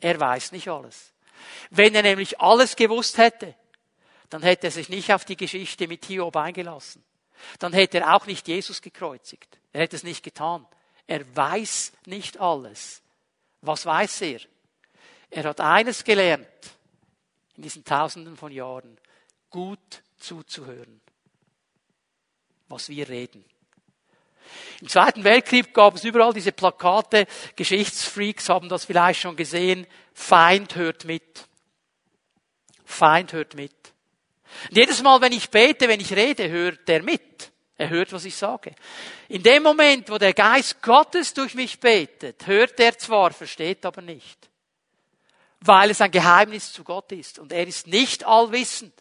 Er 0.00 0.18
weiß 0.18 0.52
nicht 0.52 0.68
alles. 0.68 1.12
Wenn 1.70 1.94
er 1.94 2.02
nämlich 2.02 2.40
alles 2.40 2.76
gewusst 2.76 3.18
hätte, 3.18 3.54
dann 4.30 4.42
hätte 4.42 4.68
er 4.68 4.70
sich 4.70 4.88
nicht 4.88 5.12
auf 5.12 5.24
die 5.24 5.36
Geschichte 5.36 5.88
mit 5.88 6.04
Hiob 6.06 6.36
eingelassen. 6.36 7.04
Dann 7.58 7.72
hätte 7.72 7.98
er 7.98 8.14
auch 8.16 8.26
nicht 8.26 8.48
Jesus 8.48 8.80
gekreuzigt. 8.80 9.58
Er 9.72 9.82
hätte 9.82 9.96
es 9.96 10.02
nicht 10.02 10.22
getan. 10.22 10.66
Er 11.06 11.24
weiß 11.36 11.92
nicht 12.06 12.38
alles. 12.38 13.02
Was 13.60 13.84
weiß 13.84 14.22
er? 14.22 14.40
Er 15.30 15.44
hat 15.44 15.60
eines 15.60 16.04
gelernt 16.04 16.46
in 17.56 17.64
diesen 17.64 17.84
Tausenden 17.84 18.36
von 18.36 18.52
Jahren, 18.52 18.98
gut 19.50 20.02
zuzuhören, 20.18 21.00
was 22.68 22.88
wir 22.88 23.08
reden. 23.08 23.44
Im 24.80 24.88
Zweiten 24.88 25.24
Weltkrieg 25.24 25.74
gab 25.74 25.94
es 25.94 26.04
überall 26.04 26.32
diese 26.32 26.52
Plakate, 26.52 27.26
Geschichtsfreaks 27.56 28.48
haben 28.48 28.68
das 28.68 28.86
vielleicht 28.86 29.20
schon 29.20 29.36
gesehen, 29.36 29.86
Feind 30.14 30.74
hört 30.74 31.04
mit. 31.04 31.46
Feind 32.84 33.32
hört 33.32 33.54
mit. 33.54 33.92
Und 34.68 34.76
jedes 34.76 35.02
Mal, 35.02 35.20
wenn 35.20 35.32
ich 35.32 35.50
bete, 35.50 35.88
wenn 35.88 36.00
ich 36.00 36.12
rede, 36.12 36.48
hört 36.48 36.88
er 36.88 37.02
mit. 37.02 37.50
Er 37.76 37.88
hört, 37.88 38.12
was 38.12 38.26
ich 38.26 38.36
sage. 38.36 38.74
In 39.28 39.42
dem 39.42 39.62
Moment, 39.62 40.10
wo 40.10 40.18
der 40.18 40.34
Geist 40.34 40.82
Gottes 40.82 41.32
durch 41.32 41.54
mich 41.54 41.80
betet, 41.80 42.46
hört 42.46 42.78
er 42.78 42.98
zwar, 42.98 43.32
versteht 43.32 43.86
aber 43.86 44.02
nicht. 44.02 44.50
Weil 45.60 45.90
es 45.90 46.00
ein 46.02 46.10
Geheimnis 46.10 46.72
zu 46.72 46.84
Gott 46.84 47.10
ist. 47.12 47.38
Und 47.38 47.52
er 47.52 47.66
ist 47.66 47.86
nicht 47.86 48.26
allwissend. 48.26 48.92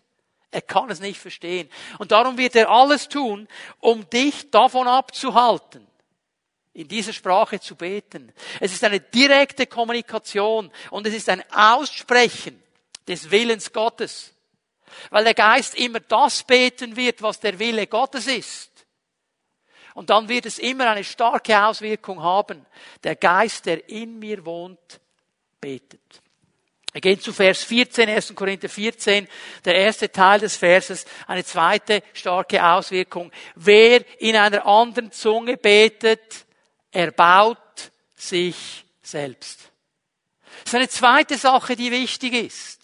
Er 0.52 0.62
kann 0.62 0.90
es 0.90 1.00
nicht 1.00 1.20
verstehen. 1.20 1.70
Und 2.00 2.12
darum 2.12 2.38
wird 2.38 2.56
er 2.56 2.70
alles 2.70 3.08
tun, 3.08 3.48
um 3.80 4.10
dich 4.10 4.50
davon 4.50 4.88
abzuhalten, 4.88 5.86
in 6.74 6.88
dieser 6.88 7.14
Sprache 7.14 7.60
zu 7.60 7.76
beten. 7.76 8.32
Es 8.60 8.74
ist 8.74 8.84
eine 8.84 9.00
direkte 9.00 9.68
Kommunikation 9.68 10.72
und 10.90 11.06
es 11.06 11.14
ist 11.14 11.30
ein 11.30 11.44
Aussprechen 11.52 12.64
des 13.08 13.30
Willens 13.30 13.74
Gottes. 13.74 14.34
Weil 15.10 15.24
der 15.24 15.34
Geist 15.34 15.76
immer 15.76 16.00
das 16.00 16.44
beten 16.44 16.96
wird, 16.96 17.22
was 17.22 17.40
der 17.40 17.60
Wille 17.60 17.88
Gottes 17.88 18.28
ist. 18.28 18.70
Und 19.94 20.10
dann 20.10 20.30
wird 20.30 20.46
es 20.46 20.60
immer 20.60 20.90
eine 20.90 21.04
starke 21.04 21.62
Auswirkung 21.62 22.22
haben. 22.22 22.66
Der 23.04 23.16
Geist, 23.16 23.66
der 23.66 23.90
in 23.90 24.20
mir 24.20 24.46
wohnt, 24.46 25.00
betet. 25.60 26.22
Wir 26.92 27.02
gehen 27.02 27.20
zu 27.20 27.34
Vers 27.34 27.64
14, 27.64 28.10
1. 28.10 28.34
Korinther 28.34 28.70
14, 28.70 29.28
der 29.64 29.76
erste 29.76 30.12
Teil 30.12 30.40
des 30.40 30.58
Verses, 30.58 31.06
eine 31.28 31.44
zweite 31.44 32.02
starke 32.14 32.66
Auswirkung. 32.66 33.32
Wer 33.56 34.04
in 34.20 34.36
einer 34.36 34.66
anderen 34.66 35.12
Zunge 35.12 35.58
betet, 35.58 36.46
erbaut 36.92 37.92
sich 38.16 38.86
selbst. 39.04 39.70
Das 40.64 40.74
ist 40.74 40.76
eine 40.76 40.90
zweite 40.90 41.38
Sache, 41.38 41.76
die 41.76 41.92
wichtig 41.92 42.34
ist. 42.34 42.79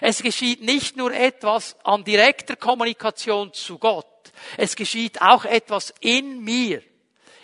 Es 0.00 0.22
geschieht 0.22 0.62
nicht 0.62 0.96
nur 0.96 1.12
etwas 1.12 1.76
an 1.84 2.04
direkter 2.04 2.56
Kommunikation 2.56 3.52
zu 3.52 3.78
Gott. 3.78 4.06
Es 4.56 4.76
geschieht 4.76 5.20
auch 5.20 5.44
etwas 5.44 5.92
in 6.00 6.42
mir. 6.42 6.82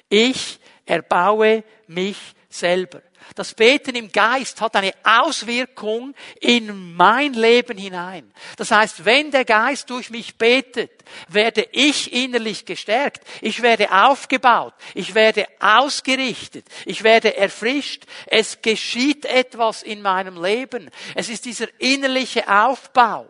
Ich 0.08 0.58
erbaue 0.84 1.64
mich 1.86 2.16
selber. 2.48 3.02
Das 3.36 3.52
Beten 3.52 3.94
im 3.96 4.10
Geist 4.10 4.62
hat 4.62 4.76
eine 4.76 4.94
Auswirkung 5.04 6.14
in 6.40 6.94
mein 6.94 7.34
Leben 7.34 7.76
hinein. 7.76 8.32
Das 8.56 8.70
heißt, 8.70 9.04
wenn 9.04 9.30
der 9.30 9.44
Geist 9.44 9.90
durch 9.90 10.08
mich 10.08 10.38
betet, 10.38 11.04
werde 11.28 11.68
ich 11.72 12.14
innerlich 12.14 12.64
gestärkt. 12.64 13.22
Ich 13.42 13.60
werde 13.60 13.92
aufgebaut. 13.92 14.72
Ich 14.94 15.14
werde 15.14 15.46
ausgerichtet. 15.60 16.66
Ich 16.86 17.04
werde 17.04 17.36
erfrischt. 17.36 18.04
Es 18.24 18.62
geschieht 18.62 19.26
etwas 19.26 19.82
in 19.82 20.00
meinem 20.00 20.42
Leben. 20.42 20.90
Es 21.14 21.28
ist 21.28 21.44
dieser 21.44 21.68
innerliche 21.78 22.48
Aufbau. 22.48 23.26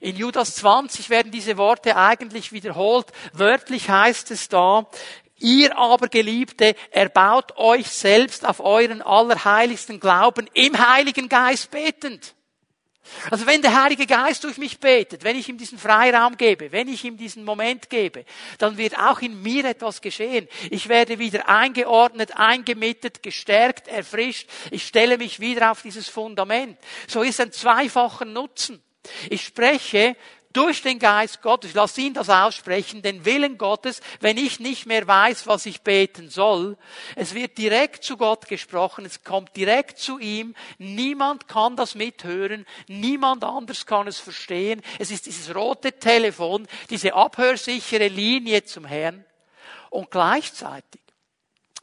In 0.00 0.16
Judas 0.16 0.54
20 0.56 1.10
werden 1.10 1.30
diese 1.30 1.58
Worte 1.58 1.96
eigentlich 1.96 2.50
wiederholt. 2.50 3.08
Wörtlich 3.34 3.90
heißt 3.90 4.30
es 4.30 4.48
da, 4.48 4.86
Ihr 5.38 5.76
aber, 5.76 6.08
Geliebte, 6.08 6.74
erbaut 6.90 7.56
euch 7.56 7.88
selbst 7.88 8.46
auf 8.46 8.60
euren 8.60 9.02
allerheiligsten 9.02 10.00
Glauben 10.00 10.48
im 10.54 10.78
Heiligen 10.78 11.28
Geist 11.28 11.70
betend. 11.70 12.34
Also 13.30 13.46
wenn 13.46 13.62
der 13.62 13.80
Heilige 13.80 14.06
Geist 14.06 14.44
durch 14.44 14.58
mich 14.58 14.80
betet, 14.80 15.24
wenn 15.24 15.36
ich 15.36 15.48
ihm 15.48 15.58
diesen 15.58 15.78
Freiraum 15.78 16.36
gebe, 16.36 16.72
wenn 16.72 16.88
ich 16.88 17.04
ihm 17.04 17.16
diesen 17.16 17.44
Moment 17.44 17.88
gebe, 17.88 18.24
dann 18.58 18.76
wird 18.76 18.98
auch 18.98 19.20
in 19.20 19.42
mir 19.42 19.64
etwas 19.64 20.00
geschehen. 20.00 20.48
Ich 20.70 20.88
werde 20.88 21.18
wieder 21.18 21.48
eingeordnet, 21.48 22.36
eingemittet, 22.36 23.22
gestärkt, 23.22 23.88
erfrischt. 23.88 24.48
Ich 24.70 24.86
stelle 24.86 25.18
mich 25.18 25.40
wieder 25.40 25.70
auf 25.70 25.82
dieses 25.82 26.08
Fundament. 26.08 26.78
So 27.06 27.22
ist 27.22 27.40
ein 27.40 27.52
zweifacher 27.52 28.24
Nutzen. 28.24 28.82
Ich 29.30 29.44
spreche 29.44 30.16
durch 30.56 30.80
den 30.80 30.98
Geist 30.98 31.42
Gottes, 31.42 31.74
lass 31.74 31.98
ihn 31.98 32.14
das 32.14 32.30
aussprechen, 32.30 33.02
den 33.02 33.24
Willen 33.26 33.58
Gottes, 33.58 34.00
wenn 34.20 34.38
ich 34.38 34.58
nicht 34.58 34.86
mehr 34.86 35.06
weiß, 35.06 35.46
was 35.46 35.66
ich 35.66 35.82
beten 35.82 36.30
soll. 36.30 36.78
Es 37.14 37.34
wird 37.34 37.58
direkt 37.58 38.04
zu 38.04 38.16
Gott 38.16 38.48
gesprochen, 38.48 39.04
es 39.04 39.22
kommt 39.22 39.54
direkt 39.54 39.98
zu 39.98 40.18
ihm. 40.18 40.54
Niemand 40.78 41.46
kann 41.46 41.76
das 41.76 41.94
mithören, 41.94 42.64
niemand 42.88 43.44
anders 43.44 43.84
kann 43.84 44.08
es 44.08 44.18
verstehen. 44.18 44.80
Es 44.98 45.10
ist 45.10 45.26
dieses 45.26 45.54
rote 45.54 45.92
Telefon, 45.92 46.66
diese 46.88 47.14
abhörsichere 47.14 48.08
Linie 48.08 48.64
zum 48.64 48.86
Herrn. 48.86 49.24
Und 49.90 50.10
gleichzeitig 50.10 51.00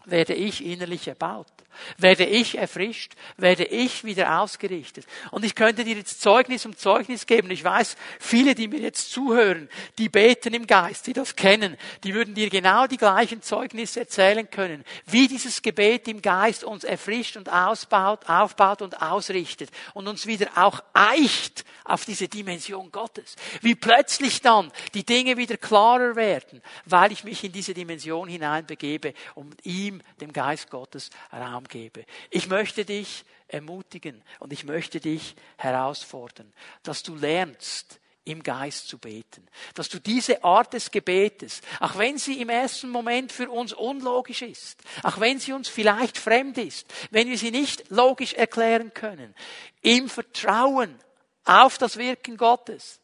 werde 0.05 0.33
ich 0.33 0.65
innerlich 0.65 1.07
erbaut 1.07 1.63
werde 1.97 2.25
ich 2.25 2.57
erfrischt, 2.57 3.13
werde 3.37 3.65
ich 3.65 4.03
wieder 4.03 4.39
ausgerichtet. 4.39 5.05
Und 5.31 5.45
ich 5.45 5.55
könnte 5.55 5.83
dir 5.83 5.95
jetzt 5.95 6.21
Zeugnis 6.21 6.65
um 6.65 6.77
Zeugnis 6.77 7.25
geben. 7.25 7.51
Ich 7.51 7.63
weiß, 7.63 7.95
viele, 8.19 8.55
die 8.55 8.67
mir 8.67 8.79
jetzt 8.79 9.11
zuhören, 9.11 9.69
die 9.97 10.09
beten 10.09 10.53
im 10.53 10.67
Geist, 10.67 11.07
die 11.07 11.13
das 11.13 11.35
kennen, 11.35 11.77
die 12.03 12.13
würden 12.13 12.33
dir 12.33 12.49
genau 12.49 12.87
die 12.87 12.97
gleichen 12.97 13.41
Zeugnisse 13.41 14.01
erzählen 14.01 14.49
können, 14.49 14.83
wie 15.05 15.27
dieses 15.27 15.61
Gebet 15.61 16.07
im 16.07 16.21
Geist 16.21 16.63
uns 16.63 16.83
erfrischt 16.83 17.37
und 17.37 17.51
ausbaut, 17.51 18.29
aufbaut 18.29 18.81
und 18.81 19.01
ausrichtet 19.01 19.69
und 19.93 20.07
uns 20.07 20.25
wieder 20.27 20.49
auch 20.55 20.81
eicht 20.93 21.65
auf 21.85 22.05
diese 22.05 22.27
Dimension 22.27 22.91
Gottes. 22.91 23.35
Wie 23.61 23.75
plötzlich 23.75 24.41
dann 24.41 24.71
die 24.93 25.05
Dinge 25.05 25.37
wieder 25.37 25.57
klarer 25.57 26.15
werden, 26.15 26.61
weil 26.85 27.11
ich 27.11 27.23
mich 27.23 27.43
in 27.43 27.51
diese 27.51 27.73
Dimension 27.73 28.29
hineinbegebe 28.29 29.13
und 29.35 29.65
ihm, 29.65 29.92
dem 30.21 30.31
Geist 30.31 30.69
Gottes, 30.69 31.09
Raum 31.31 31.65
gebe. 31.65 32.05
Ich 32.29 32.47
möchte 32.47 32.85
dich 32.85 33.25
ermutigen 33.47 34.21
und 34.39 34.53
ich 34.53 34.63
möchte 34.63 34.99
dich 34.99 35.35
herausfordern, 35.57 36.51
dass 36.83 37.03
du 37.03 37.15
lernst, 37.15 37.99
im 38.25 38.41
Geist 38.41 38.87
zu 38.87 38.97
beten. 38.97 39.45
Dass 39.73 39.89
du 39.89 39.99
diese 39.99 40.43
Art 40.43 40.73
des 40.73 40.91
Gebetes, 40.91 41.61
auch 41.79 41.97
wenn 41.97 42.17
sie 42.17 42.41
im 42.41 42.49
ersten 42.49 42.89
Moment 42.89 43.31
für 43.31 43.49
uns 43.49 43.73
unlogisch 43.73 44.41
ist, 44.41 44.81
auch 45.03 45.19
wenn 45.19 45.39
sie 45.39 45.53
uns 45.53 45.67
vielleicht 45.67 46.17
fremd 46.17 46.57
ist, 46.57 46.85
wenn 47.11 47.27
wir 47.27 47.37
sie 47.37 47.51
nicht 47.51 47.89
logisch 47.89 48.33
erklären 48.33 48.93
können, 48.93 49.35
im 49.81 50.07
Vertrauen 50.09 50.97
auf 51.43 51.77
das 51.77 51.97
Wirken 51.97 52.37
Gottes 52.37 53.01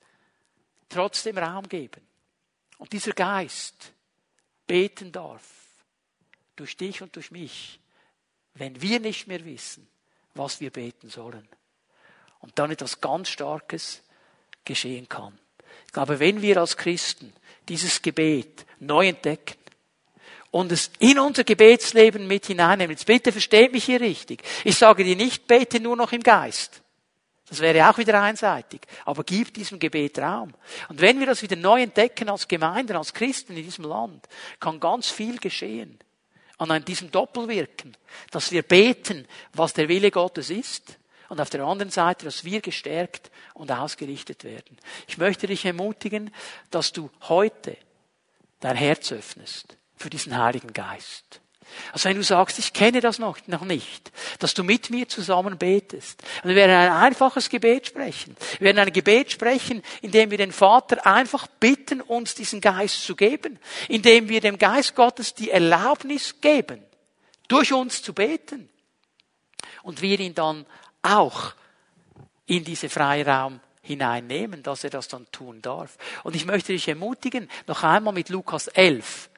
trotzdem 0.87 1.37
Raum 1.37 1.67
geben. 1.67 2.01
Und 2.77 2.93
dieser 2.93 3.11
Geist 3.11 3.91
beten 4.65 5.11
darf 5.11 5.58
durch 6.59 6.77
dich 6.77 7.01
und 7.01 7.15
durch 7.15 7.31
mich 7.31 7.79
wenn 8.59 8.81
wir 8.81 8.99
nicht 8.99 9.27
mehr 9.27 9.43
wissen, 9.45 9.87
was 10.35 10.59
wir 10.59 10.69
beten 10.69 11.09
sollen. 11.09 11.47
Und 12.39 12.57
dann 12.59 12.71
etwas 12.71 13.01
ganz 13.01 13.29
Starkes 13.29 14.01
geschehen 14.63 15.09
kann. 15.09 15.37
Ich 15.87 15.93
glaube, 15.93 16.19
wenn 16.19 16.41
wir 16.41 16.57
als 16.57 16.77
Christen 16.77 17.33
dieses 17.67 18.01
Gebet 18.01 18.65
neu 18.79 19.07
entdecken 19.07 19.57
und 20.51 20.71
es 20.71 20.91
in 20.99 21.19
unser 21.19 21.43
Gebetsleben 21.43 22.27
mit 22.27 22.45
hineinnehmen, 22.45 22.91
jetzt 22.91 23.05
bitte 23.05 23.31
versteht 23.31 23.71
mich 23.71 23.85
hier 23.85 24.01
richtig. 24.01 24.43
Ich 24.63 24.77
sage 24.77 25.03
dir 25.03 25.15
nicht, 25.15 25.47
bete 25.47 25.79
nur 25.79 25.95
noch 25.95 26.11
im 26.11 26.23
Geist. 26.23 26.81
Das 27.47 27.61
wäre 27.61 27.89
auch 27.89 27.97
wieder 27.97 28.21
einseitig. 28.21 28.81
Aber 29.05 29.23
gib 29.23 29.53
diesem 29.53 29.79
Gebet 29.79 30.19
Raum. 30.19 30.53
Und 30.87 31.01
wenn 31.01 31.19
wir 31.19 31.25
das 31.25 31.41
wieder 31.41 31.55
neu 31.55 31.81
entdecken 31.81 32.29
als 32.29 32.47
Gemeinden, 32.47 32.95
als 32.95 33.13
Christen 33.13 33.57
in 33.57 33.63
diesem 33.63 33.85
Land, 33.85 34.27
kann 34.59 34.79
ganz 34.79 35.09
viel 35.09 35.39
geschehen 35.39 35.99
an 36.59 36.83
diesem 36.85 37.09
Doppelwirken, 37.11 37.95
dass 38.31 38.51
wir 38.51 38.63
beten, 38.63 39.27
was 39.53 39.73
der 39.73 39.87
Wille 39.87 40.11
Gottes 40.11 40.49
ist, 40.49 40.99
und 41.29 41.39
auf 41.39 41.51
der 41.51 41.63
anderen 41.63 41.91
Seite, 41.91 42.25
dass 42.25 42.43
wir 42.43 42.59
gestärkt 42.59 43.31
und 43.53 43.71
ausgerichtet 43.71 44.43
werden. 44.43 44.77
Ich 45.07 45.19
möchte 45.19 45.45
dich 45.45 45.63
ermutigen, 45.63 46.33
dass 46.71 46.91
du 46.91 47.11
heute 47.21 47.77
dein 48.59 48.75
Herz 48.75 49.11
öffnest 49.11 49.77
für 49.95 50.09
diesen 50.09 50.35
Heiligen 50.35 50.73
Geist. 50.73 51.39
Also 51.91 52.09
wenn 52.09 52.17
du 52.17 52.23
sagst, 52.23 52.59
ich 52.59 52.73
kenne 52.73 53.01
das 53.01 53.19
noch, 53.19 53.37
noch 53.47 53.63
nicht, 53.63 54.11
dass 54.39 54.53
du 54.53 54.63
mit 54.63 54.89
mir 54.89 55.07
zusammen 55.07 55.57
betest. 55.57 56.21
Und 56.43 56.49
wir 56.49 56.55
werden 56.55 56.71
ein 56.71 56.91
einfaches 56.91 57.49
Gebet 57.49 57.87
sprechen. 57.87 58.35
Wir 58.59 58.65
werden 58.65 58.79
ein 58.79 58.93
Gebet 58.93 59.31
sprechen, 59.31 59.83
indem 60.01 60.31
wir 60.31 60.37
den 60.37 60.51
Vater 60.51 61.05
einfach 61.05 61.47
bitten, 61.47 62.01
uns 62.01 62.35
diesen 62.35 62.61
Geist 62.61 63.03
zu 63.03 63.15
geben. 63.15 63.59
Indem 63.87 64.29
wir 64.29 64.41
dem 64.41 64.57
Geist 64.57 64.95
Gottes 64.95 65.33
die 65.33 65.51
Erlaubnis 65.51 66.41
geben, 66.41 66.83
durch 67.47 67.73
uns 67.73 68.01
zu 68.01 68.13
beten. 68.13 68.69
Und 69.83 70.01
wir 70.01 70.19
ihn 70.19 70.35
dann 70.35 70.65
auch 71.01 71.53
in 72.45 72.63
diese 72.63 72.89
Freiraum 72.89 73.59
hineinnehmen, 73.81 74.61
dass 74.63 74.83
er 74.83 74.89
das 74.89 75.07
dann 75.07 75.25
tun 75.31 75.61
darf. 75.61 75.97
Und 76.23 76.35
ich 76.35 76.45
möchte 76.45 76.73
dich 76.73 76.87
ermutigen, 76.87 77.49
noch 77.67 77.83
einmal 77.83 78.13
mit 78.13 78.29
Lukas 78.29 78.67
11 78.67 79.28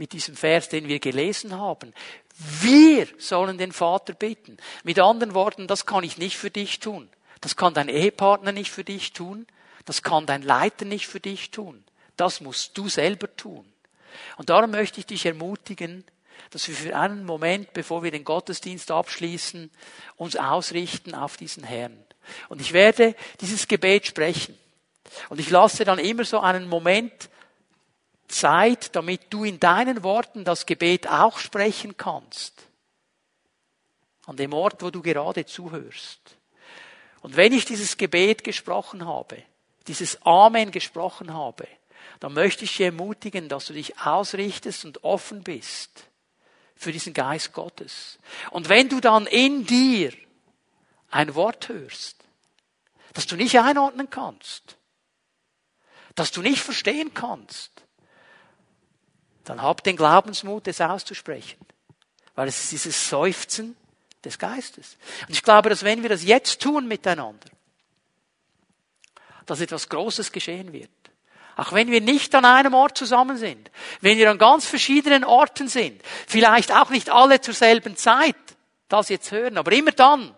mit 0.00 0.14
diesem 0.14 0.34
Vers, 0.34 0.70
den 0.70 0.88
wir 0.88 0.98
gelesen 0.98 1.58
haben. 1.58 1.92
Wir 2.62 3.06
sollen 3.18 3.58
den 3.58 3.70
Vater 3.70 4.14
bitten. 4.14 4.56
Mit 4.82 4.98
anderen 4.98 5.34
Worten, 5.34 5.66
das 5.66 5.84
kann 5.84 6.04
ich 6.04 6.16
nicht 6.16 6.38
für 6.38 6.50
dich 6.50 6.80
tun. 6.80 7.10
Das 7.42 7.54
kann 7.54 7.74
dein 7.74 7.90
Ehepartner 7.90 8.52
nicht 8.52 8.70
für 8.70 8.82
dich 8.82 9.12
tun. 9.12 9.46
Das 9.84 10.02
kann 10.02 10.24
dein 10.24 10.40
Leiter 10.40 10.86
nicht 10.86 11.06
für 11.06 11.20
dich 11.20 11.50
tun. 11.50 11.84
Das 12.16 12.40
musst 12.40 12.78
du 12.78 12.88
selber 12.88 13.36
tun. 13.36 13.70
Und 14.38 14.48
darum 14.48 14.70
möchte 14.70 15.00
ich 15.00 15.06
dich 15.06 15.26
ermutigen, 15.26 16.02
dass 16.48 16.66
wir 16.66 16.74
für 16.74 16.96
einen 16.96 17.26
Moment, 17.26 17.74
bevor 17.74 18.02
wir 18.02 18.10
den 18.10 18.24
Gottesdienst 18.24 18.90
abschließen, 18.90 19.70
uns 20.16 20.34
ausrichten 20.34 21.14
auf 21.14 21.36
diesen 21.36 21.62
Herrn. 21.62 22.02
Und 22.48 22.62
ich 22.62 22.72
werde 22.72 23.14
dieses 23.42 23.68
Gebet 23.68 24.06
sprechen. 24.06 24.58
Und 25.28 25.40
ich 25.40 25.50
lasse 25.50 25.84
dann 25.84 25.98
immer 25.98 26.24
so 26.24 26.40
einen 26.40 26.70
Moment 26.70 27.29
Zeit, 28.30 28.94
damit 28.96 29.22
du 29.30 29.44
in 29.44 29.60
deinen 29.60 30.02
Worten 30.02 30.44
das 30.44 30.66
Gebet 30.66 31.08
auch 31.08 31.38
sprechen 31.38 31.96
kannst. 31.96 32.66
An 34.26 34.36
dem 34.36 34.52
Ort, 34.52 34.82
wo 34.82 34.90
du 34.90 35.02
gerade 35.02 35.44
zuhörst. 35.44 36.20
Und 37.20 37.36
wenn 37.36 37.52
ich 37.52 37.64
dieses 37.64 37.96
Gebet 37.96 38.44
gesprochen 38.44 39.04
habe, 39.04 39.42
dieses 39.86 40.22
Amen 40.22 40.70
gesprochen 40.70 41.34
habe, 41.34 41.66
dann 42.20 42.32
möchte 42.32 42.64
ich 42.64 42.76
dich 42.76 42.86
ermutigen, 42.86 43.48
dass 43.48 43.66
du 43.66 43.72
dich 43.72 43.98
ausrichtest 43.98 44.84
und 44.84 45.04
offen 45.04 45.42
bist 45.42 46.04
für 46.76 46.92
diesen 46.92 47.12
Geist 47.12 47.52
Gottes. 47.52 48.18
Und 48.50 48.68
wenn 48.68 48.88
du 48.88 49.00
dann 49.00 49.26
in 49.26 49.66
dir 49.66 50.12
ein 51.10 51.34
Wort 51.34 51.68
hörst, 51.68 52.16
das 53.12 53.26
du 53.26 53.36
nicht 53.36 53.58
einordnen 53.58 54.08
kannst, 54.08 54.76
das 56.14 56.30
du 56.30 56.42
nicht 56.42 56.62
verstehen 56.62 57.12
kannst, 57.14 57.70
dann 59.44 59.62
habt 59.62 59.86
den 59.86 59.96
Glaubensmut, 59.96 60.68
es 60.68 60.80
auszusprechen. 60.80 61.58
Weil 62.34 62.48
es 62.48 62.62
ist 62.62 62.72
dieses 62.72 63.08
Seufzen 63.08 63.76
des 64.24 64.38
Geistes. 64.38 64.96
Und 65.26 65.34
ich 65.34 65.42
glaube, 65.42 65.70
dass 65.70 65.82
wenn 65.82 66.02
wir 66.02 66.08
das 66.08 66.24
jetzt 66.24 66.60
tun 66.60 66.86
miteinander, 66.86 67.48
dass 69.46 69.60
etwas 69.60 69.88
Großes 69.88 70.30
geschehen 70.30 70.72
wird. 70.72 70.90
Auch 71.56 71.72
wenn 71.72 71.90
wir 71.90 72.00
nicht 72.00 72.34
an 72.34 72.44
einem 72.44 72.72
Ort 72.72 72.96
zusammen 72.96 73.36
sind, 73.36 73.70
wenn 74.00 74.16
wir 74.16 74.30
an 74.30 74.38
ganz 74.38 74.64
verschiedenen 74.64 75.24
Orten 75.24 75.68
sind, 75.68 76.00
vielleicht 76.26 76.72
auch 76.72 76.90
nicht 76.90 77.10
alle 77.10 77.40
zur 77.40 77.54
selben 77.54 77.96
Zeit 77.96 78.36
das 78.88 79.08
jetzt 79.08 79.30
hören, 79.30 79.58
aber 79.58 79.72
immer 79.72 79.92
dann, 79.92 80.34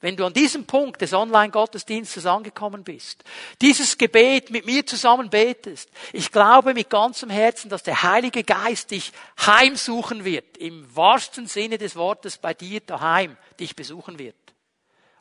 wenn 0.00 0.16
du 0.16 0.24
an 0.24 0.32
diesem 0.32 0.66
Punkt 0.66 1.00
des 1.00 1.12
Online-Gottesdienstes 1.12 2.26
angekommen 2.26 2.84
bist, 2.84 3.24
dieses 3.60 3.96
Gebet 3.98 4.50
mit 4.50 4.66
mir 4.66 4.86
zusammen 4.86 5.30
betest, 5.30 5.90
ich 6.12 6.30
glaube 6.30 6.74
mit 6.74 6.90
ganzem 6.90 7.30
Herzen, 7.30 7.70
dass 7.70 7.82
der 7.82 8.02
Heilige 8.02 8.44
Geist 8.44 8.90
dich 8.90 9.12
heimsuchen 9.44 10.24
wird, 10.24 10.56
im 10.58 10.94
wahrsten 10.94 11.46
Sinne 11.46 11.78
des 11.78 11.96
Wortes 11.96 12.38
bei 12.38 12.54
dir 12.54 12.80
daheim 12.80 13.36
dich 13.58 13.74
besuchen 13.74 14.18
wird 14.18 14.36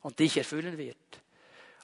und 0.01 0.19
dich 0.19 0.37
erfüllen 0.37 0.77
wird 0.77 0.97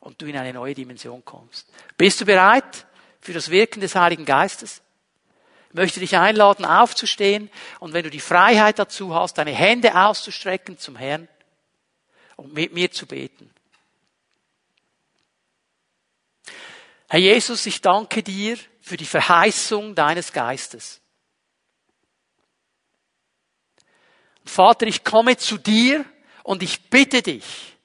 und 0.02 0.22
du 0.22 0.26
in 0.26 0.38
eine 0.38 0.54
neue 0.54 0.76
Dimension 0.76 1.24
kommst. 1.24 1.68
Bist 1.98 2.20
du 2.22 2.26
bereit 2.26 2.86
für 3.22 3.34
das 3.34 3.50
Wirken 3.50 3.82
des 3.82 3.96
Heiligen 3.96 4.26
Geistes? 4.26 4.82
Ich 5.70 5.76
möchte 5.76 6.02
dich 6.02 6.18
einladen, 6.18 6.66
aufzustehen 6.66 7.50
und 7.80 7.94
wenn 7.94 8.04
du 8.04 8.10
die 8.10 8.20
Freiheit 8.20 8.78
dazu 8.78 9.16
hast, 9.16 9.38
deine 9.38 9.52
Hände 9.52 9.96
auszustrecken 9.96 10.78
zum 10.78 10.98
Herrn 10.98 11.30
und 12.42 12.54
mit 12.54 12.74
mir 12.74 12.92
zu 12.92 13.06
beten. 13.06 13.50
Herr 17.08 17.20
Jesus, 17.20 17.66
ich 17.66 17.82
danke 17.82 18.24
dir 18.24 18.58
für 18.82 18.98
die 18.98 19.06
Verheißung 19.06 19.94
deines 19.94 20.34
Geistes. 20.34 21.02
Vater, 24.44 24.88
ich 24.88 25.04
komme 25.04 25.38
zu 25.38 25.58
dir 25.58 26.04
und 26.44 26.64
ich 26.64 26.90
bitte 26.90 27.22
dich, 27.22 27.78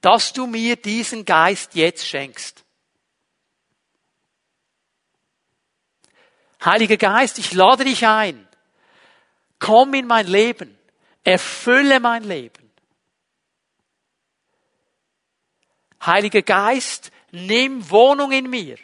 dass 0.00 0.32
du 0.32 0.46
mir 0.46 0.76
diesen 0.76 1.24
Geist 1.24 1.74
jetzt 1.74 2.06
schenkst. 2.06 2.64
Heiliger 6.64 6.96
Geist, 6.96 7.38
ich 7.38 7.52
lade 7.52 7.84
dich 7.84 8.06
ein. 8.06 8.46
Komm 9.58 9.94
in 9.94 10.06
mein 10.06 10.26
Leben. 10.26 10.78
Erfülle 11.24 12.00
mein 12.00 12.22
Leben. 12.22 12.67
Heiliger 16.04 16.42
Geist, 16.42 17.10
nimm 17.30 17.88
Wohnung 17.90 18.32
in 18.32 18.48
mir. 18.48 18.78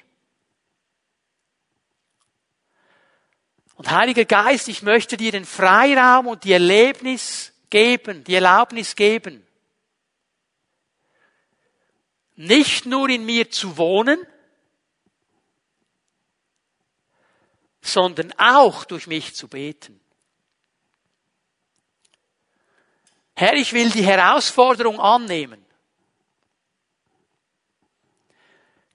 Und 3.76 3.90
Heiliger 3.90 4.24
Geist, 4.24 4.68
ich 4.68 4.82
möchte 4.82 5.16
dir 5.16 5.32
den 5.32 5.44
Freiraum 5.44 6.26
und 6.26 6.44
die 6.44 6.52
Erlebnis 6.52 7.52
geben, 7.70 8.24
die 8.24 8.34
Erlaubnis 8.34 8.94
geben, 8.94 9.44
nicht 12.36 12.86
nur 12.86 13.08
in 13.08 13.24
mir 13.26 13.50
zu 13.50 13.76
wohnen, 13.76 14.24
sondern 17.80 18.32
auch 18.38 18.84
durch 18.84 19.06
mich 19.06 19.34
zu 19.34 19.46
beten. 19.48 20.00
Herr, 23.36 23.54
ich 23.54 23.72
will 23.72 23.90
die 23.90 24.04
Herausforderung 24.04 25.00
annehmen. 25.00 25.63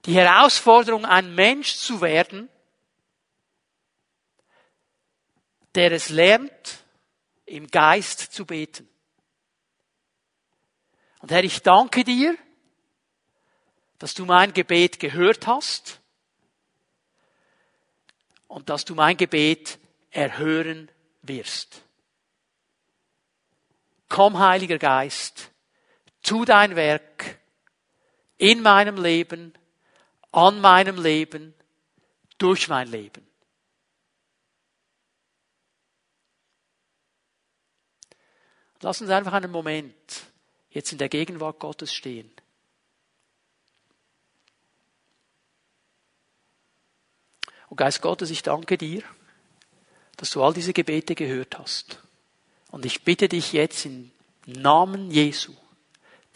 Die 0.06 0.14
Herausforderung, 0.14 1.04
ein 1.04 1.34
Mensch 1.34 1.76
zu 1.76 2.00
werden, 2.00 2.48
der 5.74 5.92
es 5.92 6.08
lernt, 6.08 6.84
im 7.46 7.66
Geist 7.66 8.18
zu 8.32 8.46
beten. 8.46 8.88
Und 11.20 11.30
Herr, 11.30 11.44
ich 11.44 11.62
danke 11.62 12.04
dir, 12.04 12.36
dass 13.98 14.14
du 14.14 14.24
mein 14.24 14.54
Gebet 14.54 14.98
gehört 14.98 15.46
hast 15.46 16.00
und 18.48 18.70
dass 18.70 18.84
du 18.84 18.94
mein 18.94 19.16
Gebet 19.16 19.78
erhören 20.10 20.90
wirst. 21.22 21.82
Komm, 24.08 24.38
Heiliger 24.38 24.78
Geist, 24.78 25.50
tu 26.22 26.44
dein 26.44 26.74
Werk 26.74 27.38
in 28.38 28.62
meinem 28.62 28.96
Leben, 28.96 29.52
an 30.32 30.60
meinem 30.60 31.00
Leben, 31.00 31.54
durch 32.38 32.68
mein 32.68 32.88
Leben. 32.88 33.26
Lass 38.80 39.00
uns 39.00 39.10
einfach 39.10 39.34
einen 39.34 39.50
Moment 39.50 39.94
jetzt 40.70 40.92
in 40.92 40.98
der 40.98 41.10
Gegenwart 41.10 41.58
Gottes 41.58 41.92
stehen. 41.92 42.30
Und 47.68 47.76
Geist 47.76 48.00
Gottes, 48.00 48.30
ich 48.30 48.42
danke 48.42 48.78
dir, 48.78 49.02
dass 50.16 50.30
du 50.30 50.42
all 50.42 50.54
diese 50.54 50.72
Gebete 50.72 51.14
gehört 51.14 51.58
hast. 51.58 52.00
Und 52.70 52.86
ich 52.86 53.04
bitte 53.04 53.28
dich 53.28 53.52
jetzt 53.52 53.84
im 53.84 54.10
Namen 54.46 55.10
Jesu, 55.10 55.54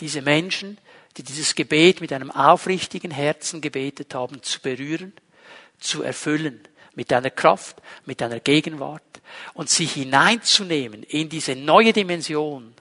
diese 0.00 0.20
Menschen, 0.20 0.78
die 1.16 1.22
dieses 1.22 1.54
Gebet 1.54 2.00
mit 2.00 2.12
einem 2.12 2.30
aufrichtigen 2.30 3.10
Herzen 3.10 3.60
gebetet 3.60 4.14
haben, 4.14 4.42
zu 4.42 4.60
berühren, 4.60 5.12
zu 5.78 6.02
erfüllen 6.02 6.60
mit 6.94 7.10
deiner 7.10 7.30
Kraft, 7.30 7.80
mit 8.04 8.20
deiner 8.20 8.40
Gegenwart 8.40 9.02
und 9.54 9.68
sie 9.68 9.86
hineinzunehmen 9.86 11.02
in 11.02 11.28
diese 11.28 11.56
neue 11.56 11.92
Dimension 11.92 12.74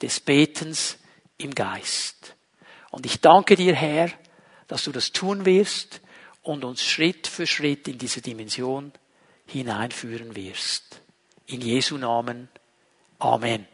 des 0.00 0.20
Betens 0.20 0.98
im 1.38 1.54
Geist. 1.54 2.36
Und 2.90 3.06
ich 3.06 3.20
danke 3.20 3.56
dir, 3.56 3.74
Herr, 3.74 4.10
dass 4.68 4.84
du 4.84 4.92
das 4.92 5.12
tun 5.12 5.44
wirst 5.44 6.00
und 6.42 6.64
uns 6.64 6.82
Schritt 6.82 7.26
für 7.26 7.46
Schritt 7.46 7.88
in 7.88 7.98
diese 7.98 8.20
Dimension 8.20 8.92
hineinführen 9.46 10.34
wirst. 10.36 11.00
In 11.46 11.60
Jesu 11.60 11.96
Namen. 11.96 12.48
Amen. 13.18 13.71